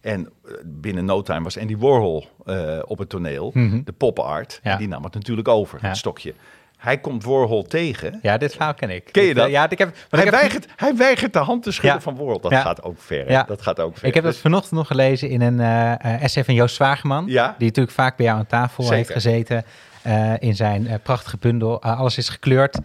En 0.00 0.26
eh, 0.44 0.52
binnen 0.64 1.04
no 1.04 1.22
time 1.22 1.42
was 1.42 1.58
Andy 1.58 1.76
Warhol 1.76 2.26
op 2.84 2.98
het 2.98 3.08
toneel, 3.08 3.50
Mhm. 3.54 3.82
de 3.84 3.92
pop 3.92 4.18
art. 4.18 4.60
Ja. 4.62 4.76
Die 4.76 4.88
nam 4.88 5.04
het 5.04 5.14
natuurlijk 5.14 5.48
over, 5.48 5.78
Ja. 5.82 5.88
het 5.88 5.96
stokje. 5.96 6.34
Hij 6.82 6.98
komt 6.98 7.24
Warhol 7.24 7.62
tegen. 7.62 8.18
Ja, 8.22 8.38
dit 8.38 8.52
verhaal 8.52 8.74
ken 8.74 8.90
ik. 8.90 9.08
Ken 9.12 9.22
je 9.22 9.34
dat? 9.34 9.50
Ja, 9.50 9.70
ik 9.70 9.78
heb, 9.78 9.94
Hij 10.10 10.18
ik 10.18 10.24
heb, 10.30 10.34
weigert, 10.40 10.66
hij 10.76 10.96
weigert 10.96 11.32
de 11.32 11.38
hand 11.38 11.62
te 11.62 11.72
schudden 11.72 11.94
Ja. 11.96 12.00
van 12.00 12.16
Warhol. 12.16 12.40
Dat 12.40 12.50
Ja. 12.50 12.60
gaat 12.60 12.82
ook 12.82 13.00
ver. 13.00 13.30
Ja. 13.30 13.42
Dat 13.42 13.62
gaat 13.62 13.80
ook 13.80 13.96
ver. 13.98 14.08
ik 14.08 14.14
heb 14.14 14.22
dat 14.24 14.32
Dus- 14.32 14.40
vanochtend 14.42 14.72
nog 14.72 14.86
gelezen 14.86 15.28
in 15.28 15.40
een 15.40 15.60
eh, 15.60 16.22
essay 16.22 16.44
van 16.44 16.54
Joost 16.54 16.74
Zwageman. 16.74 17.26
Die 17.26 17.36
natuurlijk 17.58 17.90
vaak 17.90 18.16
bij 18.16 18.26
jou 18.26 18.38
aan 18.38 18.46
tafel 18.46 18.82
Zeker. 18.82 18.98
heeft 18.98 19.10
gezeten. 19.12 19.64
eh, 20.02 20.32
in 20.38 20.56
zijn 20.56 21.00
prachtige 21.02 21.36
bundel. 21.40 21.82
Alles 21.82 22.18
is 22.18 22.28
gekleurd. 22.28 22.78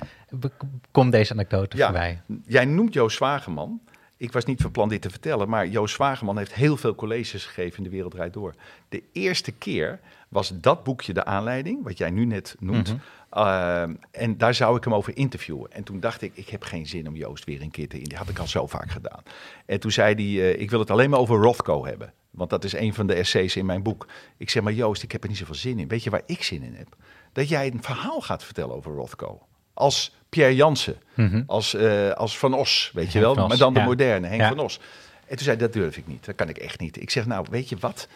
Komt 0.92 1.12
deze 1.12 1.34
anekdote 1.34 1.78
voorbij. 1.78 2.22
Jij 2.46 2.66
noemt 2.66 2.94
Joost 2.94 3.18
Zwageman. 3.18 3.80
Ik 4.18 4.32
was 4.32 4.46
niet 4.46 4.62
van 4.62 4.72
plan 4.72 4.90
dit 4.90 5.02
te 5.02 5.10
vertellen, 5.10 5.50
maar 5.50 5.68
Joost 5.68 5.96
Zwageman 5.96 6.38
heeft 6.38 6.54
heel 6.54 6.78
veel 6.78 6.96
colleges 6.96 7.46
gegeven 7.46 7.78
in 7.78 7.84
de 7.84 7.90
wereld 7.90 8.12
draait 8.12 8.34
door. 8.34 8.54
De 8.90 9.04
eerste 9.14 9.52
keer 9.52 10.00
was 10.30 10.52
dat 10.62 10.84
boekje 10.84 11.14
de 11.14 11.26
aanleiding, 11.26 11.84
wat 11.84 11.98
jij 11.98 12.10
nu 12.10 12.26
net 12.26 12.56
noemt. 12.60 12.88
Mhm. 12.88 12.98
Ehm, 13.38 13.94
en 14.12 14.38
daar 14.38 14.54
zou 14.54 14.78
ik 14.78 14.84
hem 14.84 14.94
over 14.94 15.18
interviewen. 15.18 15.72
En 15.72 15.84
toen 15.84 16.00
dacht 16.00 16.22
ik, 16.22 16.32
ik 16.36 16.50
heb 16.50 16.64
geen 16.64 16.88
zin 16.88 17.08
om 17.08 17.16
Joost 17.16 17.46
weer 17.46 17.62
een 17.62 17.72
keer 17.72 17.88
te 17.88 17.98
in. 17.98 18.04
Die 18.04 18.18
had 18.18 18.30
ik 18.30 18.40
al 18.40 18.48
zo 18.48 18.68
vaak 18.68 18.92
gedaan. 18.92 19.24
En 19.66 19.80
toen 19.80 19.92
zei 19.92 20.14
hij, 20.14 20.54
eh, 20.54 20.62
ik 20.62 20.70
wil 20.70 20.80
het 20.80 20.92
alleen 20.92 21.10
maar 21.10 21.20
over 21.20 21.38
Rothko 21.42 21.86
hebben. 21.86 22.14
Want 22.32 22.50
dat 22.50 22.64
is 22.64 22.74
een 22.74 22.94
van 22.94 23.08
de 23.08 23.14
essays 23.14 23.56
in 23.56 23.66
mijn 23.66 23.84
boek. 23.84 24.08
Ik 24.38 24.50
zeg 24.50 24.64
maar, 24.64 24.74
Joost, 24.74 25.04
ik 25.04 25.12
heb 25.12 25.24
er 25.24 25.30
niet 25.30 25.38
zoveel 25.38 25.56
zin 25.56 25.80
in. 25.80 25.88
Weet 25.88 26.04
je 26.04 26.10
waar 26.10 26.22
ik 26.26 26.44
zin 26.44 26.64
in 26.64 26.74
heb? 26.76 26.88
Dat 27.32 27.50
jij 27.50 27.72
een 27.72 27.84
verhaal 27.84 28.22
gaat 28.22 28.44
vertellen 28.44 28.76
over 28.76 28.92
Rothko. 28.94 29.42
Als 29.74 30.16
Pierre 30.30 30.56
Jansen, 30.56 30.96
Mhm. 31.14 31.44
als, 31.48 31.74
eh, 31.74 32.12
als 32.12 32.38
Van 32.38 32.54
Os, 32.54 32.92
weet 32.94 33.12
je 33.12 33.20
wel. 33.20 33.32
Os, 33.36 33.48
Maar 33.48 33.58
dan 33.58 33.74
de 33.74 33.80
moderne, 33.82 34.28
Henk 34.28 34.42
Ja. 34.42 34.48
van 34.48 34.60
Os. 34.60 34.80
En 35.28 35.36
toen 35.36 35.46
zei 35.46 35.58
hij, 35.58 35.66
dat 35.66 35.74
durf 35.74 35.98
ik 35.98 36.08
niet. 36.08 36.26
Dat 36.26 36.36
kan 36.36 36.50
ik 36.50 36.58
echt 36.58 36.80
niet. 36.80 37.02
Ik 37.02 37.10
zeg, 37.10 37.26
nou, 37.26 37.46
weet 37.50 37.70
je 37.70 37.78
wat? 37.80 38.08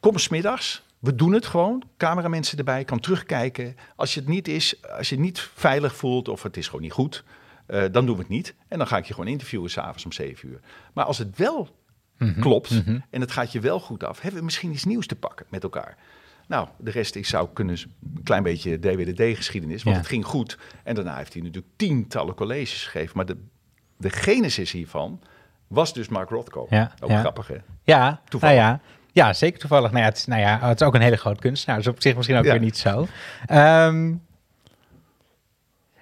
Kom 0.00 0.18
smiddags. 0.18 0.82
We 1.04 1.14
doen 1.14 1.32
het 1.32 1.46
gewoon. 1.46 1.82
Cameramensen 1.96 2.58
erbij. 2.58 2.84
Kan 2.84 3.00
terugkijken. 3.00 3.76
Als 3.96 4.14
je 4.14 4.20
het 4.20 4.28
niet 4.28 4.48
is, 4.48 4.82
als 4.96 5.08
je 5.08 5.14
het 5.14 5.24
niet 5.24 5.40
veilig 5.54 5.96
voelt 5.96 6.28
of 6.28 6.42
het 6.42 6.56
is 6.56 6.66
gewoon 6.66 6.82
niet 6.82 6.92
goed, 6.92 7.24
eh, 7.66 7.82
dan 7.92 8.06
doen 8.06 8.14
we 8.16 8.20
het 8.20 8.30
niet. 8.30 8.54
En 8.68 8.78
dan 8.78 8.86
ga 8.86 8.96
ik 8.96 9.04
je 9.04 9.14
gewoon 9.14 9.28
interviewen 9.28 9.70
s'avonds 9.70 10.04
om 10.04 10.12
7 10.12 10.48
uur. 10.48 10.60
Maar 10.92 11.04
als 11.04 11.18
het 11.18 11.36
wel 11.36 11.76
Mhm. 12.18 12.40
klopt 12.40 12.70
Mhm. 12.70 12.98
en 13.10 13.20
het 13.20 13.30
gaat 13.32 13.52
je 13.52 13.60
wel 13.60 13.80
goed 13.80 14.04
af, 14.04 14.20
hebben 14.20 14.38
we 14.38 14.44
misschien 14.44 14.72
iets 14.72 14.84
nieuws 14.84 15.06
te 15.06 15.16
pakken 15.16 15.46
met 15.48 15.62
elkaar. 15.62 15.96
Nou, 16.48 16.68
de 16.78 16.90
rest, 16.90 17.14
ik 17.14 17.26
zou 17.26 17.48
kunnen, 17.52 17.76
een 18.14 18.22
klein 18.22 18.42
beetje 18.42 18.78
DWDD-geschiedenis, 18.78 19.82
want 19.82 19.96
Ja. 19.96 20.02
het 20.02 20.10
ging 20.10 20.24
goed. 20.24 20.58
En 20.84 20.94
daarna 20.94 21.16
heeft 21.16 21.32
hij 21.32 21.42
natuurlijk 21.42 21.72
tientallen 21.76 22.34
colleges 22.34 22.84
gegeven. 22.86 23.16
Maar 23.16 23.26
de, 23.26 23.36
de 23.96 24.10
genesis 24.10 24.72
hiervan 24.72 25.20
was 25.68 25.94
dus 25.94 26.08
Mark 26.08 26.28
Rothko. 26.28 26.66
Ja, 26.70 26.92
Ook 27.00 27.10
ja. 27.10 27.20
grappig, 27.20 27.48
hè? 27.48 27.56
Ja, 27.82 28.20
Toevallig. 28.28 28.56
Nou 28.56 28.68
ja, 28.68 28.80
ja, 29.14 29.32
zeker 29.32 29.58
toevallig. 29.60 29.90
Nou 29.90 30.02
ja, 30.02 30.08
het 30.08 30.16
is, 30.16 30.26
nou 30.26 30.40
ja, 30.40 30.58
het 30.68 30.80
is 30.80 30.86
ook 30.86 30.94
een 30.94 31.00
hele 31.00 31.16
groot 31.16 31.40
kunstenaar. 31.40 31.78
Dus 31.78 31.86
op 31.86 32.02
zich 32.02 32.14
misschien 32.16 32.36
ook 32.36 32.44
Ja. 32.44 32.50
weer 32.50 32.60
niet 32.60 32.78
zo. 32.78 33.06
Ehm, 33.46 34.12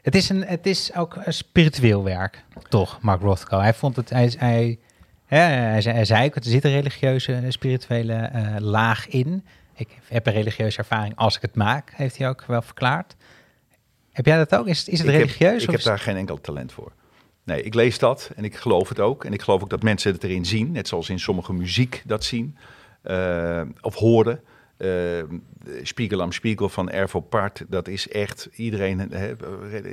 het, 0.03 0.14
is 0.14 0.29
een, 0.29 0.44
het 0.46 0.66
is 0.66 0.94
ook 0.94 1.16
een 1.25 1.33
spiritueel 1.33 2.05
werk, 2.05 2.44
toch, 2.68 3.01
Mark 3.01 3.20
Rothko. 3.20 3.59
Hij 3.59 3.75
vond 3.75 3.96
het, 3.96 4.11
hij, 4.11 4.33
hij, 4.38 4.79
hè, 5.27 5.38
hij, 5.38 5.81
zei, 5.81 5.94
hij 5.94 6.05
zei 6.05 6.27
ook, 6.27 6.37
er 6.37 6.44
zit 6.44 6.64
een 6.64 6.70
religieuze, 6.72 7.44
spirituele 7.48 8.14
eh, 8.14 8.55
laag 8.59 9.09
in. 9.09 9.44
Ik 9.75 9.88
heb 10.09 10.27
een 10.27 10.33
religieuze 10.33 10.79
ervaring 10.79 11.16
als 11.16 11.37
ik 11.37 11.42
het 11.42 11.55
maak, 11.55 11.92
heeft 11.94 12.18
hij 12.18 12.29
ook 12.29 12.44
wel 12.46 12.62
verklaard. 12.62 13.16
Heb 14.12 14.27
jij 14.27 14.37
dat 14.37 14.55
ook? 14.55 14.66
Is, 14.66 14.79
het- 14.79 14.88
is 14.88 14.98
het 14.98 15.09
ik 15.09 15.14
heb, 15.14 15.22
religieus? 15.22 15.62
ik 15.62 15.70
heb 15.70 15.79
is- 15.79 15.85
daar 15.85 15.98
geen 15.98 16.16
enkel 16.16 16.40
talent 16.40 16.72
voor. 16.72 16.92
Nee, 17.44 17.62
ik 17.62 17.75
lees 17.75 17.98
dat 17.98 18.31
en 18.37 18.44
ik 18.44 18.57
geloof 18.57 18.88
het 18.88 19.01
ook. 19.01 19.25
En 19.25 19.33
ik 19.33 19.42
geloof 19.42 19.62
ook 19.62 19.70
dat 19.70 19.83
mensen 19.83 20.12
het 20.12 20.25
erin 20.25 20.44
zien, 20.44 20.72
net 20.72 20.88
zoals 20.88 21.09
in 21.09 21.20
sommige 21.20 21.53
muziek 21.53 22.03
dat 22.05 22.25
zien 22.25 22.57
of 23.81 23.95
horen. 23.95 24.41
Uh, 24.79 25.23
Spiegel 25.83 26.21
am 26.21 26.33
Spiegel 26.33 26.69
van 26.69 26.91
Ervo 26.91 27.21
Part, 27.21 27.65
dat 27.69 27.88
is 27.88 28.09
echt 28.09 28.49
iedereen. 28.53 28.99
He, 28.99 29.35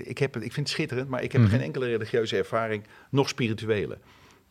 ik, 0.03 0.17
heb, 0.17 0.35
ik 0.35 0.53
vind 0.53 0.55
het 0.55 0.69
schitterend, 0.69 1.09
maar 1.09 1.23
ik 1.23 1.31
heb 1.31 1.41
mm 1.41 1.47
-hmm. 1.47 1.55
geen 1.55 1.65
enkele 1.65 1.85
religieuze 1.85 2.37
ervaring, 2.37 2.83
nog 3.09 3.29
spirituele. 3.29 3.97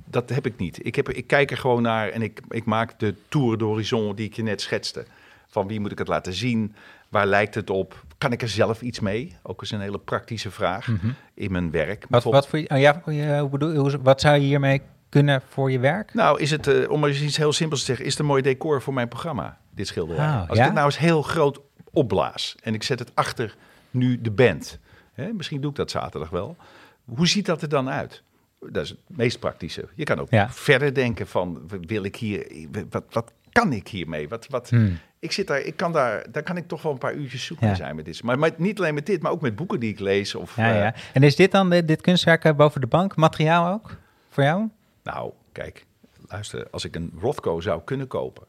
Dat 0.05 0.29
heb 0.29 0.47
ik 0.47 0.57
niet. 0.57 0.87
Ik, 0.87 0.95
heb, 0.95 1.09
ik 1.09 1.27
kijk 1.27 1.51
er 1.51 1.57
gewoon 1.57 1.83
naar 1.83 2.09
en 2.09 2.23
ik, 2.23 2.41
ik 2.49 2.65
maak 2.65 2.99
de 2.99 3.15
tour 3.29 3.59
de 3.59 3.65
horizon 3.65 4.15
die 4.15 4.27
ik 4.27 4.35
je 4.35 4.43
net 4.43 4.61
schetste. 4.61 5.05
Van 5.47 5.67
wie 5.67 5.81
moet 5.81 5.93
ik 5.93 5.99
het 5.99 6.09
laten 6.09 6.33
zien? 6.33 6.75
Waar 7.09 7.27
lijkt 7.27 7.55
het 7.55 7.71
op? 7.71 8.05
Kan 8.19 8.33
ik 8.33 8.43
er 8.43 8.49
zelf 8.49 8.83
iets 8.83 9.01
mee? 9.01 9.37
Ook 9.43 9.61
eens 9.61 9.71
een 9.71 9.81
hele 9.81 9.99
praktische 9.99 10.51
vraag 10.51 10.89
mm 10.89 10.99
-hmm. 11.01 11.15
in 11.35 11.53
mijn 11.53 11.71
werk. 11.71 12.07
Wat, 12.09 12.25
wat, 12.25 12.49
voor 12.49 12.59
oh 12.59 12.79
ja, 12.79 13.01
hoe 13.41 13.49
bedoel, 13.49 13.91
wat 14.03 14.21
zou 14.21 14.35
je 14.35 14.47
hiermee 14.47 14.83
kunnen 15.09 15.43
voor 15.49 15.71
je 15.71 15.79
werk? 15.79 16.15
Nou, 16.15 16.41
is 16.41 16.51
het, 16.51 16.67
uh, 16.67 16.91
om 16.91 17.05
eens 17.05 17.21
iets 17.21 17.37
heel 17.37 17.53
simpels 17.53 17.81
te 17.81 17.87
zeggen, 17.87 18.05
is 18.05 18.11
het 18.11 18.21
een 18.21 18.27
mooi 18.27 18.43
decor 18.43 18.83
voor 18.83 18.95
mijn 18.95 19.09
programma, 19.09 19.59
dit 19.71 19.87
schilderij. 19.87 20.27
Oh, 20.27 20.49
Als 20.49 20.57
ja? 20.59 20.63
ik 20.63 20.65
het 20.65 20.73
nou 20.75 20.87
eens 20.87 20.99
heel 20.99 21.23
groot 21.23 21.61
opblaas 21.93 22.57
en 22.63 22.75
ik 22.75 22.83
zet 22.83 22.99
het 22.99 23.11
achter 23.15 23.55
nu 23.91 24.21
de 24.21 24.31
band. 24.31 24.79
Hè, 25.13 25.33
misschien 25.33 25.61
doe 25.61 25.71
ik 25.71 25.77
dat 25.77 25.91
zaterdag 25.91 26.31
wel. 26.31 26.57
Hoe 27.05 27.29
ziet 27.29 27.47
dat 27.47 27.63
er 27.63 27.69
dan 27.69 27.89
uit? 27.91 28.23
Dat 28.71 28.85
is 28.85 28.89
het 28.91 28.99
meest 29.07 29.39
praktische. 29.39 29.89
Je 29.95 30.05
kan 30.05 30.19
ook 30.21 30.31
Ja. 30.31 30.51
verder 30.51 30.95
denken 30.95 31.27
van, 31.27 31.71
wil 31.87 32.05
ik 32.05 32.17
hier, 32.17 32.47
wat, 32.91 33.05
wat 33.11 33.33
kan 33.53 33.73
ik 33.73 33.89
hiermee? 33.89 34.29
Wat, 34.29 34.47
wat, 34.49 34.71
Hmm. 34.71 34.99
Ik 35.21 35.33
zit 35.33 35.47
daar, 35.47 35.61
ik 35.61 35.77
kan 35.77 35.93
daar, 35.93 36.27
daar 36.31 36.43
kan 36.43 36.57
ik 36.57 36.69
toch 36.69 36.83
wel 36.83 36.93
een 36.93 36.99
paar 36.99 37.15
uurtjes 37.15 37.45
zoek 37.45 37.61
mee 37.61 37.71
Ja. 37.71 37.77
zijn 37.77 37.97
met 37.97 38.05
dit. 38.05 38.23
Maar, 38.23 38.39
maar 38.39 38.51
niet 38.57 38.79
alleen 38.79 38.95
met 38.95 39.07
dit, 39.07 39.23
maar 39.23 39.33
ook 39.33 39.41
met 39.41 39.57
boeken 39.57 39.81
die 39.81 39.91
ik 39.93 39.99
lees. 39.99 40.35
Of, 40.35 40.57
Ja, 40.57 40.71
eh, 40.73 40.79
ja. 40.79 40.95
En 41.13 41.23
is 41.23 41.37
dit 41.37 41.51
dan, 41.51 41.71
dit, 41.71 41.89
dit 41.89 42.01
kunstwerk 42.01 42.45
eh, 42.45 42.55
boven 42.55 42.81
de 42.81 42.87
bank, 42.87 43.17
materiaal 43.17 43.73
ook? 43.73 43.97
Voor 44.31 44.43
jou? 44.43 44.69
Nou, 45.15 45.33
kijk, 45.53 45.87
luister, 46.29 46.71
als 46.71 46.85
ik 46.85 46.95
een 46.97 47.13
Rothko 47.21 47.61
zou 47.61 47.83
kunnen 47.85 48.07
kopen. 48.07 48.47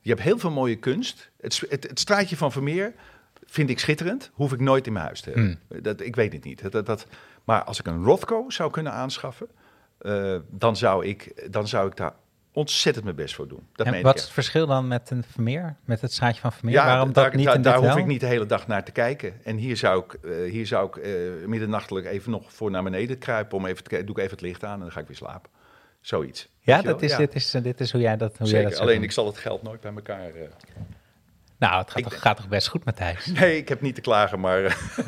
Je 0.00 0.10
hebt 0.10 0.22
heel 0.22 0.38
veel 0.38 0.50
mooie 0.50 0.76
kunst. 0.76 1.30
Het, 1.40 1.64
het, 1.68 1.82
het 1.88 2.00
straatje 2.00 2.36
van 2.36 2.52
Vermeer 2.52 2.94
vind 3.44 3.70
ik 3.70 3.78
schitterend. 3.78 4.30
Hoef 4.34 4.52
ik 4.52 4.60
nooit 4.60 4.86
in 4.86 4.92
mijn 4.92 5.04
huis 5.04 5.20
te 5.20 5.30
hebben. 5.30 5.60
Dat, 5.82 6.00
ik 6.00 6.16
weet 6.16 6.32
het 6.32 6.44
niet. 6.44 6.62
Dat, 6.62 6.72
dat, 6.72 6.86
dat- 6.86 7.06
maar 7.44 7.64
als 7.64 7.78
ik 7.78 7.86
een 7.86 8.04
Rothko 8.04 8.50
zou 8.50 8.70
kunnen 8.70 8.92
aanschaffen, 8.92 9.48
eh, 9.98 10.36
dan, 10.50 10.76
zou 10.76 11.06
ik, 11.06 11.48
dan 11.52 11.68
zou 11.68 11.88
ik 11.88 11.96
daar 11.96 12.14
ontzettend 12.52 13.04
mijn 13.04 13.16
best 13.16 13.34
voor 13.34 13.48
doen. 13.48 13.66
Dat 13.74 13.86
en 13.86 14.02
wat 14.02 14.16
is 14.16 14.22
het 14.22 14.30
verschil 14.32 14.66
dan 14.66 14.88
met 14.88 15.10
een 15.10 15.24
Vermeer? 15.30 15.76
Met 15.84 16.00
het 16.00 16.12
straatje 16.12 16.40
van 16.40 16.52
Vermeer? 16.52 16.74
Ja, 16.74 16.84
Waarom 16.86 17.12
daar, 17.12 17.24
dat 17.24 17.34
niet 17.34 17.44
daar, 17.46 17.62
daar 17.62 17.76
hoef 17.76 17.86
wel? 17.86 17.96
ik 17.98 18.06
niet 18.06 18.20
de 18.20 18.26
hele 18.26 18.46
dag 18.46 18.66
naar 18.66 18.84
te 18.84 18.92
kijken. 18.92 19.34
En 19.44 19.56
hier 19.56 19.76
zou 19.76 20.04
ik, 20.04 20.12
eh, 20.24 20.50
hier 20.50 20.66
zou 20.66 20.86
ik 20.86 20.96
eh, 20.96 21.12
middernachtelijk 21.46 22.06
even 22.06 22.30
nog 22.30 22.52
voor 22.52 22.70
naar 22.70 22.82
beneden 22.82 23.18
kruipen. 23.18 23.56
Om 23.58 23.66
even 23.66 23.82
te 23.82 23.88
kijken. 23.88 24.06
Doe 24.06 24.16
ik 24.16 24.22
even 24.22 24.36
het 24.36 24.44
licht 24.46 24.64
aan 24.64 24.74
en 24.74 24.80
dan 24.80 24.92
ga 24.92 25.00
ik 25.00 25.06
weer 25.06 25.16
slapen. 25.16 25.50
Zoiets. 26.00 26.48
Ja, 26.60 26.82
dat 26.82 27.02
is, 27.02 27.16
Dit, 27.16 27.34
is, 27.34 27.50
dit 27.50 27.80
is 27.80 27.92
hoe 27.92 28.00
jij 28.00 28.16
dat, 28.16 28.38
hoe 28.38 28.46
jij 28.46 28.56
Zeker. 28.56 28.70
dat 28.70 28.80
Alleen 28.80 28.94
doen. 28.94 29.04
ik 29.04 29.12
zal 29.12 29.26
het 29.26 29.38
geld 29.38 29.62
nooit 29.62 29.80
bij 29.80 29.92
elkaar. 29.94 30.26
eh. 30.34 30.42
Nou, 31.58 31.78
het 31.78 31.88
gaat, 31.90 31.96
ik 31.98 32.02
toch, 32.02 32.12
denk- 32.12 32.22
gaat 32.22 32.36
toch 32.36 32.48
best 32.48 32.68
goed, 32.68 32.84
Matthijs? 32.84 33.26
Nee, 33.26 33.56
ik 33.56 33.68
heb 33.68 33.80
niet 33.80 33.94
te 33.94 34.00
klagen, 34.00 34.40
maar 34.40 34.76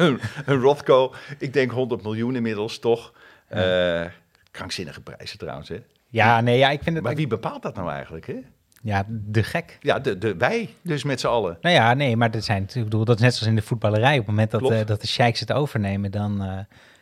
een 0.46 0.60
Rothko, 0.60 1.14
ik 1.38 1.52
denk 1.52 1.70
100 1.70 2.02
miljoen 2.02 2.36
inmiddels 2.36 2.78
toch. 2.78 3.12
Eh, 3.48 4.04
krankzinnige 4.50 5.00
prijzen 5.00 5.38
trouwens, 5.38 5.68
hè? 5.68 5.82
Ja, 6.12 6.40
nee, 6.40 6.58
ja, 6.58 6.70
ik 6.70 6.82
vind 6.82 6.96
het... 6.96 7.04
Maar 7.04 7.14
wie 7.14 7.26
bepaalt 7.26 7.62
dat 7.62 7.74
nou 7.74 7.90
eigenlijk, 7.90 8.26
hè? 8.26 8.40
Ja, 8.82 9.04
de 9.08 9.42
gek. 9.42 9.76
Ja, 9.80 9.98
de, 9.98 10.18
de, 10.18 10.36
wij 10.36 10.74
dus 10.82 11.04
met 11.04 11.20
z'n 11.20 11.26
allen. 11.26 11.58
Nou 11.60 11.74
ja, 11.74 11.94
nee, 11.94 12.16
maar 12.16 12.30
dat 12.30 12.44
zijn, 12.44 12.62
ik 12.62 12.84
bedoel, 12.84 13.04
dat 13.04 13.16
is 13.16 13.22
net 13.22 13.34
zoals 13.34 13.48
in 13.48 13.56
de 13.56 13.62
voetballerij. 13.62 14.12
Op 14.12 14.18
het 14.18 14.26
moment 14.26 14.50
dat, 14.50 14.70
eh, 14.70 14.86
dat 14.86 15.00
de 15.00 15.06
sheiks 15.06 15.40
het 15.40 15.52
overnemen, 15.52 16.10
dan, 16.10 16.42
eh, 16.42 16.58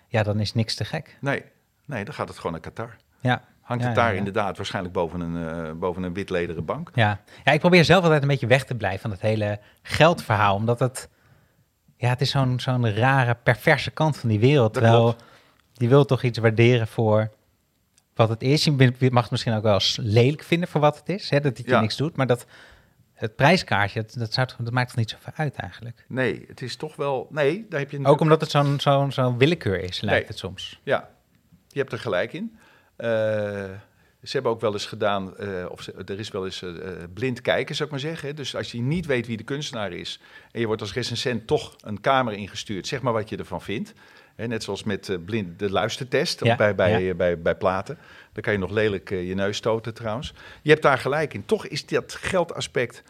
ja, 0.07 0.23
dan 0.23 0.41
is 0.41 0.55
niks 0.55 0.75
te 0.75 0.85
gek. 0.85 1.17
Nee, 1.21 1.43
nee, 1.87 2.05
dan 2.05 2.15
gaat 2.15 2.29
het 2.29 2.37
gewoon 2.37 2.53
naar 2.53 2.61
Qatar. 2.61 2.97
Ja. 3.21 3.43
Hangt 3.61 3.83
Ja, 3.83 3.89
het 3.89 3.99
daar 3.99 4.07
ja, 4.09 4.13
ja. 4.13 4.19
inderdaad 4.19 4.57
waarschijnlijk 4.57 4.95
boven 4.95 5.21
een, 5.21 5.67
eh, 5.67 5.73
boven 5.73 6.03
een 6.03 6.15
wit 6.15 6.31
lederen 6.31 6.65
bank. 6.65 6.91
Ja. 6.95 7.21
ja, 7.45 7.53
ik 7.53 7.61
probeer 7.61 7.85
zelf 7.85 8.03
altijd 8.03 8.23
een 8.23 8.29
beetje 8.29 8.47
weg 8.47 8.65
te 8.65 8.75
blijven 8.75 9.01
van 9.01 9.11
het 9.11 9.21
hele 9.21 9.59
geldverhaal. 9.83 10.55
Omdat 10.55 10.79
het, 10.79 11.09
ja, 11.97 12.09
het 12.09 12.21
is 12.21 12.31
zo'n 12.31 12.61
zo'n 12.61 12.95
rare, 12.95 13.37
perverse 13.43 13.91
kant 13.91 14.17
van 14.17 14.29
die 14.29 14.41
wereld. 14.41 14.73
Terwijl, 14.73 15.17
die 15.73 15.89
wil 15.89 16.05
toch 16.05 16.23
iets 16.23 16.39
waarderen 16.39 16.87
voor 16.87 17.31
wat 18.21 18.29
het 18.41 18.43
is. 18.43 18.65
Je 18.65 19.09
mag 19.11 19.23
het 19.23 19.31
misschien 19.31 19.55
ook 19.55 19.63
wel 19.63 19.75
eens 19.75 19.99
lelijk 20.03 20.43
vinden 20.43 20.69
voor 20.69 20.81
wat 20.81 20.99
het 20.99 21.09
is. 21.09 21.31
Hè, 21.31 21.41
dat 21.41 21.57
het 21.57 21.67
je 21.67 21.73
Ja. 21.73 21.81
niks 21.81 21.97
doet. 21.97 22.17
Maar 22.17 22.27
dat, 22.27 22.47
het 23.15 23.37
prijskaartje, 23.37 24.01
dat, 24.03 24.15
dat, 24.19 24.33
zou, 24.33 24.47
toch- 24.47 24.57
dat 24.61 24.73
maakt 24.73 24.89
toch 24.89 24.97
niet 24.99 25.11
zoveel 25.11 25.33
uit 25.37 25.55
eigenlijk. 25.57 26.05
Nee, 26.09 26.45
het 26.49 26.63
is 26.63 26.77
toch 26.77 26.97
wel... 26.97 27.27
Nee, 27.31 27.67
daar 27.69 27.81
heb 27.81 27.91
je 27.91 28.05
Ook 28.05 28.21
omdat 28.21 28.41
het 28.41 28.51
zo'n 28.51 28.81
zo'n 28.81 29.13
zo'n 29.13 29.39
willekeur 29.39 29.79
is, 29.83 30.01
lijkt 30.01 30.19
Nee. 30.21 30.29
het 30.29 30.39
soms. 30.39 30.81
Ja, 30.83 31.09
je 31.69 31.79
hebt 31.79 31.93
er 31.93 31.99
gelijk 31.99 32.33
in. 32.33 32.57
Eh, 32.97 33.09
ze 34.23 34.31
hebben 34.33 34.53
ook 34.53 34.61
wel 34.61 34.73
eens 34.73 34.87
gedaan, 34.87 35.37
eh, 35.37 35.65
of 35.71 35.83
ze- 35.83 36.03
er 36.07 36.19
is 36.19 36.31
wel 36.31 36.45
eens 36.45 36.63
eh, 36.63 36.73
blind 37.15 37.41
kijken, 37.41 37.75
zou 37.75 37.85
ik 37.89 37.95
maar 37.95 38.05
zeggen. 38.05 38.37
Dus 38.37 38.57
als 38.57 38.73
je 38.73 38.81
niet 38.81 39.07
weet 39.07 39.27
wie 39.27 39.37
de 39.37 39.43
kunstenaar 39.45 39.93
is 39.93 40.21
en 40.53 40.61
je 40.61 40.67
wordt 40.67 40.81
als 40.83 40.93
recensent 40.93 41.47
toch 41.47 41.77
een 41.81 42.01
kamer 42.01 42.33
ingestuurd, 42.33 42.87
zeg 42.87 43.03
maar 43.03 43.13
wat 43.13 43.29
je 43.29 43.37
ervan 43.37 43.63
vindt. 43.63 43.93
Hè, 44.37 44.47
net 44.47 44.63
zoals 44.63 44.85
met 44.85 45.09
eh, 45.09 45.17
blind, 45.25 45.59
de 45.59 45.71
luistertest 45.71 46.45
Ja, 46.45 46.57
bij, 46.57 46.75
bij, 46.75 47.03
ja. 47.03 47.11
eh, 47.11 47.17
bij, 47.17 47.41
bij 47.41 47.55
platen. 47.57 47.99
Dan 48.33 48.43
kan 48.43 48.53
je 48.53 48.59
nog 48.59 48.71
lelijk 48.71 49.11
eh, 49.11 49.29
je 49.29 49.35
neus 49.35 49.57
stoten 49.57 49.95
trouwens. 49.95 50.35
Je 50.63 50.71
hebt 50.71 50.83
daar 50.83 50.99
gelijk 50.99 51.35
in. 51.35 51.45
Toch 51.45 51.67
is 51.67 51.87
dat 51.87 52.15
geldaspect 52.15 53.03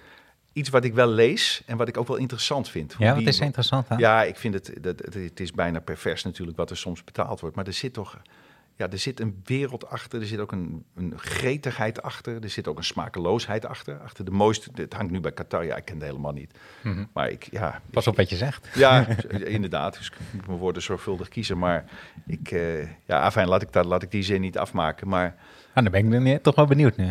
iets 0.52 0.68
wat 0.68 0.85
ik 0.85 0.94
wel 0.94 1.09
lees 1.09 1.62
en 1.66 1.76
wat 1.76 1.88
ik 1.88 1.96
ook 1.96 2.09
wel 2.09 2.16
interessant 2.16 2.68
vind. 2.68 2.92
Hoe 2.92 3.04
Ja, 3.06 3.11
wat 3.11 3.20
die- 3.20 3.28
is 3.28 3.38
er 3.38 3.44
interessant 3.44 3.88
aan? 3.88 3.98
ja, 3.98 4.22
ik 4.22 4.37
vind 4.37 4.54
het, 4.54 4.72
dat, 4.80 4.98
het, 4.98 5.14
het 5.14 5.40
is 5.40 5.52
bijna 5.52 5.80
pervers 5.80 6.24
natuurlijk 6.24 6.56
wat 6.56 6.70
er 6.70 6.76
soms 6.76 7.04
betaald 7.04 7.40
wordt. 7.40 7.56
Maar 7.56 7.66
er 7.66 7.72
zit 7.72 7.92
toch, 7.92 8.18
ja, 8.81 8.90
er 8.90 8.99
zit 8.99 9.21
een 9.21 9.40
wereld 9.45 9.88
achter. 9.88 10.21
Er 10.21 10.27
zit 10.27 10.38
ook 10.38 10.53
een, 10.53 10.85
een 10.95 11.12
gretigheid 11.16 12.03
achter. 12.03 12.43
Er 12.43 12.51
zit 12.51 12.69
ook 12.69 12.79
een 12.79 12.85
smakeloosheid 12.85 13.66
achter. 13.66 13.99
Achter 13.99 14.25
de 14.25 14.31
mooiste, 14.31 14.71
het 14.75 14.93
hangt 14.93 15.12
nu 15.12 15.21
bij 15.21 15.33
Qatar. 15.33 15.64
Ja, 15.64 15.77
ik 15.77 15.85
ken 15.85 15.95
het 15.95 16.05
helemaal 16.05 16.33
niet. 16.33 16.59
Mhm. 16.83 17.05
Maar 17.12 17.31
ik, 17.31 17.49
ja. 17.51 17.81
Pas 17.90 18.07
op 18.07 18.16
wat 18.16 18.31
je 18.31 18.37
zegt. 18.37 18.69
Ja, 18.75 19.07
inderdaad. 19.59 19.97
Dus 19.97 20.07
ik 20.07 20.16
moet 20.33 20.47
mijn 20.47 20.59
woorden 20.59 20.83
zorgvuldig 20.83 21.29
kiezen. 21.29 21.59
Maar 21.59 21.85
ik, 22.27 22.51
eh, 22.51 22.83
ja, 22.83 23.21
afijn, 23.21 23.49
laat 23.49 23.62
ik, 23.62 23.73
dat, 23.73 23.85
laat 23.85 24.03
ik 24.03 24.11
die 24.11 24.23
zin 24.23 24.40
niet 24.40 24.59
afmaken. 24.59 25.09
Maar 25.09 25.37
Ah, 25.75 25.83
dan 25.83 26.11
ben 26.11 26.27
ik 26.27 26.43
toch 26.43 26.55
wel 26.55 26.66
benieuwd 26.66 26.97
nu. 26.97 27.09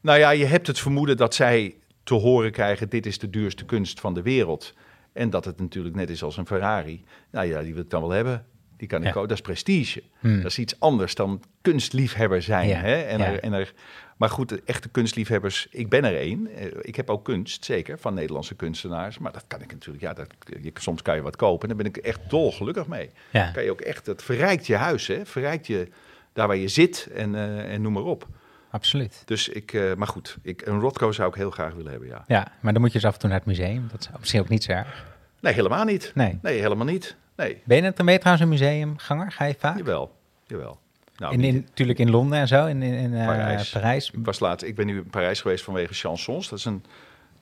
nou 0.00 0.18
ja, 0.18 0.30
je 0.30 0.44
hebt 0.44 0.66
het 0.66 0.78
vermoeden 0.78 1.16
dat 1.16 1.34
zij 1.34 1.74
te 2.02 2.14
horen 2.14 2.50
krijgen: 2.52 2.88
dit 2.88 3.06
is 3.06 3.18
de 3.18 3.30
duurste 3.30 3.64
kunst 3.64 4.00
van 4.00 4.14
de 4.14 4.22
wereld. 4.22 4.74
En 5.12 5.30
dat 5.30 5.44
het 5.44 5.60
natuurlijk 5.60 5.94
net 5.94 6.10
is 6.10 6.22
als 6.22 6.36
een 6.36 6.46
Ferrari. 6.46 7.04
Nou 7.30 7.46
ja, 7.46 7.62
die 7.62 7.74
wil 7.74 7.82
ik 7.82 7.90
dan 7.90 8.00
wel 8.00 8.10
hebben. 8.10 8.44
Die 8.78 8.88
kan 8.88 9.04
ik 9.04 9.14
Ja. 9.14 9.20
ook. 9.20 9.28
Dat 9.28 9.36
is 9.36 9.40
prestige. 9.42 10.02
Hmm. 10.18 10.36
Dat 10.42 10.50
is 10.50 10.58
iets 10.58 10.80
anders 10.80 11.14
dan 11.14 11.42
kunstliefhebber 11.62 12.42
zijn. 12.42 12.68
Ja, 12.68 12.78
Hè? 12.78 13.00
En 13.00 13.18
ja. 13.18 13.24
er, 13.26 13.40
en 13.40 13.52
er, 13.52 13.72
maar 14.16 14.30
goed, 14.30 14.48
de 14.48 14.62
echte 14.64 14.88
kunstliefhebbers, 14.88 15.66
ik 15.70 15.88
ben 15.88 16.04
er 16.04 16.16
één. 16.16 16.46
Eh, 16.56 16.66
Ik 16.82 16.96
heb 16.96 17.10
ook 17.10 17.24
kunst, 17.24 17.64
zeker, 17.64 17.98
van 17.98 18.14
Nederlandse 18.14 18.54
kunstenaars. 18.54 19.18
Maar 19.18 19.32
dat 19.32 19.44
kan 19.46 19.62
ik 19.62 19.72
natuurlijk, 19.72 20.04
ja, 20.04 20.12
dat, 20.12 20.26
je, 20.62 20.70
soms 20.74 21.02
kan 21.02 21.14
je 21.14 21.22
wat 21.22 21.36
kopen. 21.36 21.68
En 21.68 21.76
daar 21.76 21.84
ben 21.84 21.94
ik 21.94 22.04
echt 22.06 22.20
dolgelukkig 22.30 22.86
mee. 22.86 23.10
Ja. 23.30 23.50
Kan 23.50 23.64
je 23.64 23.70
ook 23.70 23.80
echt, 23.80 24.06
het 24.06 24.22
verrijkt 24.22 24.66
je 24.66 24.76
huis, 24.76 25.06
hè? 25.06 25.26
Verrijkt 25.26 25.66
je 25.66 25.88
daar 26.32 26.46
waar 26.46 26.56
je 26.56 26.68
zit 26.68 27.08
en, 27.14 27.34
eh, 27.34 27.72
en 27.72 27.82
noem 27.82 27.92
maar 27.92 28.02
op. 28.02 28.26
Absoluut. 28.70 29.22
Dus 29.24 29.48
ik, 29.48 29.72
eh, 29.72 29.94
maar 29.94 30.06
goed, 30.08 30.36
ik, 30.42 30.66
een 30.66 30.80
Rotko 30.80 31.12
zou 31.12 31.28
ik 31.28 31.34
heel 31.34 31.50
graag 31.50 31.74
willen 31.74 31.90
hebben, 31.90 32.08
ja. 32.08 32.24
Ja, 32.26 32.52
maar 32.60 32.72
dan 32.72 32.82
moet 32.82 32.92
je 32.92 32.98
dus 32.98 33.08
af 33.08 33.14
en 33.14 33.20
toe 33.20 33.28
naar 33.28 33.38
het 33.38 33.46
museum. 33.48 33.88
Dat 33.90 34.00
is 34.00 34.08
misschien 34.18 34.40
ook 34.40 34.48
niet 34.48 34.64
zo 34.64 34.72
erg. 34.72 35.06
Nee, 35.40 35.52
helemaal 35.52 35.84
niet. 35.84 36.12
Nee. 36.14 36.38
Nee, 36.42 36.60
helemaal 36.60 36.86
niet. 36.86 37.16
Nee, 37.36 37.62
Ben 37.64 37.76
je 37.76 37.82
net 37.82 37.98
ermee 37.98 38.18
trouwens 38.18 38.44
een 38.44 38.50
museumganger? 38.52 39.32
Ga 39.32 39.44
je 39.44 39.54
vaak? 39.58 39.76
jawel. 39.76 40.14
Jawel. 40.46 40.78
Nou, 41.16 41.38
in, 41.42 41.54
natuurlijk 41.54 41.98
in 41.98 42.10
Londen 42.10 42.38
en 42.38 42.48
zo, 42.48 42.66
in, 42.66 42.82
in, 42.82 43.14
eh, 43.14 43.26
Parijs. 43.26 43.70
Parijs. 43.70 44.10
Ik, 44.10 44.24
was 44.24 44.38
laat, 44.40 44.62
ik 44.62 44.74
ben 44.74 44.86
nu 44.86 44.96
in 44.96 45.10
Parijs 45.10 45.40
geweest 45.40 45.64
vanwege 45.64 45.94
Chansons. 45.94 46.48
Dat 46.48 46.58
is 46.58 46.64
een 46.64 46.84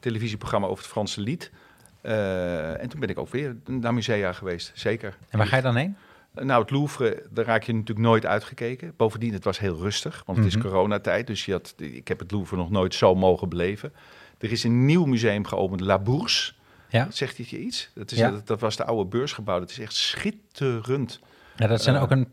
televisieprogramma 0.01 0.67
over 0.67 0.83
het 0.83 0.93
Franse 0.93 1.21
lied. 1.21 1.51
Eh, 2.01 2.83
en 2.83 2.89
toen 2.89 3.01
ben 3.01 3.09
ik 3.09 3.19
ook 3.19 3.29
weer 3.29 3.57
naar 3.67 3.95
musea 3.95 4.33
geweest, 4.33 4.73
zeker. 4.75 5.17
En 5.29 5.39
waar 5.39 5.47
ga 5.47 5.57
je 5.57 5.63
dan 5.63 5.77
heen? 5.77 5.97
Nou, 6.41 6.61
het 6.63 6.71
Louvre, 6.71 7.23
daar 7.31 7.45
raak 7.45 7.63
je 7.63 7.73
natuurlijk 7.73 8.07
nooit 8.07 8.27
uitgekeken. 8.27 8.93
Bovendien, 8.97 9.33
het 9.33 9.45
was 9.45 9.59
heel 9.59 9.77
rustig, 9.77 10.23
want 10.27 10.39
het 10.39 10.47
Mhm. 10.47 10.57
is 10.57 10.63
coronatijd. 10.63 11.27
Dus 11.27 11.45
je 11.45 11.53
had, 11.53 11.75
ik 11.77 12.09
heb 12.09 12.19
het 12.19 12.31
Louvre 12.31 12.57
nog 12.57 12.71
nooit 12.71 12.95
zo 12.95 13.15
mogen 13.15 13.49
beleven. 13.49 13.93
Er 14.39 14.53
is 14.53 14.65
een 14.65 14.85
nieuw 14.85 15.05
museum 15.05 15.45
geopend, 15.47 15.81
La 15.81 15.99
Bourse. 15.99 16.53
Ja, 16.89 17.07
Zegt 17.11 17.37
dit 17.37 17.49
je 17.49 17.59
iets? 17.59 17.91
Dat, 17.95 18.11
is, 18.11 18.19
Ja. 18.19 18.31
dat, 18.31 18.47
dat 18.47 18.61
was 18.61 18.77
de 18.77 18.85
oude 18.85 19.05
beursgebouw. 19.09 19.59
Dat 19.59 19.71
is 19.71 19.79
echt 19.79 19.95
schitterend. 19.95 21.21
ja 21.57 21.67
dat 21.67 21.83
zijn 21.83 21.97
Eh, 21.97 22.03
ook 22.03 22.11
een 22.11 22.29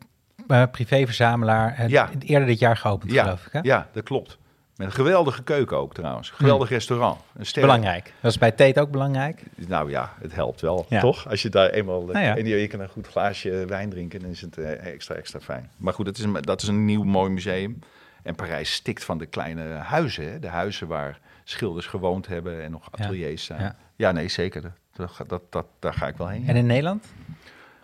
eh, 0.48 0.64
privéverzamelaar. 0.72 1.74
eh, 1.78 1.88
Ja. 1.90 2.10
Eerder 2.20 2.48
dit 2.48 2.60
jaar 2.60 2.78
geopend, 2.78 3.12
Ja, 3.12 3.24
geloof 3.24 3.46
ik. 3.46 3.52
Hè? 3.52 3.60
ja, 3.64 3.90
dat 3.94 4.04
klopt. 4.04 4.38
Met 4.76 4.88
een 4.88 4.94
geweldige 4.94 5.44
keuken 5.44 5.78
ook 5.78 5.94
trouwens. 5.94 6.30
Geweldig 6.30 6.70
restaurant. 6.70 7.20
Een 7.36 7.46
Belangrijk. 7.62 8.14
Dat 8.22 8.32
is 8.32 8.38
bij 8.38 8.52
Tate 8.52 8.82
ook 8.82 8.92
belangrijk. 8.92 9.44
Nou 9.56 9.90
ja, 9.90 10.14
het 10.22 10.34
helpt 10.36 10.62
wel, 10.62 10.86
Ja. 10.90 11.00
toch? 11.00 11.30
Als 11.30 11.42
je 11.42 11.50
daar 11.50 11.70
eenmaal... 11.70 12.02
Nou 12.06 12.20
ja. 12.26 12.38
En 12.38 12.46
je, 12.46 12.56
je 12.56 12.68
kan 12.68 12.80
een 12.80 12.90
goed 12.90 13.08
glaasje 13.08 13.66
wijn 13.68 13.90
drinken, 13.90 14.20
dan 14.20 14.30
is 14.30 14.42
het 14.42 14.58
extra, 14.58 15.16
extra 15.16 15.40
fijn. 15.40 15.70
Maar 15.78 15.94
goed, 15.94 16.06
dat 16.06 16.18
is, 16.18 16.24
een, 16.24 16.34
dat 16.34 16.62
is 16.62 16.68
een 16.68 16.86
nieuw 16.86 17.04
mooi 17.04 17.30
museum. 17.32 17.80
En 18.24 18.36
Parijs 18.36 18.74
stikt 18.74 19.04
van 19.04 19.18
de 19.18 19.26
kleine 19.26 19.64
huizen. 19.64 20.32
Hè? 20.32 20.40
De 20.40 20.48
huizen 20.48 20.88
waar 20.88 21.20
schilders 21.44 21.86
gewoond 21.88 22.28
hebben 22.28 22.64
en 22.64 22.72
nog 22.72 22.88
Ja. 22.92 23.04
ateliers 23.04 23.46
zijn. 23.46 23.76
Ja. 24.04 24.12
Nee, 24.12 24.28
zeker. 24.30 24.62
Dat, 24.94 25.18
dat, 25.28 25.42
dat, 25.50 25.66
daar 25.80 25.94
ga 25.94 26.08
ik 26.08 26.18
wel 26.18 26.28
heen. 26.28 26.48
En 26.48 26.56
in 26.56 26.66
Nederland? 26.66 27.06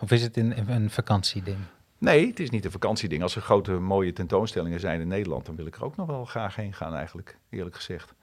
Of 0.00 0.10
is 0.10 0.22
het 0.22 0.36
in, 0.36 0.54
een 0.66 0.90
vakantieding? 0.90 1.56
Nee, 1.98 2.26
het 2.26 2.40
is 2.40 2.50
niet 2.50 2.64
een 2.64 2.70
vakantieding. 2.70 3.22
Als 3.22 3.36
er 3.36 3.42
grote 3.42 3.72
mooie 3.72 4.12
tentoonstellingen 4.12 4.80
zijn 4.80 5.00
in 5.00 5.08
Nederland, 5.08 5.46
dan 5.46 5.56
wil 5.56 5.66
ik 5.66 5.76
er 5.76 5.84
ook 5.84 5.96
nog 5.96 6.06
wel 6.06 6.24
graag 6.24 6.56
heen 6.56 6.72
gaan 6.72 6.94
eigenlijk, 6.94 7.36
eerlijk 7.50 7.76
gezegd. 7.76 8.14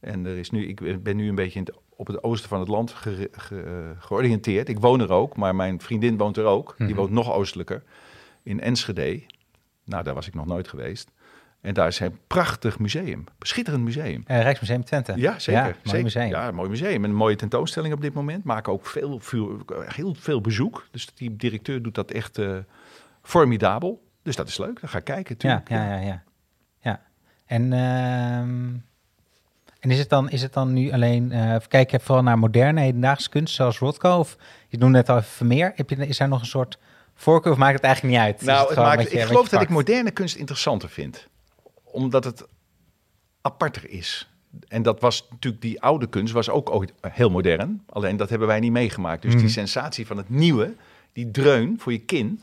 En 0.00 0.26
er 0.26 0.36
is 0.38 0.50
nu, 0.50 0.66
ik 0.66 1.02
ben 1.02 1.16
nu 1.16 1.28
een 1.28 1.34
beetje 1.34 1.58
in 1.58 1.64
het, 1.64 1.74
op 1.96 2.06
het 2.06 2.22
oosten 2.22 2.48
van 2.48 2.60
het 2.60 2.68
land 2.68 2.90
ge, 2.92 3.28
ge, 3.32 3.92
georiënteerd. 3.98 4.68
Ik 4.68 4.78
woon 4.78 5.00
er 5.00 5.10
ook, 5.12 5.36
maar 5.36 5.54
mijn 5.54 5.80
vriendin 5.80 6.16
woont 6.16 6.36
er 6.36 6.44
ook. 6.44 6.74
Die 6.78 6.86
Mhm. 6.86 6.96
woont 6.96 7.10
nog 7.10 7.32
oostelijker, 7.32 7.82
in 8.42 8.60
Enschede. 8.60 9.22
Nou, 9.84 10.04
daar 10.04 10.14
was 10.14 10.26
ik 10.26 10.34
nog 10.34 10.46
nooit 10.46 10.68
geweest. 10.68 11.10
En 11.62 11.74
daar 11.74 11.86
is 11.86 12.00
een 12.00 12.18
prachtig 12.26 12.78
museum, 12.78 13.24
schitterend 13.38 13.84
museum. 13.84 14.22
Eh, 14.26 14.40
Rijksmuseum 14.42 14.84
Twente. 14.84 15.12
Ja, 15.16 15.38
zeker. 15.38 15.66
Ja, 15.66 15.74
mooi 15.84 16.02
museum. 16.02 16.28
Ja, 16.28 16.48
een 16.48 16.54
mooi 16.54 16.68
museum. 16.68 17.04
En 17.04 17.10
een 17.10 17.16
mooie 17.16 17.36
tentoonstelling 17.36 17.94
op 17.94 18.00
dit 18.00 18.14
moment. 18.14 18.44
Maken 18.44 18.72
ook 18.72 18.86
veel, 18.86 19.18
veel, 19.18 19.58
heel 19.86 20.14
veel 20.18 20.40
bezoek. 20.40 20.86
Dus 20.90 21.08
die 21.14 21.36
directeur 21.36 21.82
doet 21.82 21.94
dat 21.94 22.10
echt 22.10 22.38
eh, 22.38 22.56
formidabel. 23.22 24.02
Dus 24.22 24.36
dat 24.36 24.48
is 24.48 24.58
leuk. 24.58 24.80
Dan 24.80 24.88
ga 24.90 24.98
ik 24.98 25.04
kijken. 25.04 25.34
Ja, 25.38 25.62
tuurlijk. 25.62 25.68
ja, 25.68 25.96
ja, 25.96 26.06
ja. 26.06 26.22
ja. 26.80 27.00
En, 27.46 27.72
ehm, 27.72 28.68
en 29.80 29.90
is, 29.90 29.98
het 29.98 30.08
dan, 30.08 30.30
is 30.30 30.42
het 30.42 30.52
dan 30.52 30.72
nu 30.72 30.92
alleen... 30.92 31.32
eh 31.32 31.56
kijk 31.68 31.90
je 31.90 32.00
vooral 32.00 32.24
naar 32.24 32.38
moderne 32.38 32.80
hedendaagse 32.80 33.28
kunst 33.28 33.54
zoals 33.54 33.78
Rothko? 33.78 34.18
Of 34.18 34.36
je 34.68 34.78
noemde 34.78 34.96
net 34.96 35.08
al 35.08 35.16
even 35.16 35.28
Vermeer. 35.28 35.72
Heb 35.74 35.90
je, 35.90 35.96
is 35.96 36.20
er 36.20 36.28
nog 36.28 36.40
een 36.40 36.46
soort 36.46 36.78
voorkeur 37.14 37.52
of 37.52 37.58
maakt 37.58 37.74
het 37.74 37.84
eigenlijk 37.84 38.14
niet 38.14 38.24
uit? 38.24 38.42
Nou, 38.42 38.68
het 38.68 38.76
maakt, 38.76 39.12
ik 39.12 39.20
geloof 39.20 39.48
dat 39.48 39.62
ik 39.62 39.68
moderne 39.68 40.10
kunst 40.10 40.36
interessanter 40.36 40.88
vind. 40.88 41.30
Omdat 41.92 42.24
het 42.24 42.46
aparter 43.40 43.90
is. 43.90 44.28
En 44.68 44.82
dat 44.82 45.00
was 45.00 45.26
natuurlijk, 45.30 45.62
die 45.62 45.80
oude 45.82 46.06
kunst 46.08 46.32
was 46.32 46.48
ook 46.50 46.70
ooit 46.70 46.92
heel 47.00 47.30
modern. 47.30 47.82
Alleen 47.88 48.16
dat 48.16 48.28
hebben 48.30 48.48
wij 48.48 48.60
niet 48.60 48.72
meegemaakt. 48.72 49.22
Dus 49.22 49.32
Mhm. 49.32 49.40
die 49.42 49.50
sensatie 49.52 50.06
van 50.06 50.16
het 50.16 50.28
nieuwe, 50.28 50.74
die 51.12 51.30
dreun 51.30 51.76
voor 51.80 51.92
je 51.92 51.98
kin... 51.98 52.42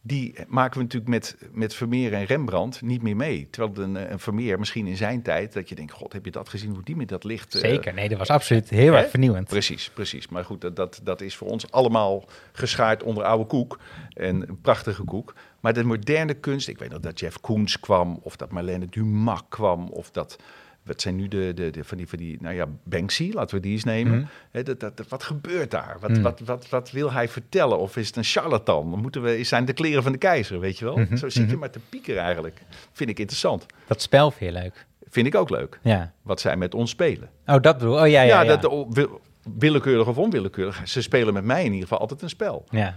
die 0.00 0.34
maken 0.46 0.76
we 0.76 0.82
natuurlijk 0.82 1.10
met, 1.10 1.36
met 1.52 1.74
Vermeer 1.74 2.12
en 2.14 2.24
Rembrandt 2.24 2.82
niet 2.82 3.02
meer 3.02 3.16
mee. 3.16 3.48
Terwijl 3.50 3.88
een, 3.88 4.12
een 4.12 4.18
Vermeer 4.18 4.58
misschien 4.58 4.86
in 4.86 4.96
zijn 4.96 5.22
tijd... 5.22 5.52
dat 5.52 5.68
je 5.68 5.74
denkt, 5.74 5.92
god, 5.92 6.12
heb 6.12 6.24
je 6.24 6.30
dat 6.30 6.48
gezien, 6.48 6.70
hoe 6.74 6.82
die 6.84 6.96
met 6.96 7.08
dat 7.08 7.24
licht... 7.24 7.54
eh, 7.54 7.60
Zeker, 7.60 7.94
nee, 7.94 8.08
dat 8.08 8.18
was 8.18 8.28
absoluut 8.30 8.68
heel 8.68 8.92
hè? 8.92 8.98
erg 8.98 9.10
vernieuwend. 9.10 9.48
Precies, 9.48 9.90
precies. 9.94 10.28
Maar 10.28 10.44
goed, 10.44 10.60
dat, 10.60 10.76
dat, 10.76 11.00
dat 11.02 11.20
is 11.20 11.36
voor 11.36 11.48
ons 11.48 11.70
allemaal 11.70 12.24
geschaard 12.52 13.02
onder 13.02 13.24
oude 13.24 13.44
koek. 13.46 13.78
En 14.12 14.48
een 14.48 14.60
prachtige 14.60 15.02
koek. 15.04 15.34
Maar 15.60 15.72
de 15.72 15.84
moderne 15.84 16.34
kunst, 16.34 16.68
ik 16.68 16.78
weet 16.78 16.90
nog 16.90 17.00
dat 17.00 17.20
Jeff 17.20 17.40
Koons 17.40 17.80
kwam, 17.80 18.18
of 18.22 18.36
dat 18.36 18.50
Marlene 18.50 18.86
Dumas 18.90 19.40
kwam, 19.48 19.88
of 19.88 20.10
dat. 20.10 20.38
Wat 20.82 21.00
zijn 21.00 21.16
nu 21.16 21.28
de, 21.28 21.52
de, 21.54 21.70
de 21.70 21.84
van, 21.84 21.96
die, 21.96 22.08
van 22.08 22.18
die, 22.18 22.36
nou 22.40 22.54
ja, 22.54 22.66
Banksy, 22.84 23.30
laten 23.34 23.54
we 23.56 23.62
die 23.62 23.72
eens 23.72 23.84
nemen. 23.84 24.18
Mhm. 24.18 24.26
Hè, 24.50 24.62
dat, 24.62 24.80
dat, 24.80 24.92
wat 25.08 25.22
gebeurt 25.22 25.70
daar? 25.70 25.96
Wat, 26.00 26.10
Mhm. 26.10 26.22
wat, 26.22 26.40
wat, 26.40 26.68
wat 26.68 26.90
wil 26.90 27.12
hij 27.12 27.28
vertellen? 27.28 27.78
Of 27.78 27.96
is 27.96 28.06
het 28.06 28.16
een 28.16 28.24
charlatan? 28.24 28.90
Dan 28.90 29.00
moeten 29.00 29.22
we, 29.22 29.44
zijn 29.44 29.64
de 29.64 29.72
kleren 29.72 30.02
van 30.02 30.12
de 30.12 30.18
keizer, 30.18 30.60
weet 30.60 30.78
je 30.78 30.84
wel? 30.84 30.96
Mhm, 30.96 31.16
Zo 31.16 31.28
zit 31.28 31.50
je 31.50 31.56
maar 31.56 31.70
te 31.70 31.80
piekeren 31.88 32.22
eigenlijk. 32.22 32.62
Vind 32.92 33.10
ik 33.10 33.18
interessant. 33.18 33.66
Dat 33.86 34.02
spel 34.02 34.30
vind 34.30 34.54
je 34.54 34.60
leuk. 34.60 34.86
Vind 35.10 35.26
ik 35.26 35.34
ook 35.34 35.50
leuk. 35.50 35.78
Ja. 35.82 36.12
Wat 36.22 36.40
zij 36.40 36.56
met 36.56 36.74
ons 36.74 36.90
spelen. 36.90 37.28
Oh, 37.46 37.60
dat 37.60 37.78
bedoel 37.78 37.94
Oh, 37.94 37.98
ja, 37.98 38.04
ja, 38.06 38.22
Ja, 38.22 38.40
ja. 38.42 38.56
Dat, 38.56 38.86
wil- 38.90 39.20
willekeurig 39.58 40.06
of 40.06 40.16
onwillekeurig. 40.18 40.88
Ze 40.88 41.02
spelen 41.02 41.34
met 41.34 41.44
mij 41.44 41.60
in 41.60 41.66
ieder 41.72 41.82
geval 41.82 41.98
altijd 41.98 42.22
een 42.22 42.28
spel. 42.28 42.64
ja. 42.70 42.96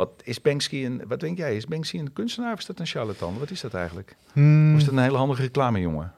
Wat 0.00 0.10
is 0.24 0.40
Banksy 0.40 0.84
een, 0.84 1.02
wat 1.08 1.20
denk 1.20 1.38
jij? 1.38 1.56
Is 1.56 1.66
Banksy 1.66 1.98
een 1.98 2.12
kunstenaar 2.12 2.52
of 2.52 2.58
is 2.58 2.66
dat 2.66 2.78
een 2.78 2.86
charlatan? 2.86 3.38
Wat 3.38 3.50
is 3.50 3.60
dat 3.60 3.74
eigenlijk? 3.74 4.16
Hmm. 4.32 4.72
Of 4.72 4.78
is 4.78 4.84
dat 4.84 4.94
een 4.94 5.02
hele 5.02 5.16
handige 5.16 5.42
reclamejongen? 5.42 6.12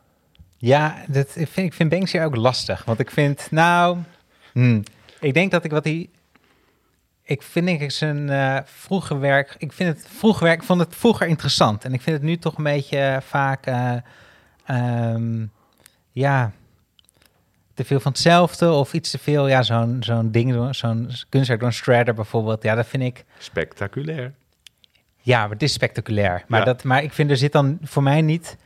Ja, 0.57 1.05
dat, 1.09 1.37
ik, 1.37 1.49
vind, 1.49 1.67
ik 1.67 1.73
vind 1.73 1.91
Banksy 1.91 2.21
ook 2.21 2.37
lastig. 2.37 2.85
Want 2.85 2.99
ik 2.99 3.11
vind, 3.11 3.49
nou... 3.51 3.99
hmm, 4.53 4.83
ik 5.21 5.35
denk 5.35 5.51
dat 5.51 5.65
ik 5.65 5.71
wat 5.71 5.85
hij... 5.85 6.11
Ik 7.23 7.43
vind 7.43 7.67
denk 7.67 7.81
ik 7.81 7.91
zijn 7.91 8.31
eh 8.31 8.59
vroege 8.65 9.19
werk... 9.19 9.55
Ik 9.59 9.73
vind 9.73 9.97
het 9.97 10.09
vroege 10.09 10.45
werk... 10.45 10.61
Ik 10.61 10.67
vond 10.67 10.81
het 10.81 10.97
vroeger 10.97 11.27
interessant. 11.27 11.85
En 11.85 11.93
ik 11.93 12.01
vind 12.01 12.17
het 12.17 12.25
nu 12.25 12.37
toch 12.39 12.57
een 12.57 12.65
beetje 12.65 13.21
vaak... 13.23 13.67
eh, 13.67 13.97
ehm, 14.65 15.47
ja... 16.11 16.53
Te 17.75 17.85
veel 17.85 18.01
van 18.01 18.13
hetzelfde 18.13 18.71
of 18.71 18.93
iets 18.93 19.11
te 19.11 19.19
veel... 19.19 19.49
Ja, 19.49 19.63
zo'n 19.63 19.97
zo'n 20.01 20.31
ding, 20.31 20.75
zo'n 20.75 21.11
kunstwerk 21.29 21.61
door 21.61 21.69
een 21.69 21.75
Strader 21.75 22.15
bijvoorbeeld. 22.15 22.63
Ja, 22.63 22.75
dat 22.75 22.87
vind 22.87 23.03
ik... 23.03 23.25
Spectaculair. 23.39 24.33
Ja, 25.19 25.41
maar 25.41 25.51
het 25.51 25.63
is 25.63 25.73
spectaculair. 25.73 26.45
Maar, 26.49 26.59
Ja. 26.59 26.65
dat, 26.65 26.85
maar 26.85 27.03
ik 27.03 27.13
vind 27.13 27.31
er 27.31 27.37
zit 27.37 27.53
dan 27.53 27.79
voor 27.83 28.03
mij 28.03 28.21
niet 28.23 28.57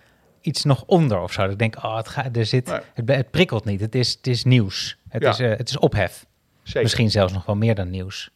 iets 0.41 0.65
nog 0.65 0.85
onder 0.87 1.21
of 1.21 1.33
zo. 1.33 1.43
Dat 1.43 1.51
Ik 1.53 1.59
denk, 1.59 1.77
oh, 1.85 1.97
het, 1.97 2.09
gaat, 2.09 2.37
er 2.37 2.47
zit, 2.47 2.67
Nee. 2.67 2.81
het, 2.95 3.09
het 3.09 3.31
prikkelt 3.31 3.65
niet. 3.65 3.81
Het 3.81 3.95
is, 3.95 4.13
het 4.15 4.27
is 4.27 4.45
nieuws. 4.45 4.97
Het, 5.09 5.23
Ja. 5.23 5.29
is, 5.31 5.39
eh, 5.39 5.49
het 5.57 5.69
is 5.69 5.79
ophef. 5.79 6.27
Zeker. 6.63 6.83
Misschien 6.83 7.11
zelfs 7.11 7.33
nog 7.33 7.47
wel 7.47 7.57
meer 7.57 7.75
dan 7.75 7.91
nieuws. 7.91 8.31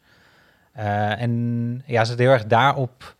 Eh, 0.72 1.20
en 1.20 1.82
ja, 1.86 1.98
als 2.00 2.08
het 2.08 2.18
heel 2.18 2.30
erg 2.30 2.44
daarop 2.46 3.14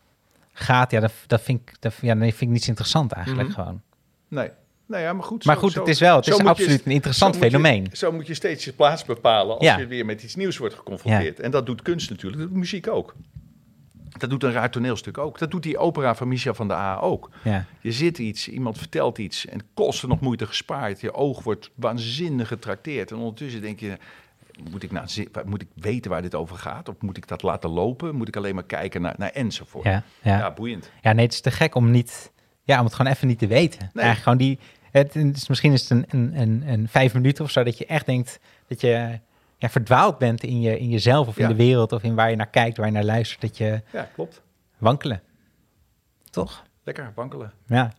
gaat, 0.53 0.91
ja, 0.91 0.99
dat, 0.99 1.13
dat, 1.27 1.41
vind, 1.41 1.59
ik, 1.69 1.75
dat, 1.79 1.93
ja, 2.01 2.13
dan 2.15 2.21
vind 2.23 2.41
ik 2.41 2.47
niets 2.49 2.67
interessant 2.67 3.11
eigenlijk 3.11 3.47
Mhm. 3.47 3.59
gewoon. 3.59 3.81
Nee. 4.27 4.49
Nou 4.91 5.03
ja, 5.03 5.13
maar 5.13 5.23
goed. 5.23 5.45
Maar 5.45 5.55
zo- 5.55 5.61
goed, 5.61 5.73
het 5.75 5.87
is 5.87 5.99
wel, 5.99 6.15
het 6.15 6.27
is 6.27 6.37
je- 6.37 6.43
absoluut 6.43 6.85
een 6.85 6.91
interessant 6.91 7.33
zo 7.35 7.41
moet 7.41 7.51
je- 7.51 7.57
fenomeen. 7.57 7.87
zo 7.93 8.11
moet 8.11 8.27
je 8.27 8.33
steeds 8.33 8.65
je 8.65 8.73
plaats 8.73 9.05
bepalen 9.05 9.55
als 9.55 9.63
Ja. 9.65 9.77
je 9.77 9.87
weer 9.87 10.05
met 10.05 10.23
iets 10.23 10.35
nieuws 10.35 10.57
wordt 10.57 10.75
geconfronteerd. 10.75 11.39
En 11.39 11.51
dat 11.51 11.65
doet 11.65 11.81
kunst 11.81 12.09
natuurlijk, 12.09 12.41
dat 12.41 12.49
doet 12.49 12.57
muziek 12.59 12.87
ook. 12.87 13.15
Dat 14.17 14.29
doet 14.29 14.43
een 14.43 14.51
raar 14.51 14.71
toneelstuk 14.71 15.17
ook. 15.17 15.39
Dat 15.39 15.51
doet 15.51 15.63
die 15.63 15.77
opera 15.77 16.15
van 16.15 16.27
Michel 16.27 16.53
van 16.53 16.67
der 16.67 16.77
A 16.77 16.99
ook. 16.99 17.29
Ja, 17.43 17.65
Je 17.81 17.91
zit 17.91 18.17
iets, 18.17 18.47
iemand 18.47 18.77
vertelt 18.77 19.17
iets 19.17 19.45
en 19.45 19.59
kosten 19.73 20.09
nog 20.09 20.19
moeite 20.19 20.45
gespaard. 20.47 21.01
Je 21.01 21.13
oog 21.13 21.43
wordt 21.43 21.69
waanzinnig 21.75 22.47
getrakteerd. 22.47 23.11
En 23.11 23.17
ondertussen 23.17 23.61
denk 23.61 23.79
je, 23.79 23.97
moet 24.71 24.83
ik, 24.83 24.91
nou, 24.91 25.07
moet 25.45 25.61
ik 25.61 25.67
weten 25.75 26.11
waar 26.11 26.21
dit 26.21 26.35
over 26.35 26.57
gaat? 26.57 26.89
Of 26.89 26.95
moet 26.99 27.17
ik 27.17 27.27
dat 27.27 27.41
laten 27.41 27.69
lopen? 27.69 28.15
Moet 28.15 28.27
ik 28.27 28.35
alleen 28.35 28.55
maar 28.55 28.63
kijken 28.63 29.01
naar, 29.01 29.15
naar 29.17 29.29
enzovoort? 29.31 29.85
ja, 29.85 30.03
ja. 30.21 30.37
Ja, 30.37 30.51
boeiend. 30.51 30.91
Ja, 31.01 31.13
nee, 31.13 31.25
het 31.25 31.33
is 31.33 31.41
te 31.41 31.51
gek 31.51 31.75
om 31.75 31.91
niet, 31.91 32.31
ja, 32.63 32.79
om 32.79 32.85
het 32.85 32.93
gewoon 32.93 33.11
even 33.11 33.27
niet 33.27 33.39
te 33.39 33.47
weten. 33.47 33.79
Eigenlijk 33.81 34.17
gewoon 34.19 34.37
die, 34.37 34.59
het, 34.91 35.15
is, 35.15 35.47
misschien 35.47 35.73
is 35.73 35.81
het 35.81 35.89
een, 35.89 36.05
een, 36.09 36.39
een, 36.41 36.63
een 36.67 36.87
vijf 36.87 37.13
minuten 37.13 37.43
of 37.45 37.51
zo 37.51 37.63
dat 37.63 37.77
je 37.77 37.85
echt 37.85 38.05
denkt 38.05 38.39
dat 38.67 38.81
je 38.81 39.19
ja, 39.57 39.69
verdwaald 39.69 40.17
bent 40.17 40.43
in, 40.43 40.61
je, 40.61 40.79
in 40.79 40.89
jezelf 40.89 41.27
of 41.27 41.35
in 41.37 41.43
Ja. 41.43 41.49
de 41.49 41.55
wereld 41.55 41.91
of 41.91 42.03
in 42.03 42.15
waar 42.15 42.29
je 42.29 42.35
naar 42.35 42.49
kijkt, 42.49 42.77
waar 42.77 42.85
je 42.85 42.91
naar 42.93 43.03
luistert, 43.03 43.41
dat 43.41 43.57
je 43.57 43.81
Ja, 43.91 44.09
klopt. 44.13 44.41
wankelen. 44.77 45.21
Toch? 46.29 46.63
Lekker 46.83 47.11
wankelen. 47.15 47.51
Ja. 47.65 47.91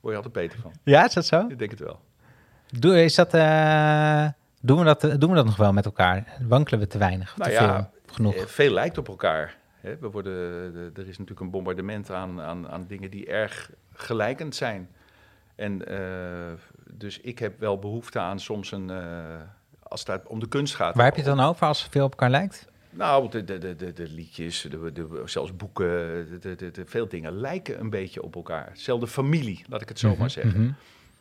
Word 0.00 0.14
je 0.16 0.22
altijd 0.22 0.32
beter 0.32 0.58
van. 0.60 0.72
Ja, 0.84 1.04
is 1.06 1.12
dat 1.14 1.26
zo? 1.26 1.46
Ik 1.48 1.58
denk 1.58 1.70
het 1.70 1.80
wel. 1.80 2.00
Doe, 2.78 3.02
is 3.04 3.14
dat, 3.14 3.34
eh, 3.34 4.28
doen, 4.60 4.78
we 4.78 4.84
dat, 4.84 5.00
doen 5.00 5.30
we 5.30 5.36
dat 5.36 5.44
nog 5.44 5.56
wel 5.56 5.72
met 5.72 5.84
elkaar? 5.84 6.24
Wankelen 6.48 6.80
we 6.80 6.86
te 6.86 6.98
weinig? 6.98 7.36
Nou 7.36 7.50
te 7.50 7.56
ja, 7.56 7.74
veel? 7.74 7.90
Genoeg? 8.14 8.34
Eh, 8.34 8.46
Veel 8.46 8.72
lijkt 8.72 8.98
op 8.98 9.08
elkaar. 9.08 9.56
We 9.80 10.10
worden, 10.10 10.32
de- 10.72 10.90
er 10.94 11.08
is 11.08 11.18
natuurlijk 11.18 11.40
een 11.40 11.50
bombardement 11.50 12.10
aan, 12.10 12.40
aan, 12.40 12.68
aan 12.68 12.84
dingen 12.86 13.10
die 13.10 13.26
erg 13.26 13.70
gelijkend 13.92 14.54
zijn. 14.54 14.88
En 15.60 15.86
eh, 15.88 16.52
dus 16.94 17.20
ik 17.20 17.38
heb 17.38 17.60
wel 17.60 17.78
behoefte 17.78 18.18
aan 18.18 18.40
soms 18.40 18.72
een, 18.72 18.90
eh, 18.90 19.40
als 19.82 20.04
het 20.06 20.26
om 20.26 20.40
de 20.40 20.48
kunst 20.48 20.74
gaat. 20.74 20.94
Waar 20.94 21.04
heb 21.04 21.14
je 21.16 21.22
het 21.22 21.36
dan 21.36 21.46
over 21.46 21.66
als 21.66 21.82
het 21.82 21.92
veel 21.92 22.04
op 22.04 22.10
elkaar 22.10 22.30
lijkt? 22.30 22.68
Nou, 22.90 23.30
de, 23.30 23.44
de, 23.44 23.58
de, 23.58 23.76
de, 23.76 23.92
de 23.92 24.08
liedjes, 24.08 24.66
de, 24.70 24.92
de, 24.92 25.22
zelfs 25.24 25.56
boeken, 25.56 25.86
de, 26.30 26.38
de, 26.40 26.54
de, 26.54 26.70
de- 26.70 26.86
veel 26.86 27.08
dingen 27.08 27.32
lijken 27.32 27.80
een 27.80 27.90
beetje 27.90 28.22
op 28.22 28.34
elkaar. 28.34 28.66
Hetzelfde 28.68 29.06
familie, 29.06 29.64
laat 29.68 29.80
ik 29.82 29.88
het 29.88 29.98
zo 29.98 30.08
Mhm, 30.08 30.18
maar 30.18 30.30
zeggen. 30.30 30.60
mhm. 30.62 30.72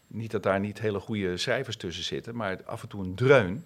Niet 0.08 0.32
dat 0.32 0.44
daar 0.44 0.60
niet 0.60 0.80
hele 0.80 1.00
goede 1.00 1.38
schrijvers 1.38 1.76
tussen 1.76 2.04
zitten, 2.04 2.36
maar 2.36 2.58
af 2.66 2.82
en 2.82 2.88
toe 2.88 3.04
een 3.04 3.16
dreun. 3.16 3.64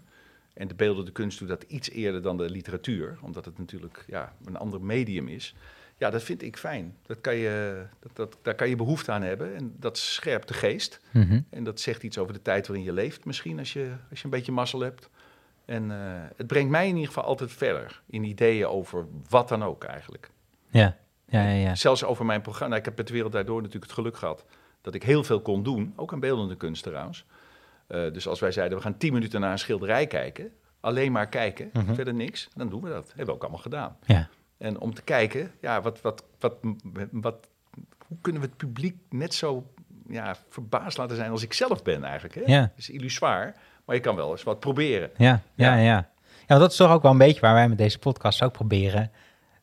En 0.54 0.68
de 0.68 0.76
beeldende 0.76 1.12
kunst 1.12 1.40
doet 1.40 1.48
dat 1.48 1.64
iets 1.68 1.90
eerder 1.90 2.22
dan 2.22 2.38
de 2.38 2.50
literatuur, 2.50 3.18
omdat 3.22 3.46
het 3.46 3.58
natuurlijk 3.58 4.04
ja, 4.08 4.34
een 4.46 4.58
ander 4.58 4.82
medium 4.82 5.28
is. 5.28 5.56
Ja, 5.98 6.10
dat 6.10 6.24
vind 6.24 6.42
ik 6.42 6.58
fijn. 6.58 6.96
Dat 7.06 7.22
kan 7.22 7.36
je, 7.36 7.84
dat, 8.00 8.12
dat, 8.16 8.38
daar 8.42 8.56
kan 8.56 8.70
je 8.70 8.76
behoefte 8.76 9.12
aan 9.12 9.22
hebben 9.22 9.56
en 9.56 9.76
dat 9.80 9.98
scherpt 9.98 10.48
de 10.48 10.54
geest. 10.54 11.00
Mhm. 11.12 11.42
En 11.50 11.64
dat 11.64 11.80
zegt 11.80 12.04
iets 12.04 12.18
over 12.18 12.34
de 12.34 12.42
tijd 12.42 12.68
waarin 12.68 12.86
je 12.86 12.94
leeft 12.94 13.26
misschien, 13.26 13.60
als 13.60 13.74
je, 13.74 13.92
als 14.10 14.20
je 14.20 14.26
een 14.26 14.32
beetje 14.32 14.52
mazzel 14.52 14.80
hebt. 14.80 15.10
En 15.66 15.92
eh, 15.92 15.98
het 16.38 16.48
brengt 16.48 16.70
mij 16.72 16.84
in 16.88 16.94
ieder 16.94 17.08
geval 17.08 17.24
altijd 17.24 17.52
verder 17.52 18.02
in 18.08 18.24
ideeën 18.24 18.66
over 18.68 19.06
wat 19.30 19.48
dan 19.50 19.64
ook 19.64 19.84
eigenlijk. 19.84 20.30
Ja, 20.70 20.98
ja, 21.26 21.44
ja. 21.44 21.50
ja. 21.68 21.76
Zelfs 21.76 22.04
over 22.04 22.26
mijn 22.26 22.42
programma. 22.42 22.68
Nou, 22.68 22.80
ik 22.80 22.86
heb 22.86 22.98
met 22.98 23.08
de 23.08 23.14
wereld 23.14 23.32
daardoor 23.32 23.58
natuurlijk 23.58 23.86
het 23.86 23.94
geluk 24.00 24.18
gehad 24.18 24.46
dat 24.82 24.94
ik 24.94 25.04
heel 25.04 25.24
veel 25.24 25.42
kon 25.42 25.64
doen, 25.64 25.94
ook 25.96 26.14
aan 26.14 26.20
beeldende 26.20 26.56
kunst 26.56 26.84
trouwens. 26.84 27.26
Eh, 27.88 28.12
dus 28.14 28.28
als 28.28 28.40
wij 28.40 28.52
zeiden, 28.52 28.78
we 28.78 28.84
gaan 28.84 28.98
tien 28.98 29.14
minuten 29.14 29.42
naar 29.42 29.52
een 29.52 29.60
schilderij 29.60 30.08
kijken, 30.08 30.52
alleen 30.80 31.12
maar 31.12 31.30
kijken, 31.30 31.70
Mhm. 31.74 31.94
verder 31.94 32.14
niks, 32.14 32.50
dan 32.56 32.70
doen 32.70 32.82
we 32.82 32.90
dat. 32.90 33.08
Hebben 33.08 33.26
we 33.26 33.32
ook 33.32 33.42
allemaal 33.42 33.62
gedaan. 33.62 33.98
ja. 34.06 34.30
En 34.64 34.80
om 34.80 34.94
te 34.94 35.02
kijken, 35.02 35.52
ja, 35.62 35.82
wat, 35.82 36.02
wat, 36.02 36.24
wat, 36.40 36.56
wat, 37.12 37.48
hoe 38.08 38.18
kunnen 38.22 38.42
we 38.42 38.48
het 38.48 38.58
publiek 38.58 38.96
net 39.10 39.34
zo 39.34 39.68
ja, 40.08 40.36
verbaasd 40.50 40.98
laten 40.98 41.16
zijn 41.16 41.32
als 41.32 41.44
ik 41.44 41.54
zelf 41.54 41.82
ben 41.84 42.04
eigenlijk. 42.04 42.36
Hè? 42.36 42.42
Ja. 42.54 42.62
Het 42.62 42.72
is 42.78 42.90
illusoir, 42.90 43.54
maar 43.86 43.96
je 43.96 44.02
kan 44.02 44.16
wel 44.16 44.32
eens 44.32 44.44
wat 44.44 44.60
proberen. 44.60 45.10
Ja, 45.18 45.42
ja, 45.56 45.76
Ja. 45.76 46.08
ja. 46.48 46.58
dat 46.58 46.72
is 46.72 46.78
toch 46.78 46.92
ook 46.92 47.02
wel 47.02 47.12
een 47.12 47.18
beetje 47.18 47.42
waar 47.42 47.54
wij 47.54 47.70
met 47.70 47.78
deze 47.78 48.00
podcast 48.00 48.44
ook 48.44 48.52
proberen 48.52 49.12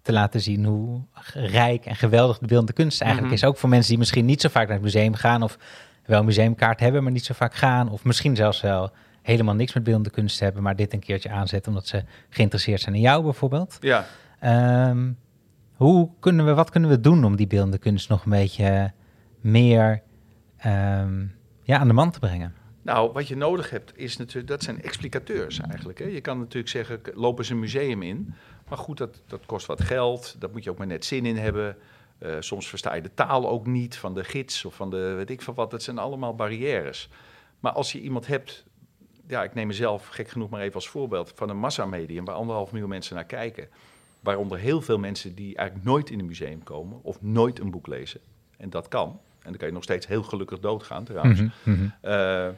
te 0.03 0.13
laten 0.13 0.41
zien 0.41 0.65
hoe 0.65 1.01
rijk 1.35 1.87
en 1.87 1.97
geweldig 1.97 2.39
de 2.39 2.47
beeldende 2.47 2.73
kunst 2.73 3.01
eigenlijk 3.01 3.33
Mhm. 3.35 3.43
is. 3.43 3.49
Ook 3.49 3.57
voor 3.57 3.69
mensen 3.69 3.89
die 3.89 3.99
misschien 3.99 4.25
niet 4.25 4.41
zo 4.41 4.49
vaak 4.49 4.65
naar 4.67 4.75
het 4.77 4.85
museum 4.85 5.15
gaan 5.15 5.43
of 5.43 5.59
wel 6.07 6.19
een 6.19 6.25
museumkaart 6.25 6.81
hebben, 6.81 7.03
maar 7.03 7.13
niet 7.13 7.25
zo 7.25 7.35
vaak 7.35 7.55
gaan. 7.55 7.91
Of 7.91 8.05
misschien 8.05 8.37
zelfs 8.37 8.61
wel 8.61 8.91
helemaal 9.23 9.55
niks 9.55 9.73
met 9.75 9.85
beeldende 9.85 10.11
kunst 10.11 10.41
hebben, 10.41 10.63
maar 10.63 10.77
dit 10.77 10.93
een 10.93 11.01
keertje 11.01 11.31
aanzetten 11.31 11.73
omdat 11.73 11.87
ze 11.87 12.05
geïnteresseerd 12.29 12.81
zijn 12.81 12.95
in 12.95 13.01
jou 13.01 13.23
bijvoorbeeld. 13.23 13.77
Ja, 13.81 14.07
Ehm, 14.41 15.13
Hoe 15.75 16.11
kunnen 16.21 16.47
we, 16.47 16.55
wat 16.55 16.71
kunnen 16.71 16.91
we 16.91 17.01
doen 17.01 17.25
om 17.25 17.37
die 17.37 17.47
beeldende 17.47 17.79
kunst 17.79 18.09
nog 18.09 18.25
een 18.25 18.31
beetje 18.31 18.93
meer 19.41 20.03
ehm, 20.57 21.27
ja, 21.63 21.79
aan 21.79 21.87
de 21.89 21.93
man 21.95 22.11
te 22.11 22.19
brengen? 22.19 22.55
Nou, 22.83 23.13
wat 23.13 23.29
je 23.29 23.37
nodig 23.37 23.71
hebt, 23.71 23.99
is 23.99 24.17
natuurlijk, 24.17 24.47
dat 24.47 24.63
zijn 24.63 24.83
explicateurs 24.83 25.61
eigenlijk. 25.61 25.99
Hè. 25.99 26.05
Je 26.05 26.21
kan 26.21 26.39
natuurlijk 26.39 26.69
zeggen, 26.69 27.01
loop 27.15 27.39
eens 27.39 27.49
een 27.49 27.59
museum 27.59 28.03
in. 28.03 28.35
Maar 28.69 28.79
goed, 28.79 28.99
dat, 28.99 29.23
dat 29.27 29.47
kost 29.47 29.67
wat 29.67 29.83
geld. 29.83 30.37
Daar 30.39 30.51
moet 30.51 30.65
je 30.65 30.71
ook 30.71 30.79
maar 30.79 30.87
net 30.87 31.05
zin 31.05 31.27
in 31.27 31.37
hebben. 31.37 31.77
Eh, 32.19 32.37
soms 32.41 32.69
versta 32.69 32.95
je 32.95 33.03
de 33.03 33.15
taal 33.15 33.49
ook 33.49 33.67
niet 33.67 33.97
van 33.97 34.15
de 34.15 34.25
gids 34.25 34.65
of 34.65 34.75
van 34.75 34.91
de 34.91 35.13
weet 35.17 35.31
ik 35.31 35.43
van 35.43 35.55
wat. 35.55 35.71
Dat 35.71 35.83
zijn 35.83 35.99
allemaal 35.99 36.35
barrières. 36.35 37.09
Maar 37.61 37.73
als 37.73 37.93
je 37.93 38.01
iemand 38.01 38.27
hebt, 38.27 38.65
ja, 39.27 39.43
ik 39.43 39.55
neem 39.55 39.67
mezelf 39.67 40.07
gek 40.07 40.29
genoeg 40.29 40.51
maar 40.51 40.61
even 40.61 40.75
als 40.75 40.89
voorbeeld, 40.89 41.33
van 41.35 41.49
een 41.49 41.59
massamedium 41.59 42.25
waar 42.25 42.35
anderhalf 42.35 42.71
miljoen 42.73 42.89
mensen 42.89 43.15
naar 43.15 43.25
kijken. 43.25 43.69
Waaronder 44.21 44.59
heel 44.59 44.81
veel 44.83 44.99
mensen 44.99 45.35
die 45.35 45.57
eigenlijk 45.57 45.89
nooit 45.89 46.11
in 46.11 46.19
een 46.19 46.27
museum 46.27 46.63
komen 46.63 47.03
of 47.03 47.23
nooit 47.23 47.61
een 47.61 47.71
boek 47.71 47.87
lezen. 47.87 48.21
En 48.57 48.71
dat 48.71 48.89
kan. 48.89 49.09
En 49.39 49.49
dan 49.51 49.57
kan 49.57 49.67
je 49.69 49.75
nog 49.75 49.83
steeds 49.83 50.07
heel 50.07 50.23
gelukkig 50.23 50.59
doodgaan 50.59 51.05
trouwens. 51.05 51.41
Eh, 51.41 52.49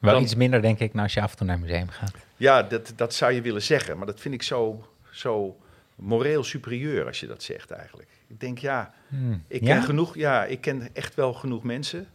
Wel 0.00 0.12
Dan- 0.12 0.22
iets 0.22 0.34
minder, 0.34 0.62
denk 0.62 0.78
ik, 0.78 0.92
nou, 0.92 1.02
als 1.04 1.14
je 1.14 1.20
af 1.22 1.30
en 1.30 1.36
toe 1.36 1.46
naar 1.46 1.56
een 1.56 1.62
museum 1.62 1.88
gaat. 1.88 2.12
ja, 2.36 2.62
dat, 2.62 2.92
dat 2.96 3.14
zou 3.14 3.32
je 3.32 3.40
willen 3.40 3.62
zeggen, 3.62 3.96
maar 3.98 4.06
dat 4.06 4.20
vind 4.20 4.34
ik 4.34 4.42
zo, 4.42 4.86
zo 5.10 5.56
moreel 5.94 6.44
superieur 6.44 7.06
als 7.06 7.20
je 7.20 7.26
dat 7.26 7.42
zegt 7.42 7.70
eigenlijk. 7.70 8.08
Ik 8.26 8.40
denk, 8.40 8.58
ja, 8.58 8.94
Hmm. 9.08 9.42
ik 9.48 9.64
Ja? 9.64 9.74
ken 9.74 9.82
genoeg, 9.82 10.14
ja, 10.14 10.44
ik 10.44 10.60
ken 10.60 10.88
echt 10.94 11.14
wel 11.14 11.32
genoeg 11.34 11.62
mensen 11.62 12.06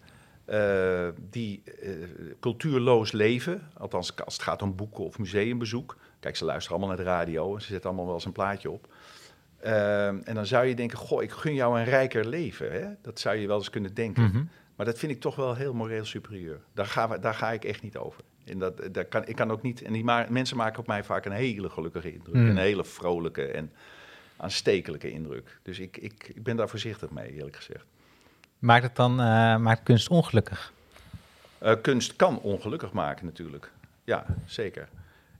eh, 0.45 1.07
die 1.29 1.61
eh, 1.81 1.89
cultuurloos 2.39 3.11
leven. 3.11 3.61
Althans, 3.77 4.15
als 4.25 4.33
het 4.33 4.43
gaat 4.43 4.61
om 4.61 4.75
boeken 4.75 5.03
of 5.03 5.19
museumbezoek. 5.19 5.97
Kijk, 6.19 6.35
ze 6.35 6.45
luisteren 6.45 6.77
allemaal 6.77 6.95
naar 6.95 7.05
de 7.05 7.11
radio 7.11 7.55
en 7.55 7.61
ze 7.61 7.67
zetten 7.67 7.85
allemaal 7.89 8.05
wel 8.05 8.15
eens 8.15 8.25
een 8.25 8.31
plaatje 8.31 8.71
op. 8.71 8.92
Eh, 9.63 10.07
en 10.07 10.33
dan 10.33 10.45
zou 10.45 10.65
je 10.65 10.75
denken, 10.75 10.97
goh, 10.97 11.23
ik 11.23 11.31
gun 11.31 11.53
jou 11.53 11.79
een 11.79 11.85
rijker 11.85 12.27
leven. 12.27 12.71
Hè? 12.71 12.87
Dat 13.01 13.19
zou 13.19 13.35
je 13.35 13.47
wel 13.47 13.57
eens 13.57 13.69
kunnen 13.69 13.93
denken. 13.93 14.23
Mhm. 14.23 14.43
Maar 14.75 14.85
dat 14.85 14.99
vind 14.99 15.11
ik 15.11 15.19
toch 15.19 15.35
wel 15.35 15.55
heel 15.55 15.73
moreel 15.73 16.05
superieur. 16.05 16.59
Daar 16.73 16.85
ga, 16.85 17.09
we- 17.09 17.19
daar 17.19 17.33
ga 17.33 17.51
ik 17.51 17.63
echt 17.63 17.81
niet 17.81 17.97
over. 17.97 18.21
En 18.45 18.59
dat, 18.59 18.81
daar 18.93 19.05
kan, 19.05 19.27
ik 19.27 19.35
kan 19.35 19.51
ook 19.51 19.61
niet. 19.61 19.81
En 19.81 19.93
die 19.93 20.03
ma- 20.03 20.25
mensen 20.29 20.57
maken 20.57 20.79
op 20.79 20.87
mij 20.87 21.03
vaak 21.03 21.25
een 21.25 21.31
hele 21.31 21.69
gelukkige 21.69 22.13
indruk. 22.13 22.35
Mm. 22.35 22.49
Een 22.49 22.57
hele 22.57 22.83
vrolijke 22.85 23.45
en 23.45 23.71
aanstekelijke 24.37 25.11
indruk. 25.11 25.59
Dus 25.61 25.79
ik, 25.79 25.97
ik, 25.97 26.31
ik 26.35 26.43
ben 26.43 26.55
daar 26.55 26.69
voorzichtig 26.69 27.09
mee, 27.09 27.31
eerlijk 27.33 27.55
gezegd. 27.55 27.85
Maakt 28.59 28.83
het 28.83 28.95
dan 28.95 29.11
eh, 29.19 29.57
maakt 29.57 29.83
kunst 29.83 30.09
ongelukkig? 30.09 30.73
Eh, 31.57 31.73
kunst 31.81 32.15
kan 32.15 32.39
ongelukkig 32.39 32.91
maken, 32.91 33.25
natuurlijk. 33.25 33.71
Ja, 34.03 34.25
zeker. 34.45 34.87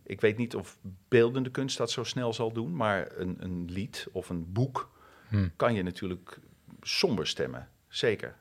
Ik 0.06 0.22
weet 0.22 0.38
niet 0.38 0.56
of 0.56 0.78
beeldende 1.08 1.50
kunst 1.50 1.78
dat 1.78 1.92
zo 1.92 2.04
snel 2.04 2.34
zal 2.34 2.52
doen. 2.52 2.76
Maar 2.76 3.08
een, 3.16 3.36
een 3.40 3.66
lied 3.72 4.08
of 4.12 4.30
een 4.30 4.52
boek 4.54 4.92
Hmm. 5.28 5.52
kan 5.56 5.74
je 5.74 5.84
natuurlijk 5.84 6.40
somber 6.82 7.28
stemmen. 7.28 7.70
Zeker. 7.88 8.36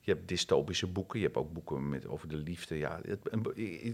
Je 0.00 0.12
hebt 0.12 0.28
dystopische 0.28 0.86
boeken, 0.86 1.18
je 1.18 1.24
hebt 1.24 1.36
ook 1.36 1.52
boeken 1.52 1.88
met, 1.88 2.06
over 2.06 2.28
de 2.28 2.36
liefde. 2.36 2.78
Ja, 2.78 3.00
het- 3.06 3.32
een, 3.32 3.46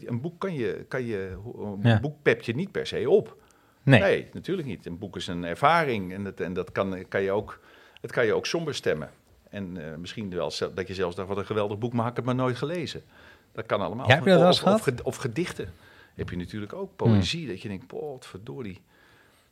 een 0.09 0.21
boek 0.21 0.39
kan 0.41 0.55
je, 0.55 0.85
kan 0.89 1.05
je, 1.05 1.39
een 1.59 1.79
Ja. 1.83 2.01
boek 2.01 2.23
pep 2.23 2.41
je 2.43 2.55
niet 2.55 2.71
per 2.73 2.87
se 2.87 3.11
op. 3.11 3.37
Nee. 3.83 4.01
Nee, 4.01 4.29
natuurlijk 4.33 4.69
niet. 4.69 4.87
Een 4.87 4.99
boek 4.99 5.17
is 5.17 5.27
een 5.27 5.45
ervaring 5.45 6.13
en 6.13 6.25
dat, 6.25 6.41
en 6.41 6.53
dat 6.53 6.73
kan, 6.73 7.09
kan 7.09 7.23
je 7.23 7.31
ook, 7.31 7.61
het 8.01 8.13
kan 8.13 8.27
je 8.27 8.33
ook 8.35 8.47
somber 8.47 8.75
stemmen. 8.75 9.11
En 9.51 9.91
eh, 9.91 9.97
misschien 9.97 10.31
wel 10.31 10.53
dat 10.75 10.89
je 10.89 10.95
zelfs 10.95 11.17
dacht, 11.17 11.29
wat 11.29 11.37
een 11.39 11.47
geweldig 11.47 11.79
boek, 11.79 11.93
maar 11.93 12.09
ik 12.09 12.17
heb 12.17 12.27
het 12.27 12.37
maar 12.37 12.45
nooit 12.45 12.57
gelezen. 12.57 13.03
Dat 13.53 13.67
kan 13.67 13.81
allemaal. 13.81 14.09
Ja, 14.09 14.15
heb 14.15 14.25
je 14.25 14.31
dat 14.31 14.39
wel 14.39 14.49
eens 14.49 14.63
of, 14.63 14.87
of, 14.89 15.01
of 15.03 15.17
gedichten 15.17 15.73
heb 16.15 16.31
je 16.31 16.37
natuurlijk 16.37 16.73
ook. 16.73 16.97
Poëzie, 16.97 17.47
dat 17.47 17.63
je 17.63 17.69
denkt, 17.69 17.93
verdorie, 18.19 18.81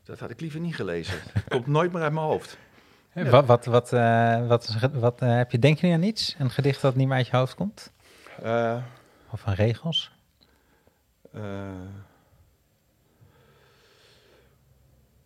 dat 0.05 0.19
had 0.19 0.31
ik 0.31 0.41
liever 0.41 0.61
niet 0.61 0.75
gelezen. 0.75 1.15
Het 1.33 1.45
komt 1.49 1.67
nooit 1.67 1.93
meer 1.93 2.03
uit 2.03 2.13
mijn 2.13 2.27
hoofd. 2.27 2.59
Wat, 3.13 3.47
wat, 3.47 3.65
wat, 3.65 3.93
eh, 3.93 4.47
wat, 4.47 4.77
wat 4.93 5.23
eh, 5.23 5.37
heb 5.37 5.51
je, 5.51 5.59
denk 5.59 5.79
je 5.79 5.87
nu 5.87 5.93
aan 5.93 6.03
iets? 6.03 6.35
Een 6.39 6.51
gedicht 6.51 6.81
dat 6.81 6.95
niet 6.95 7.09
meer 7.09 7.17
uit 7.17 7.27
je 7.27 7.37
hoofd 7.37 7.55
komt? 7.55 7.93
Eh, 8.43 8.83
Of 9.31 9.45
aan 9.45 9.55
regels? 9.55 10.11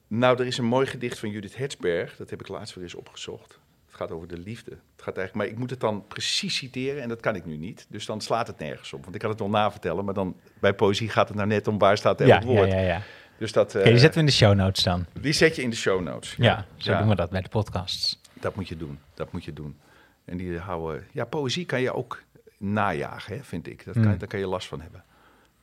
nou, 0.07 0.39
er 0.39 0.47
is 0.47 0.59
een 0.59 0.65
mooi 0.65 0.87
gedicht 0.87 1.19
van 1.19 1.31
Judith 1.31 1.57
Hertzberg, 1.57 2.17
dat 2.17 2.31
heb 2.31 2.41
ik 2.41 2.49
laatst 2.49 2.75
weer 2.75 2.85
eens 2.85 2.95
opgezocht. 2.95 3.59
Het 3.99 4.05
gaat 4.09 4.17
over 4.17 4.29
de 4.29 4.39
liefde. 4.39 4.71
Het 4.71 5.03
gaat 5.05 5.17
eigenlijk, 5.17 5.35
maar 5.35 5.47
ik 5.47 5.59
moet 5.59 5.71
het 5.71 5.81
dan 5.81 6.05
precies 6.09 6.57
citeren 6.57 7.03
en 7.03 7.09
dat 7.09 7.21
kan 7.21 7.35
ik 7.35 7.45
nu 7.47 7.57
niet. 7.57 7.87
Dus 7.89 8.07
dan 8.07 8.21
slaat 8.21 8.47
het 8.47 8.59
nergens 8.59 8.93
op. 8.93 9.03
Want 9.03 9.15
ik 9.15 9.21
kan 9.21 9.31
het 9.31 9.39
wel 9.39 9.49
navertellen, 9.49 10.05
maar 10.05 10.15
dan 10.15 10.37
bij 10.61 10.75
poëzie 10.75 11.09
gaat 11.09 11.29
het 11.29 11.37
nou 11.37 11.49
net 11.49 11.69
om 11.69 11.79
waar 11.79 11.97
staat 11.97 12.21
elk 12.21 12.29
Ja, 12.31 12.39
ja, 12.41 12.47
woord. 12.47 12.71
ja, 12.71 12.79
ja. 12.81 13.03
Dus 13.39 13.53
dat, 13.53 13.69
Oké, 13.75 13.83
die 13.85 13.93
eh, 13.93 13.99
zetten 13.99 14.13
we 14.15 14.21
in 14.21 14.27
de 14.27 14.33
show 14.33 14.55
notes 14.55 14.83
dan. 14.83 15.07
die 15.21 15.33
zet 15.33 15.57
je 15.57 15.63
in 15.63 15.71
de 15.71 15.77
show 15.77 16.03
notes. 16.03 16.35
Ja, 16.39 16.67
zo 16.77 16.91
Ja. 16.93 16.99
doen 16.99 17.09
we 17.09 17.15
dat 17.15 17.31
bij 17.31 17.41
de 17.41 17.49
podcasts. 17.49 18.21
Dat 18.33 18.55
moet 18.55 18.69
je 18.69 18.77
doen. 18.77 18.99
Dat 19.15 19.33
moet 19.33 19.45
je 19.45 19.53
doen. 19.53 19.77
En 20.25 20.37
die 20.37 20.59
houden. 20.59 21.07
Ja, 21.13 21.25
poëzie 21.25 21.67
kan 21.67 21.81
je 21.81 21.93
ook 21.95 22.23
najagen, 22.59 23.37
hè, 23.37 23.45
vind 23.45 23.67
ik. 23.67 23.85
Dat 23.85 23.95
kan, 23.95 24.03
Hmm. 24.03 24.19
Daar 24.19 24.29
kan 24.29 24.39
je 24.41 24.47
last 24.47 24.69
van 24.69 24.81
hebben. 24.81 25.05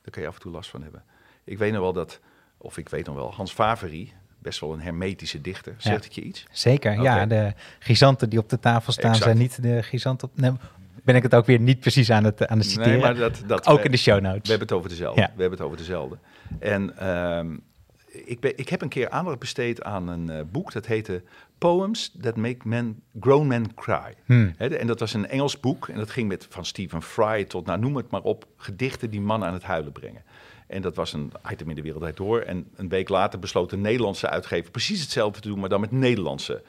Daar 0.02 0.10
kan 0.10 0.22
je 0.22 0.28
af 0.28 0.34
en 0.34 0.40
toe 0.40 0.52
last 0.52 0.70
van 0.70 0.82
hebben. 0.82 1.02
Ik 1.44 1.58
weet 1.58 1.72
nog 1.72 1.80
wel 1.80 1.92
dat, 1.92 2.20
of 2.56 2.78
ik 2.78 2.88
weet 2.88 3.06
nog 3.06 3.14
wel, 3.14 3.32
Hans 3.34 3.52
Favery, 3.52 4.12
best 4.44 4.60
wel 4.60 4.72
een 4.72 4.80
hermetische 4.80 5.40
dichter. 5.40 5.74
Zegt 5.78 5.96
Ja. 5.96 6.02
het 6.04 6.14
je 6.14 6.20
iets? 6.22 6.46
Zeker, 6.50 7.02
ja. 7.02 7.26
De 7.26 7.52
giganten 7.78 8.28
die 8.30 8.38
op 8.38 8.48
de 8.48 8.58
tafel 8.60 8.92
staan 8.92 9.10
Exact. 9.10 9.24
zijn 9.24 9.38
niet 9.38 9.62
de 9.62 9.82
giganten 9.82 10.28
op... 10.28 10.40
Nee, 10.40 10.52
ben 11.04 11.14
ik 11.16 11.22
het 11.22 11.34
ook 11.34 11.46
weer 11.46 11.60
niet 11.60 11.80
precies 11.80 12.10
aan 12.10 12.24
het, 12.24 12.46
aan 12.46 12.58
het 12.58 12.66
citeren. 12.66 12.90
Nee, 12.92 13.00
maar 13.00 13.14
dat, 13.14 13.42
dat, 13.46 13.66
ook 13.66 13.78
we- 13.78 13.84
in 13.84 13.90
de 13.90 13.96
show 13.96 14.14
We 14.14 14.20
notes. 14.20 14.48
hebben 14.48 14.66
het 14.68 14.76
over 14.76 14.88
dezelfde. 14.88 15.20
Ja. 15.20 15.26
We 15.34 15.40
hebben 15.40 15.58
het 15.58 15.66
over 15.66 15.76
dezelfde. 15.78 16.18
En 16.58 16.98
ehm, 16.98 17.56
ik, 18.24 18.40
ben, 18.40 18.58
ik 18.58 18.68
heb 18.68 18.82
een 18.82 18.88
keer 18.88 19.10
aandacht 19.10 19.38
besteed 19.38 19.82
aan 19.82 20.08
een 20.08 20.30
eh, 20.30 20.40
boek 20.52 20.72
dat 20.72 20.86
heette 20.86 21.22
Poems 21.58 22.14
That 22.20 22.36
Make 22.36 22.68
Men, 22.68 23.02
Grown 23.20 23.46
Men 23.46 23.74
Cry. 23.74 24.14
Hmm. 24.24 24.54
De- 24.58 24.76
en 24.76 24.86
dat 24.86 25.00
was 25.00 25.14
een 25.14 25.26
Engels 25.28 25.60
boek 25.60 25.88
en 25.88 25.96
dat 25.96 26.10
ging 26.10 26.28
met 26.28 26.46
van 26.50 26.64
Stephen 26.64 27.02
Fry 27.02 27.44
tot, 27.44 27.66
nou 27.66 27.78
noem 27.78 27.96
het 27.96 28.10
maar 28.10 28.20
op, 28.22 28.46
gedichten 28.56 29.10
die 29.10 29.20
mannen 29.20 29.48
aan 29.48 29.54
het 29.54 29.62
huilen 29.62 29.92
brengen. 29.92 30.22
En 30.74 30.82
dat 30.82 30.96
was 30.96 31.12
een 31.12 31.32
item 31.50 31.68
in 31.68 31.74
de 31.74 31.82
wereld 31.82 32.16
door. 32.16 32.40
En 32.40 32.66
een 32.76 32.88
week 32.88 33.08
later 33.08 33.38
besloot 33.38 33.72
een 33.72 33.80
Nederlandse 33.80 34.28
uitgever 34.28 34.70
precies 34.70 35.00
hetzelfde 35.00 35.40
te 35.40 35.48
doen, 35.48 35.58
maar 35.60 35.68
dan 35.68 35.80
met 35.80 35.90
Nederlandse 35.90 36.62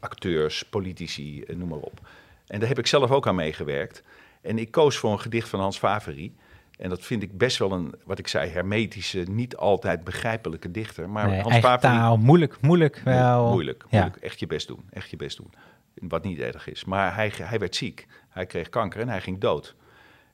acteurs, 0.00 0.62
politici, 0.62 1.42
eh, 1.42 1.56
noem 1.56 1.68
maar 1.68 1.78
op. 1.78 2.00
En 2.46 2.58
daar 2.60 2.68
heb 2.68 2.78
ik 2.78 2.86
zelf 2.86 3.10
ook 3.10 3.26
aan 3.26 3.34
meegewerkt. 3.34 4.02
En 4.42 4.58
ik 4.58 4.70
koos 4.70 4.96
voor 4.96 5.12
een 5.12 5.20
gedicht 5.20 5.48
van 5.48 5.60
Hans 5.60 5.78
Favery. 5.78 6.32
En 6.78 6.88
dat 6.88 7.04
vind 7.04 7.22
ik 7.22 7.38
best 7.38 7.58
wel 7.58 7.72
een, 7.72 7.94
wat 8.04 8.18
ik 8.18 8.28
zei, 8.28 8.50
hermetische, 8.50 9.18
niet 9.18 9.56
altijd 9.56 10.04
begrijpelijke 10.04 10.70
dichter. 10.70 11.08
Maar 11.10 11.28
Nee, 11.28 11.40
Hans 11.40 11.60
taal, 11.80 12.16
moeilijk, 12.16 12.60
moeilijk 12.60 13.00
wel. 13.04 13.50
Moeilijk, 13.50 13.84
Ja. 13.88 13.98
moeilijk. 14.00 14.22
Echt 14.22 14.40
je 14.40 14.46
best 14.46 14.66
doen. 14.66 14.84
Echt 14.90 15.10
je 15.10 15.16
best 15.16 15.36
doen. 15.36 15.52
Wat 15.94 16.24
niet 16.24 16.38
erg 16.38 16.68
is. 16.68 16.84
Maar 16.84 17.14
hij, 17.14 17.32
hij 17.42 17.58
werd 17.58 17.76
ziek. 17.76 18.06
Hij 18.28 18.46
kreeg 18.46 18.68
kanker 18.68 19.00
en 19.00 19.08
hij 19.08 19.20
ging 19.20 19.38
dood. 19.38 19.74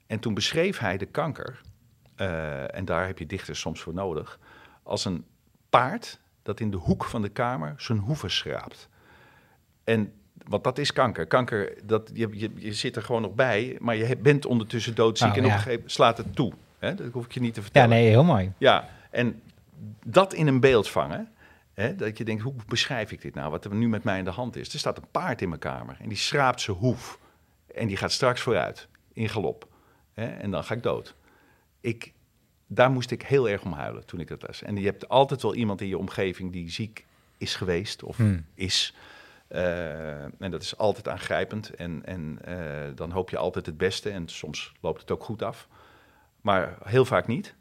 En 0.07 0.19
toen 0.19 0.35
beschreef 0.35 0.79
hij 0.79 0.97
de 0.97 1.07
kanker, 1.07 1.61
eh, 2.17 2.77
en 2.77 2.85
daar 2.85 3.07
heb 3.07 3.19
je 3.19 3.27
dichters 3.27 3.61
soms 3.61 3.81
voor 3.81 3.95
nodig, 3.95 4.39
als 4.83 5.05
een 5.05 5.25
paard 5.71 6.21
dat 6.43 6.61
in 6.61 6.71
de 6.71 6.77
hoek 6.77 7.05
van 7.05 7.23
de 7.23 7.29
kamer 7.29 7.75
zijn 7.77 7.99
hoeven 7.99 8.31
schraapt. 8.31 8.89
En, 9.85 10.13
want 10.47 10.65
dat 10.65 10.79
is 10.79 10.93
kanker. 10.93 11.27
Kanker, 11.27 11.79
dat, 11.85 12.11
je, 12.15 12.29
je, 12.33 12.51
je 12.55 12.73
zit 12.73 12.97
er 12.97 13.03
gewoon 13.03 13.23
nog 13.23 13.35
bij, 13.35 13.77
maar 13.81 13.97
je 13.97 14.17
bent 14.17 14.47
ondertussen 14.47 14.95
doodziek 14.95 15.29
Oh, 15.31 15.37
en 15.37 15.41
op 15.43 15.47
ja. 15.47 15.53
een 15.53 15.57
gegeven 15.59 15.75
moment 15.79 15.93
slaat 15.93 16.17
het 16.17 16.35
toe. 16.35 16.53
Hè? 16.79 16.95
Dat 16.95 17.13
hoef 17.13 17.25
ik 17.25 17.33
je 17.33 17.41
niet 17.41 17.55
te 17.55 17.59
Ja, 17.61 17.65
vertellen. 17.65 17.89
nee, 17.89 18.09
heel 18.09 18.25
mooi. 18.25 18.53
Ja, 18.59 18.89
en 19.11 19.43
dat 20.07 20.33
in 20.35 20.47
een 20.47 20.61
beeld 20.61 20.89
vangen. 20.91 21.29
Hè, 21.75 21.95
dat 21.97 22.19
je 22.19 22.25
denkt, 22.25 22.43
hoe 22.43 22.55
beschrijf 22.67 23.13
ik 23.13 23.21
dit 23.23 23.35
nou? 23.35 23.51
Wat 23.51 23.65
er 23.65 23.75
nu 23.75 23.89
met 23.89 24.05
mij 24.05 24.19
in 24.19 24.25
de 24.25 24.31
hand 24.31 24.57
is. 24.57 24.73
Er 24.73 24.79
staat 24.79 24.97
een 24.97 25.11
paard 25.11 25.43
in 25.43 25.49
mijn 25.49 25.61
kamer 25.61 25.97
en 26.01 26.09
die 26.09 26.19
schraapt 26.19 26.61
zijn 26.61 26.77
hoef. 26.77 27.19
En 27.75 27.87
die 27.87 27.97
gaat 27.97 28.13
straks 28.13 28.41
vooruit, 28.41 28.89
in 29.13 29.29
galop. 29.29 29.69
Hè, 30.13 30.27
en 30.27 30.51
dan 30.51 30.65
ga 30.65 30.75
ik 30.75 30.83
dood. 30.83 31.15
Ik, 31.83 32.13
daar 32.67 32.91
moest 32.91 33.11
ik 33.11 33.23
heel 33.23 33.49
erg 33.49 33.63
om 33.65 33.73
huilen 33.73 34.07
toen 34.07 34.21
ik 34.21 34.29
dat 34.29 34.43
las. 34.47 34.63
En 34.63 34.77
je 34.77 34.85
hebt 34.87 35.09
altijd 35.09 35.43
wel 35.43 35.55
iemand 35.55 35.81
in 35.81 35.89
je 35.89 35.99
omgeving 35.99 36.53
die 36.53 36.71
ziek 36.71 37.07
is 37.39 37.55
geweest 37.55 38.03
of 38.03 38.17
Hmm. 38.17 38.45
is. 38.55 38.95
Eh, 39.49 40.23
en 40.23 40.51
dat 40.51 40.63
is 40.63 40.77
altijd 40.77 41.09
aangrijpend. 41.09 41.71
En, 41.71 42.03
en 42.05 42.39
eh, 42.45 42.57
dan 42.95 43.11
hoop 43.11 43.31
je 43.31 43.37
altijd 43.37 43.67
het 43.67 43.77
beste. 43.77 44.11
En 44.11 44.29
soms 44.29 44.73
loopt 44.81 45.01
het 45.01 45.11
ook 45.11 45.25
goed 45.25 45.43
af. 45.43 45.69
Maar 46.41 46.79
heel 46.85 47.05
vaak 47.05 47.27
niet. 47.27 47.55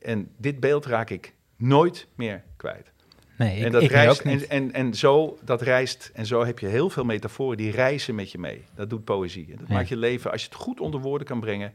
En 0.00 0.30
dit 0.36 0.60
beeld 0.60 0.86
raak 0.86 1.10
ik 1.10 1.34
nooit 1.56 2.06
meer 2.14 2.42
kwijt. 2.56 2.92
Nee, 3.38 3.58
ik, 3.58 3.64
en 3.64 3.72
dat 3.72 3.82
ik 3.82 3.90
nu 3.90 3.94
reist, 3.94 4.18
ook 4.18 4.24
niet. 4.24 4.46
En, 4.46 4.72
en, 4.72 4.72
en 4.72 4.94
zo, 4.94 5.38
dat 5.42 5.62
reist, 5.62 6.10
en 6.14 6.26
zo 6.26 6.44
heb 6.44 6.58
je 6.58 6.66
heel 6.66 6.90
veel 6.90 7.04
metaforen 7.04 7.56
die 7.56 7.70
reizen 7.70 8.14
met 8.14 8.30
je 8.32 8.38
mee. 8.38 8.64
Dat 8.74 8.90
doet 8.90 9.04
poëzie. 9.04 9.46
En 9.50 9.56
dat 9.58 9.68
maakt 9.68 9.88
je 9.88 9.96
leven, 9.96 10.30
als 10.30 10.42
je 10.42 10.48
het 10.48 10.56
goed 10.56 10.80
onder 10.80 11.00
woorden 11.00 11.26
kan 11.26 11.40
brengen, 11.40 11.72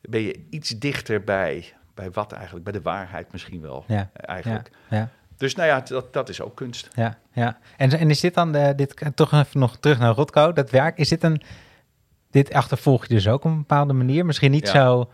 ben 0.00 0.20
je 0.20 0.46
iets 0.50 0.68
dichter 0.70 1.24
bij, 1.24 1.72
bij 1.94 2.10
wat 2.10 2.32
eigenlijk, 2.32 2.64
bij 2.64 2.72
de 2.72 2.82
waarheid 2.82 3.32
misschien 3.32 3.60
wel. 3.60 3.84
Ja, 3.86 4.10
eh, 4.12 4.34
Eigenlijk. 4.34 4.70
Ja, 4.90 4.96
ja, 4.96 5.10
Dus 5.36 5.54
nou 5.54 5.68
ja, 5.68 5.80
dat, 5.80 6.12
dat 6.12 6.28
is 6.28 6.40
ook 6.40 6.56
kunst. 6.56 6.88
ja, 6.94 7.18
ja. 7.32 7.58
En, 7.76 7.90
en 7.90 8.10
is 8.10 8.20
dit 8.20 8.34
dan, 8.34 8.52
de, 8.52 8.72
dit, 8.76 9.02
toch 9.14 9.32
even 9.32 9.60
nog 9.60 9.76
terug 9.76 9.98
naar 9.98 10.14
Rotko, 10.14 10.52
dat 10.52 10.70
werk, 10.70 10.98
is 10.98 11.08
dit 11.08 11.22
een, 11.22 11.42
dit 12.30 12.52
achtervolg 12.52 13.06
je 13.06 13.14
dus 13.14 13.28
ook 13.28 13.44
op 13.44 13.50
een 13.50 13.58
bepaalde 13.58 13.92
manier? 13.92 14.26
Misschien 14.26 14.50
niet 14.50 14.68
zo 14.68 15.10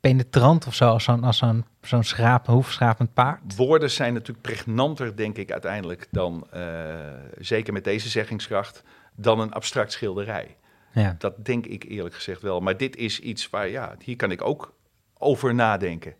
penetrant 0.00 0.66
of 0.66 0.74
zo, 0.74 0.88
als 0.88 1.04
zo'n 1.04 1.24
als 1.24 1.38
zo'n 1.38 1.64
zo'n 1.82 2.02
schrapen, 2.04 2.52
hoefschrapend 2.52 3.14
paard. 3.14 3.56
Woorden 3.56 3.90
zijn 3.90 4.12
natuurlijk 4.12 4.40
pregnanter, 4.40 5.16
denk 5.16 5.36
ik, 5.36 5.52
uiteindelijk 5.52 6.08
dan, 6.10 6.46
eh, 6.50 6.62
zeker 7.38 7.72
met 7.72 7.84
deze 7.84 8.08
zeggingskracht, 8.08 8.82
dan 9.14 9.40
een 9.40 9.52
abstract 9.52 9.92
schilderij. 9.92 10.56
Ja. 10.92 11.14
Dat 11.18 11.44
denk 11.44 11.66
ik 11.66 11.84
eerlijk 11.88 12.14
gezegd 12.14 12.42
wel. 12.42 12.60
Maar 12.60 12.76
dit 12.76 12.96
is 12.96 13.20
iets 13.20 13.50
waar, 13.50 13.68
ja, 13.68 13.94
hier 14.04 14.16
kan 14.16 14.30
ik 14.30 14.42
ook 14.44 14.74
over 15.18 15.54
nadenken. 15.54 16.14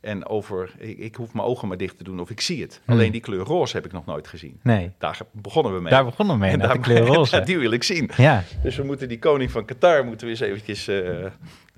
En 0.00 0.26
over, 0.26 0.70
ik, 0.78 0.98
ik 0.98 1.14
hoef 1.14 1.32
mijn 1.34 1.46
ogen 1.46 1.68
maar 1.68 1.76
dicht 1.76 1.96
te 1.98 2.04
doen 2.04 2.20
of 2.20 2.30
ik 2.30 2.40
zie 2.40 2.62
het. 2.62 2.80
Hmm. 2.84 2.94
Alleen 2.94 3.12
die 3.12 3.20
kleur 3.20 3.44
roze 3.44 3.76
heb 3.76 3.84
ik 3.86 3.92
nog 3.92 4.06
nooit 4.06 4.28
gezien. 4.28 4.60
Nee, 4.62 4.92
Daar 4.98 5.18
begonnen 5.32 5.74
we 5.74 5.80
mee. 5.80 5.90
daar 5.92 6.04
begonnen 6.04 6.34
we 6.34 6.40
mee, 6.40 6.50
En 6.50 6.58
met 6.58 6.66
de 6.68 6.72
daar- 6.74 6.82
kleur 6.82 7.06
roze. 7.06 7.40
die 7.44 7.58
wil 7.58 7.70
ik 7.70 7.82
zien. 7.82 8.10
Ja, 8.16 8.42
Dus 8.62 8.76
we 8.76 8.82
moeten 8.82 9.08
die 9.08 9.18
koning 9.18 9.50
van 9.50 9.64
Qatar 9.64 10.04
moeten 10.04 10.26
we 10.26 10.32
eens 10.32 10.40
eventjes, 10.40 10.88
eh, 10.88 11.26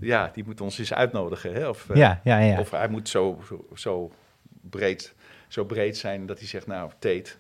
ja, 0.00 0.30
die 0.34 0.44
moet 0.44 0.60
ons 0.60 0.78
eens 0.78 0.92
uitnodigen. 0.94 1.52
Hè? 1.52 1.68
Of, 1.68 1.90
eh, 1.90 1.96
ja, 1.96 2.20
ja, 2.24 2.38
ja. 2.38 2.60
of 2.60 2.70
hij 2.70 2.88
moet 2.88 3.08
zo, 3.08 3.38
zo, 3.48 3.66
zo, 3.74 4.12
breed, 4.70 5.14
zo 5.48 5.64
breed 5.64 5.96
zijn 5.96 6.26
dat 6.26 6.38
hij 6.38 6.48
zegt, 6.48 6.66
nou, 6.66 6.90
Tate, 6.98 7.30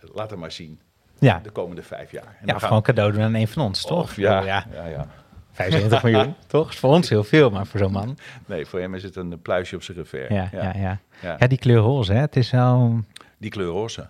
laat 0.00 0.30
hem 0.30 0.38
maar 0.38 0.52
zien 0.52 0.80
ja. 1.18 1.38
de 1.42 1.50
komende 1.50 1.82
vijf 1.82 2.10
jaar. 2.10 2.26
En 2.26 2.36
ja 2.40 2.46
dan 2.46 2.58
gaan- 2.60 2.68
gewoon 2.68 2.82
cadeau 2.82 3.12
doen 3.12 3.22
aan 3.22 3.34
een 3.34 3.48
van 3.48 3.62
ons, 3.62 3.82
toch? 3.82 4.02
Of, 4.02 4.16
ja, 4.16 4.40
ja. 4.42 4.66
ja. 4.72 4.86
Ja, 4.86 5.06
75 5.52 6.02
miljoen, 6.02 6.34
toch? 6.46 6.70
Is 6.70 6.76
voor 6.78 6.90
ons 6.90 7.08
heel 7.08 7.24
veel, 7.24 7.50
maar 7.50 7.66
voor 7.66 7.80
zo'n 7.80 7.92
man. 7.92 8.18
Nee, 8.46 8.66
voor 8.66 8.80
hem 8.80 8.94
is 8.94 9.02
het 9.02 9.16
een 9.16 9.42
pluisje 9.42 9.76
op 9.76 9.82
zijn 9.82 9.96
revers. 9.96 10.28
Ja, 10.34 10.48
ja, 10.52 10.62
ja. 10.76 11.00
ja. 11.22 11.36
Ja, 11.38 11.46
die 11.46 11.58
kleur 11.58 11.78
roze, 11.78 12.12
hè. 12.12 12.20
Het 12.20 12.36
is 12.36 12.50
wel... 12.50 13.00
Die 13.38 13.50
kleur 13.50 13.66
roze. 13.68 14.08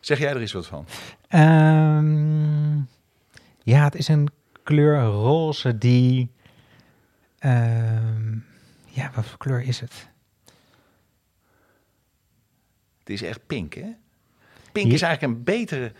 Zeg 0.00 0.18
jij 0.18 0.30
er 0.30 0.40
eens 0.40 0.52
wat 0.52 0.66
van? 0.66 0.86
Ehm, 1.28 2.76
ja, 3.62 3.84
het 3.84 3.94
is 3.94 4.08
een 4.08 4.28
kleur 4.62 5.02
roze 5.02 5.78
die... 5.78 6.30
ehm, 7.38 8.32
ja, 8.84 9.10
wat 9.14 9.24
voor 9.24 9.38
kleur 9.38 9.62
is 9.62 9.80
het? 9.80 10.08
Het 12.98 13.10
is 13.10 13.22
echt 13.22 13.46
pink, 13.46 13.74
hè? 13.74 13.86
Pink 14.72 14.92
is 14.92 15.02
eigenlijk 15.02 15.34
een 15.38 15.44
betere... 15.44 15.92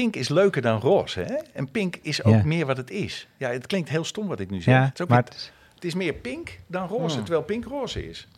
Pink 0.00 0.16
is 0.16 0.28
leuker 0.28 0.62
dan 0.62 0.80
roze, 0.80 1.20
hè? 1.20 1.34
En 1.52 1.70
pink 1.70 1.96
is 2.02 2.22
ook 2.24 2.34
Ja. 2.34 2.42
meer 2.44 2.66
wat 2.66 2.76
het 2.76 2.90
is. 2.90 3.26
Ja, 3.36 3.50
het 3.50 3.66
klinkt 3.66 3.88
heel 3.88 4.04
stom 4.04 4.26
wat 4.28 4.40
ik 4.40 4.50
nu 4.50 4.62
zeg. 4.62 4.74
Ja, 4.74 4.84
het, 4.84 4.94
is 4.94 5.00
ook 5.00 5.08
maar 5.08 5.18
niet- 5.18 5.28
het 5.28 5.36
is- 5.38 5.52
het 5.74 5.84
is 5.84 5.94
meer 5.94 6.12
pink 6.12 6.58
dan 6.66 6.88
roze, 6.88 7.14
Hmm. 7.14 7.24
terwijl 7.24 7.44
pink 7.44 7.64
roze 7.64 8.08
is. 8.08 8.28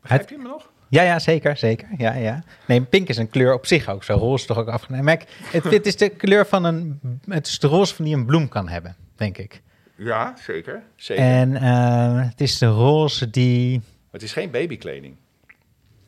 Begrijp 0.00 0.28
je 0.28 0.36
me 0.36 0.48
nog? 0.48 0.70
Ja, 0.88 1.02
ja, 1.02 1.18
zeker, 1.18 1.56
zeker. 1.56 1.88
Ja, 1.98 2.12
ja. 2.14 2.42
Nee, 2.66 2.80
pink 2.82 3.08
is 3.08 3.16
een 3.16 3.30
kleur 3.30 3.54
op 3.54 3.66
zich 3.66 3.88
ook. 3.88 4.04
Zo 4.04 4.14
roze 4.14 4.34
is 4.42 4.46
toch 4.46 4.58
ook 4.58 4.68
afgenomen. 4.68 5.04
Maar 5.04 5.14
ik- 5.14 5.26
het, 5.42 5.64
het 5.64 5.86
is 5.86 5.96
de 5.96 6.08
kleur 6.08 6.46
van 6.46 6.64
een... 6.64 7.00
Het 7.28 7.46
is 7.46 7.58
de 7.58 7.66
roze 7.66 7.94
van 7.94 8.04
die 8.04 8.14
een 8.14 8.26
bloem 8.26 8.48
kan 8.48 8.68
hebben, 8.68 8.96
denk 9.16 9.38
ik. 9.38 9.62
Ja, 9.96 10.34
zeker. 10.42 10.82
zeker. 10.96 11.24
En 11.24 11.56
eh, 11.56 12.28
het 12.28 12.40
is 12.40 12.58
de 12.58 12.66
roze 12.66 13.30
die... 13.30 13.78
Maar 13.78 13.84
het 14.10 14.22
is 14.22 14.32
geen 14.32 14.50
babykleding. 14.50 15.16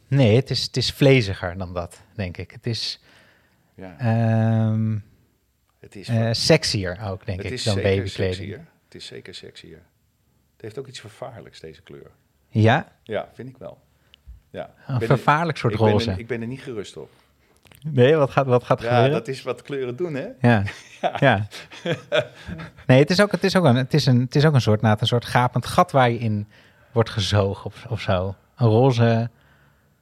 Nee, 0.09 0.37
het 0.37 0.51
is, 0.51 0.63
het 0.63 0.77
is 0.77 0.91
vleesiger 0.91 1.59
dan 1.59 1.75
dat, 1.75 2.01
denk 2.15 2.37
ik. 2.37 2.51
Het 2.51 2.67
is 2.67 3.01
Ja, 3.77 3.95
ehm 3.99 4.99
het 5.81 5.97
is, 5.97 6.09
eh, 6.09 6.29
sexier 6.33 6.99
ook, 7.05 7.27
denk 7.27 7.39
het 7.39 7.47
ik, 7.47 7.53
is 7.53 7.62
dan 7.64 7.74
zeker 7.74 7.97
babykleding. 7.97 8.35
sexier. 8.37 8.64
Het 8.85 8.95
is 8.95 9.07
zeker 9.07 9.35
sexier. 9.35 9.83
Het 10.53 10.61
heeft 10.64 10.79
ook 10.79 10.87
iets 10.87 11.01
vervaarlijks, 11.01 11.61
deze 11.61 11.83
kleur. 11.83 12.11
Ja, 12.49 12.93
Ja, 13.03 13.29
vind 13.33 13.49
ik 13.49 13.57
wel. 13.59 13.79
Ja. 14.51 14.64
een 14.87 14.99
ben 14.99 15.01
er- 15.01 15.07
vervaarlijk 15.16 15.59
soort 15.59 15.72
ik 15.72 15.79
ben 15.79 15.87
er- 15.89 15.93
roze. 15.93 16.14
ik 16.16 16.27
ben 16.27 16.41
er 16.41 16.47
niet 16.47 16.61
gerust 16.61 16.97
op. 16.97 17.11
Nee, 17.85 18.14
wat 18.16 18.31
gaat, 18.31 18.47
wat 18.47 18.64
gaat 18.64 18.81
Ja, 18.81 18.87
gebeuren? 18.89 19.11
dat 19.12 19.29
is 19.29 19.43
wat 19.43 19.62
kleuren 19.62 19.97
doen, 19.97 20.14
hè? 20.14 20.27
Ja. 20.41 20.62
ja. 21.27 21.47
Nee, 22.87 22.99
het 22.99 23.11
is 23.11 23.20
ook, 23.20 23.33
het 23.33 23.45
is 23.45 23.57
ook, 23.57 23.64
een, 23.64 23.77
het 23.77 23.95
is 23.95 24.07
een, 24.07 24.20
het 24.20 24.35
is 24.37 24.45
ook 24.45 24.55
een 24.55 24.61
soort, 24.61 24.81
na 24.81 24.97
een 25.01 25.07
soort 25.07 25.24
gapend 25.24 25.66
gat 25.66 25.91
waar 25.93 26.11
je 26.11 26.18
in 26.18 26.49
wordt 26.93 27.11
gezogen 27.11 27.64
of, 27.64 27.87
of 27.89 28.01
zo. 28.01 28.35
Een 28.57 28.66
roze 28.68 29.31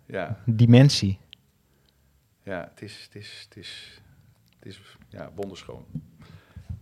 Ja, 0.06 0.38
dimensie. 0.44 1.18
Ja 2.44 2.68
het 2.70 2.82
is, 2.82 3.02
het 3.04 3.14
is, 3.22 3.46
het 3.48 3.56
is, 3.56 4.00
het 4.58 4.68
is 4.68 4.80
ja, 5.08 5.30
wonderschoon. 5.34 5.84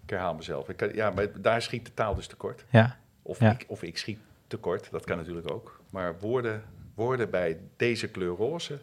Ik 0.04 0.10
herhaal 0.10 0.34
mezelf. 0.34 0.68
Ik 0.68 0.76
kan, 0.76 0.94
ja, 0.94 1.10
maar 1.10 1.40
daar 1.40 1.62
schiet 1.62 1.84
de 1.86 1.94
taal 1.94 2.14
dus 2.14 2.26
tekort. 2.26 2.64
Ja, 2.70 2.98
Of, 3.22 3.40
Ja. 3.40 3.50
ik, 3.52 3.64
of 3.68 3.82
ik 3.82 3.98
schiet 3.98 4.18
tekort, 4.46 4.90
dat 4.90 5.04
kan 5.04 5.16
natuurlijk 5.16 5.50
ook. 5.52 5.80
Maar 5.90 6.18
woorden, 6.18 6.62
woorden 6.94 7.30
bij 7.30 7.60
deze 7.76 8.08
kleur 8.08 8.34
roze, 8.36 8.80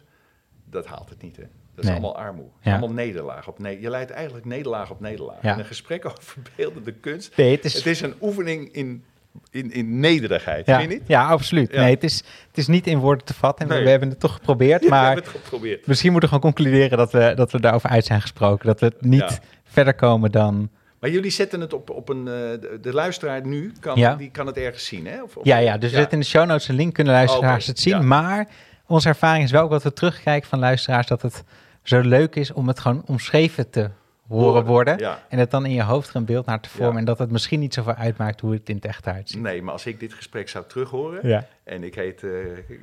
dat 0.64 0.86
haalt 0.86 1.08
het 1.08 1.22
niet, 1.22 1.36
hè? 1.36 1.42
Dat 1.74 1.84
is 1.84 1.90
Nee. 1.90 1.92
allemaal 1.92 2.16
armoe. 2.16 2.44
Dat 2.44 2.54
is 2.60 2.64
Ja. 2.64 2.70
allemaal 2.70 2.92
nederlaag. 2.94 3.48
Op 3.48 3.58
ne 3.58 3.80
je 3.80 3.90
leidt 3.90 4.10
eigenlijk 4.10 4.44
nederlaag 4.46 4.90
op 4.90 5.00
nederlaag. 5.00 5.42
Ja. 5.42 5.52
In 5.52 5.58
een 5.58 5.64
gesprek 5.64 6.04
over 6.10 6.42
beeldende 6.56 6.92
kunst. 6.92 7.36
nee, 7.36 7.56
het 7.56 7.64
is, 7.64 7.74
Het 7.74 7.86
is 7.86 8.00
een 8.00 8.14
oefening 8.20 8.72
in, 8.72 9.04
in, 9.50 9.72
in 9.72 10.00
nederigheid, 10.00 10.66
ja, 10.66 10.78
vind 10.78 10.90
je 10.90 10.98
niet? 10.98 11.08
ja, 11.08 11.26
absoluut. 11.26 11.72
Ja. 11.72 11.80
Nee, 11.80 11.94
het 11.94 12.04
is, 12.04 12.16
het 12.48 12.58
is 12.58 12.66
niet 12.66 12.86
in 12.86 12.98
woorden 12.98 13.24
te 13.26 13.34
vatten. 13.34 13.68
En 13.68 13.76
we-. 13.76 13.82
We 13.84 13.90
hebben 13.90 14.08
het 14.08 14.20
toch 14.20 14.32
geprobeerd, 14.34 14.82
we 14.84 14.88
maar 14.88 15.06
hebben 15.06 15.24
het 15.24 15.32
geprobeerd. 15.42 15.86
misschien 15.86 16.12
moeten 16.12 16.30
we 16.30 16.34
gewoon 16.36 16.54
concluderen 16.54 16.98
dat 16.98 17.12
we, 17.12 17.32
dat 17.36 17.52
we 17.52 17.60
daarover 17.60 17.90
uit 17.90 18.04
zijn 18.04 18.20
gesproken. 18.20 18.66
Dat 18.66 18.80
we 18.80 18.86
het 18.86 19.02
niet 19.02 19.20
Ja. 19.20 19.38
verder 19.64 19.94
komen 19.94 20.30
dan... 20.32 20.70
Maar 21.00 21.10
jullie 21.10 21.30
zetten 21.30 21.60
het 21.60 21.72
op, 21.72 21.90
op 21.90 22.08
een... 22.08 22.18
eh, 22.18 22.32
de, 22.34 22.78
de 22.82 22.92
luisteraar 22.92 23.46
nu, 23.46 23.72
kan, 23.80 23.98
Ja. 23.98 24.14
die 24.14 24.30
kan 24.30 24.46
het 24.46 24.56
ergens 24.56 24.84
zien, 24.86 25.06
hè? 25.06 25.22
Of, 25.22 25.36
of- 25.36 25.44
Ja, 25.44 25.56
ja, 25.56 25.78
dus 25.78 25.92
er 25.92 25.98
zit 26.00 26.12
in 26.12 26.18
de 26.20 26.24
show 26.26 26.46
notes 26.46 26.68
een 26.68 26.74
link, 26.74 26.94
kunnen 26.94 27.12
luisteraars 27.12 27.62
Oké, 27.62 27.70
het 27.70 27.80
zien. 27.80 28.06
Maar 28.06 28.48
onze 28.86 29.08
ervaring 29.08 29.44
is 29.44 29.50
wel 29.50 29.62
ook 29.62 29.70
wat 29.70 29.82
we 29.82 29.92
terugkijken 29.92 30.48
van 30.48 30.58
luisteraars, 30.58 31.06
dat 31.06 31.22
het 31.22 31.44
zo 31.82 32.00
leuk 32.00 32.36
is 32.36 32.52
om 32.52 32.68
het 32.68 32.80
gewoon 32.80 33.02
omschreven 33.06 33.70
te 33.70 33.90
horen 34.30 34.64
worden. 34.64 34.98
Ja. 34.98 35.22
En 35.28 35.38
het 35.38 35.50
dan 35.50 35.64
in 35.66 35.72
je 35.72 35.82
hoofd 35.82 36.14
een 36.14 36.24
beeld 36.24 36.46
naar 36.46 36.60
te 36.60 36.68
vormen. 36.68 36.92
Ja. 36.92 36.98
En 36.98 37.04
dat 37.04 37.18
het 37.18 37.30
misschien 37.30 37.60
niet 37.60 37.74
zoveel 37.74 37.94
uitmaakt 37.94 38.40
hoe 38.40 38.52
het 38.52 38.68
in 38.68 38.74
het 38.74 38.84
echt 38.84 39.06
uitziet. 39.06 39.40
Nee, 39.40 39.62
maar 39.62 39.72
als 39.72 39.86
ik 39.86 40.00
dit 40.00 40.14
gesprek 40.14 40.48
zou 40.48 40.64
terughoren... 40.68 41.28
Ja. 41.28 41.46
en 41.64 41.84
ik 41.84 41.94
heet 41.94 42.22
eh, 42.22 42.30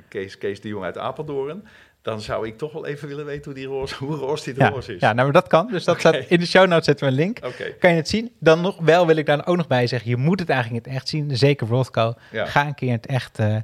Kees, 0.08 0.38
Kees 0.38 0.62
de 0.62 0.68
Jong 0.68 0.84
uit 0.84 0.98
Apeldoorn... 0.98 1.68
dan 2.02 2.22
zou 2.22 2.48
ik 2.48 2.58
toch 2.58 2.74
wel 2.74 2.86
even 2.86 3.08
willen 3.08 3.26
weten 3.26 3.44
hoe, 3.44 3.54
die 3.54 3.66
roze, 3.66 3.96
hoe 3.96 4.16
roze 4.16 4.54
die 4.54 4.70
roze 4.70 4.96
is. 4.96 5.00
ja 5.00 5.14
nou, 5.14 5.24
maar 5.24 5.42
dat 5.42 5.48
kan. 5.48 5.68
Dus 5.68 5.84
dat 5.84 6.00
staat 6.00 6.16
in 6.16 6.40
de 6.40 6.46
show 6.46 6.68
notes 6.68 6.86
zetten 6.86 7.06
we 7.06 7.12
een 7.12 7.18
link. 7.18 7.40
Kan 7.80 7.90
je 7.90 7.96
het 7.96 8.10
zien? 8.10 8.32
Dan 8.40 8.62
nog 8.62 8.78
wel 8.80 9.08
wil 9.08 9.16
ik 9.16 9.26
daar 9.26 9.48
ook 9.48 9.58
nog 9.58 9.68
bij 9.68 9.88
zeggen, 9.88 10.10
je 10.10 10.18
moet 10.18 10.40
het 10.40 10.50
eigenlijk 10.50 10.86
in 10.86 10.92
het 10.92 11.02
echt 11.02 11.10
zien. 11.10 11.38
Zeker 11.38 11.68
Rothko. 11.68 12.14
Ga 12.32 12.66
een 12.66 12.76
keer 12.76 12.88
in 12.88 12.94
het 12.94 13.06
echt 13.06 13.40
eh, 13.40 13.56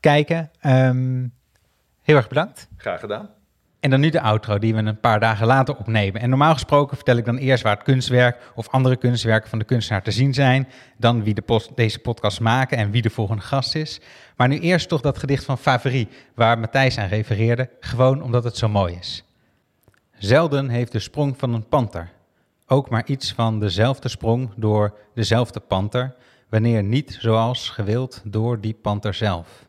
kijken. 0.00 0.50
Ehm, 0.60 1.26
heel 2.02 2.16
erg 2.16 2.28
bedankt. 2.28 2.68
graag 2.76 3.00
gedaan. 3.00 3.30
En 3.84 3.90
dan 3.90 4.00
nu 4.00 4.10
de 4.10 4.20
outro 4.20 4.58
die 4.58 4.74
we 4.74 4.82
een 4.82 5.00
paar 5.00 5.20
dagen 5.20 5.46
later 5.46 5.76
opnemen. 5.76 6.20
En 6.20 6.28
normaal 6.28 6.52
gesproken 6.52 6.96
vertel 6.96 7.16
ik 7.16 7.24
dan 7.24 7.36
eerst 7.36 7.62
waar 7.62 7.74
het 7.74 7.84
kunstwerk 7.84 8.52
of 8.54 8.68
andere 8.68 8.96
kunstwerken 8.96 9.48
van 9.50 9.58
de 9.58 9.64
kunstenaar 9.64 10.02
te 10.02 10.10
zien 10.10 10.34
zijn. 10.34 10.68
Dan 10.96 11.22
wie 11.22 11.34
de 11.34 11.60
deze 11.74 11.98
podcast 11.98 12.40
maken 12.40 12.78
en 12.78 12.90
wie 12.90 13.02
de 13.02 13.10
volgende 13.10 13.42
gast 13.42 13.74
is. 13.74 14.00
Maar 14.36 14.48
nu 14.48 14.58
eerst 14.58 14.88
toch 14.88 15.00
dat 15.00 15.18
gedicht 15.18 15.44
van 15.44 15.58
Favori, 15.58 16.08
waar 16.34 16.58
Matthijs 16.58 16.98
aan 16.98 17.08
refereerde. 17.08 17.70
Gewoon 17.80 18.22
omdat 18.22 18.44
het 18.44 18.56
zo 18.56 18.68
mooi 18.68 18.96
is. 19.00 19.24
Zelden 20.18 20.68
heeft 20.68 20.92
de 20.92 20.98
sprong 20.98 21.38
van 21.38 21.54
een 21.54 21.68
panter 21.68 22.12
ook 22.66 22.90
maar 22.90 23.06
iets 23.06 23.32
van 23.32 23.60
dezelfde 23.60 24.08
sprong 24.08 24.50
door 24.56 24.94
dezelfde 25.14 25.60
panter, 25.60 26.14
wanneer 26.48 26.82
niet 26.82 27.16
zoals 27.20 27.68
gewild 27.68 28.22
door 28.24 28.60
die 28.60 28.74
panter 28.74 29.14
zelf. 29.14 29.66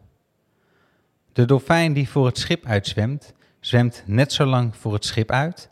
De 1.34 1.46
dolfijn 1.46 1.94
die 1.94 2.10
voor 2.10 2.26
het 2.26 2.38
schip 2.38 2.66
uitzwemt, 2.66 3.34
zwemt 3.66 4.04
net 4.06 4.34
zo 4.34 4.46
lang 4.46 4.76
voor 4.76 4.94
het 4.94 5.06
schip 5.06 5.32
uit, 5.32 5.70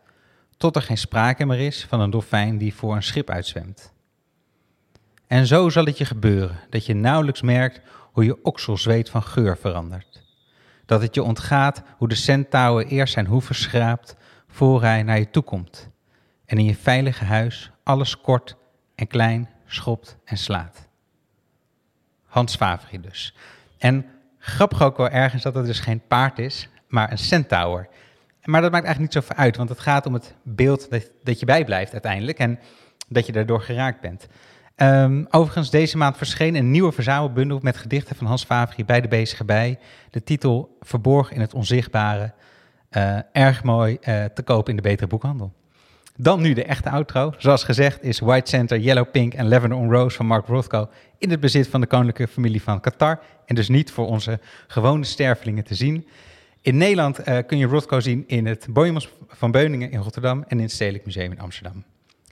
tot 0.57 0.75
er 0.75 0.81
geen 0.81 0.97
sprake 0.97 1.45
meer 1.45 1.59
is 1.59 1.85
van 1.85 1.99
een 1.99 2.09
dolfijn 2.09 2.57
die 2.57 2.73
voor 2.73 2.95
een 2.95 3.03
schip 3.03 3.29
uitzwemt. 3.29 3.93
En 5.27 5.47
zo 5.47 5.69
zal 5.69 5.85
het 5.85 5.97
je 5.97 6.05
gebeuren 6.05 6.59
dat 6.69 6.85
je 6.85 6.93
nauwelijks 6.93 7.41
merkt 7.41 7.81
hoe 8.11 8.25
je 8.25 8.43
okselzweet 8.43 9.09
van 9.09 9.23
geur 9.23 9.57
verandert. 9.57 10.23
Dat 10.85 11.01
het 11.01 11.15
je 11.15 11.23
ontgaat 11.23 11.83
hoe 11.97 12.07
de 12.07 12.15
centauer 12.15 12.85
eerst 12.85 13.13
zijn 13.13 13.25
hoeven 13.25 13.55
schraapt 13.55 14.15
voor 14.47 14.81
hij 14.81 15.03
naar 15.03 15.19
je 15.19 15.29
toe 15.29 15.43
komt. 15.43 15.89
En 16.45 16.57
in 16.57 16.65
je 16.65 16.75
veilige 16.75 17.25
huis 17.25 17.71
alles 17.83 18.21
kort 18.21 18.55
en 18.95 19.07
klein 19.07 19.49
schopt 19.65 20.17
en 20.25 20.37
slaat. 20.37 20.87
Hans 22.25 22.55
Favri 22.55 23.01
dus. 23.01 23.35
En 23.77 24.05
grappig 24.39 24.81
ook 24.81 24.97
wel 24.97 25.09
ergens 25.09 25.43
dat 25.43 25.55
het 25.55 25.65
dus 25.65 25.79
geen 25.79 26.07
paard 26.07 26.39
is, 26.39 26.67
maar 26.93 27.11
een 27.11 27.17
centaur. 27.17 27.87
Maar 28.43 28.61
dat 28.61 28.71
maakt 28.71 28.85
eigenlijk 28.85 29.15
niet 29.15 29.23
zoveel 29.23 29.43
uit, 29.43 29.57
want 29.57 29.69
het 29.69 29.79
gaat 29.79 30.05
om 30.05 30.13
het 30.13 30.35
beeld 30.43 30.89
dat, 31.23 31.39
je 31.39 31.45
bijblijft 31.45 31.91
uiteindelijk 31.91 32.39
en 32.39 32.59
dat 33.07 33.25
je 33.25 33.31
daardoor 33.31 33.61
geraakt 33.61 34.01
bent. 34.01 34.27
Ehm, 34.75 35.25
overigens, 35.29 35.69
deze 35.69 35.97
maand 35.97 36.17
verscheen 36.17 36.55
een 36.55 36.71
nieuwe 36.71 36.91
verzamelbundel 36.91 37.59
met 37.61 37.77
gedichten 37.77 38.15
van 38.15 38.27
Hans 38.27 38.43
Favri 38.43 38.85
bij 38.85 39.01
de 39.01 39.07
Bezige 39.07 39.45
Bij. 39.45 39.79
De 40.09 40.23
titel 40.23 40.77
Verborgen 40.81 41.35
in 41.35 41.41
het 41.41 41.53
Onzichtbare. 41.53 42.33
Eh, 42.89 43.17
erg 43.31 43.63
mooi 43.63 43.97
eh, 44.01 44.23
te 44.23 44.43
koop 44.43 44.69
in 44.69 44.75
de 44.75 44.81
betere 44.81 45.07
boekhandel. 45.07 45.53
Dan 46.15 46.41
nu 46.41 46.53
de 46.53 46.63
echte 46.63 46.89
outro. 46.89 47.33
Zoals 47.37 47.63
gezegd 47.63 48.03
is 48.03 48.19
White 48.19 48.49
Center, 48.49 48.79
Yellow 48.79 49.11
Pink 49.11 49.33
en 49.33 49.47
Lavender 49.47 49.77
on 49.77 49.91
Rose 49.91 50.15
van 50.15 50.25
Mark 50.25 50.47
Rothko 50.47 50.89
in 51.17 51.29
het 51.29 51.39
bezit 51.39 51.67
van 51.67 51.81
de 51.81 51.87
koninklijke 51.87 52.33
familie 52.33 52.61
van 52.61 52.79
Qatar. 52.79 53.19
En 53.45 53.55
dus 53.55 53.69
niet 53.69 53.91
voor 53.91 54.07
onze 54.07 54.39
gewone 54.67 55.03
stervelingen 55.03 55.63
te 55.63 55.75
zien. 55.75 56.07
In 56.63 56.77
Nederland 56.77 57.19
eh, 57.19 57.37
kun 57.47 57.57
je 57.57 57.65
Rothko 57.65 57.99
zien 57.99 58.23
in 58.27 58.45
het 58.45 58.67
Boijmans 58.69 59.09
van 59.27 59.51
Beuningen 59.51 59.91
in 59.91 59.99
Rotterdam 59.99 60.43
en 60.47 60.57
in 60.57 60.63
het 60.63 60.71
Stedelijk 60.71 61.05
Museum 61.05 61.31
in 61.31 61.39
Amsterdam. 61.39 61.83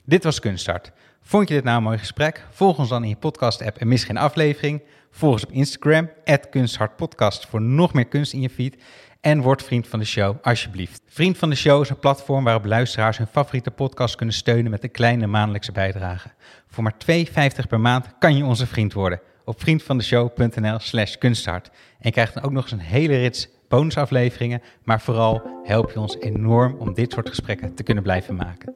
Dit 0.04 0.24
was 0.24 0.40
Kunststart. 0.40 0.92
Vond 1.22 1.48
je 1.48 1.54
dit 1.54 1.64
nou 1.64 1.76
een 1.76 1.82
mooi 1.82 1.98
gesprek? 1.98 2.46
Volg 2.50 2.78
ons 2.78 2.88
dan 2.88 3.02
in 3.02 3.08
je 3.08 3.16
podcast-app 3.16 3.76
en 3.76 3.88
mis 3.88 4.04
geen 4.04 4.16
aflevering. 4.16 4.82
Volg 5.10 5.32
ons 5.32 5.44
op 5.44 5.52
Instagram, 5.52 6.10
@kunsthartpodcast, 6.50 7.46
voor 7.46 7.62
nog 7.62 7.92
meer 7.92 8.04
kunst 8.04 8.32
in 8.32 8.40
je 8.40 8.50
feed. 8.50 8.76
En 9.20 9.40
word 9.40 9.62
vriend 9.62 9.88
van 9.88 9.98
de 9.98 10.04
show, 10.04 10.36
alsjeblieft. 10.42 11.02
Vriend 11.06 11.38
van 11.38 11.50
de 11.50 11.56
show 11.56 11.82
is 11.82 11.88
een 11.88 11.98
platform 11.98 12.44
waarop 12.44 12.64
luisteraars 12.64 13.18
hun 13.18 13.26
favoriete 13.26 13.70
podcast 13.70 14.14
kunnen 14.14 14.34
steunen 14.34 14.70
met 14.70 14.84
een 14.84 14.90
kleine 14.90 15.26
maandelijkse 15.26 15.72
bijdrage. 15.72 16.30
Voor 16.66 16.82
maar 16.82 16.96
2,50 16.98 17.68
per 17.68 17.80
maand 17.80 18.06
kan 18.18 18.36
je 18.36 18.44
onze 18.44 18.66
vriend 18.66 18.92
worden 18.92 19.20
op 19.44 19.60
vriendvandeshow.nl 19.60 20.78
slash 20.78 21.16
kunsthart. 21.16 21.68
En 21.68 21.74
je 21.98 22.10
krijgt 22.10 22.34
dan 22.34 22.42
ook 22.42 22.52
nog 22.52 22.62
eens 22.62 22.72
een 22.72 22.78
hele 22.78 23.16
rits 23.16 23.48
bonusafleveringen, 23.72 24.62
maar 24.84 25.00
vooral 25.00 25.42
help 25.62 25.90
je 25.90 26.00
ons 26.00 26.16
enorm 26.18 26.76
om 26.78 26.94
dit 26.94 27.12
soort 27.12 27.28
gesprekken 27.28 27.74
te 27.74 27.82
kunnen 27.82 28.02
blijven 28.02 28.36
maken. 28.36 28.74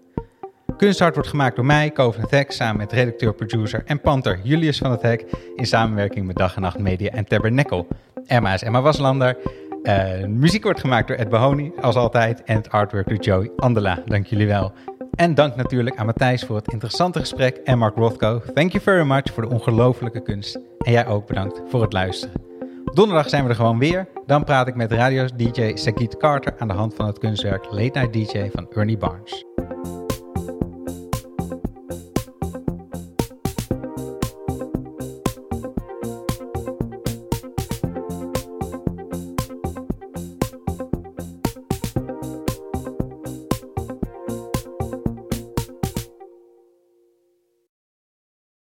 Kunsthart 0.77 1.15
wordt 1.15 1.29
gemaakt 1.29 1.57
door 1.57 1.65
mij, 1.65 1.93
het 1.95 2.31
Hek, 2.31 2.53
samen 2.53 2.77
met 2.77 2.93
redacteur, 2.93 3.35
producer 3.35 3.83
en 3.85 4.01
panter 4.01 4.41
Julius 4.43 4.79
van 4.79 4.91
het 4.91 5.03
Hek, 5.03 5.25
in 5.57 5.67
samenwerking 5.67 6.27
met 6.27 6.37
Dag 6.37 6.57
en 6.57 6.63
Nacht 6.63 6.79
Media 6.79 7.11
en 7.11 7.25
Tabernacle. 7.25 7.87
Emma 8.27 8.55
is 8.55 8.63
Emma 8.63 8.83
Waslander. 8.83 9.37
Uh, 9.83 10.25
muziek 10.27 10.63
wordt 10.63 10.81
gemaakt 10.81 11.09
door 11.09 11.17
Ed 11.17 11.29
Bahoni, 11.29 11.73
als 11.81 11.95
altijd, 11.95 12.43
en 12.45 12.57
het 12.57 12.71
artwork 12.71 13.09
door 13.09 13.19
Joey 13.19 13.51
Andela. 13.57 14.03
Dank 14.05 14.27
jullie 14.27 14.47
wel. 14.47 14.73
En 15.15 15.35
dank 15.35 15.57
natuurlijk 15.57 15.97
aan 15.97 16.07
Matthijs 16.07 16.45
voor 16.45 16.57
het 16.57 16.73
interessante 16.73 17.19
gesprek 17.19 17.57
en 17.57 17.79
Mark 17.79 17.97
Rothko. 17.97 18.43
Thank 18.55 18.73
you 18.73 18.83
very 18.83 19.07
much 19.07 19.33
voor 19.33 19.43
de 19.43 19.55
ongelofelijke 19.55 20.23
kunst. 20.23 20.59
En 20.79 20.93
jij 20.93 21.07
ook 21.07 21.27
bedankt 21.27 21.61
voor 21.69 21.83
het 21.83 21.93
luisteren. 21.93 22.56
Donderdag 22.97 23.29
zijn 23.29 23.43
we 23.43 23.49
er 23.49 23.57
gewoon 23.57 23.79
weer. 23.79 24.09
Dan 24.27 24.45
praat 24.45 24.69
ik 24.69 24.75
met 24.75 24.93
radio-dj 24.93 25.73
Sagit 25.75 26.17
Carter 26.17 26.55
aan 26.59 26.69
de 26.69 26.75
hand 26.75 26.95
van 26.95 27.07
het 27.07 27.19
kunstwerk 27.19 27.65
Late 27.71 27.99
Night 27.99 28.13
DJ 28.13 28.49
van 28.53 28.67
Ernie 28.71 28.97
Barnes. 28.97 29.45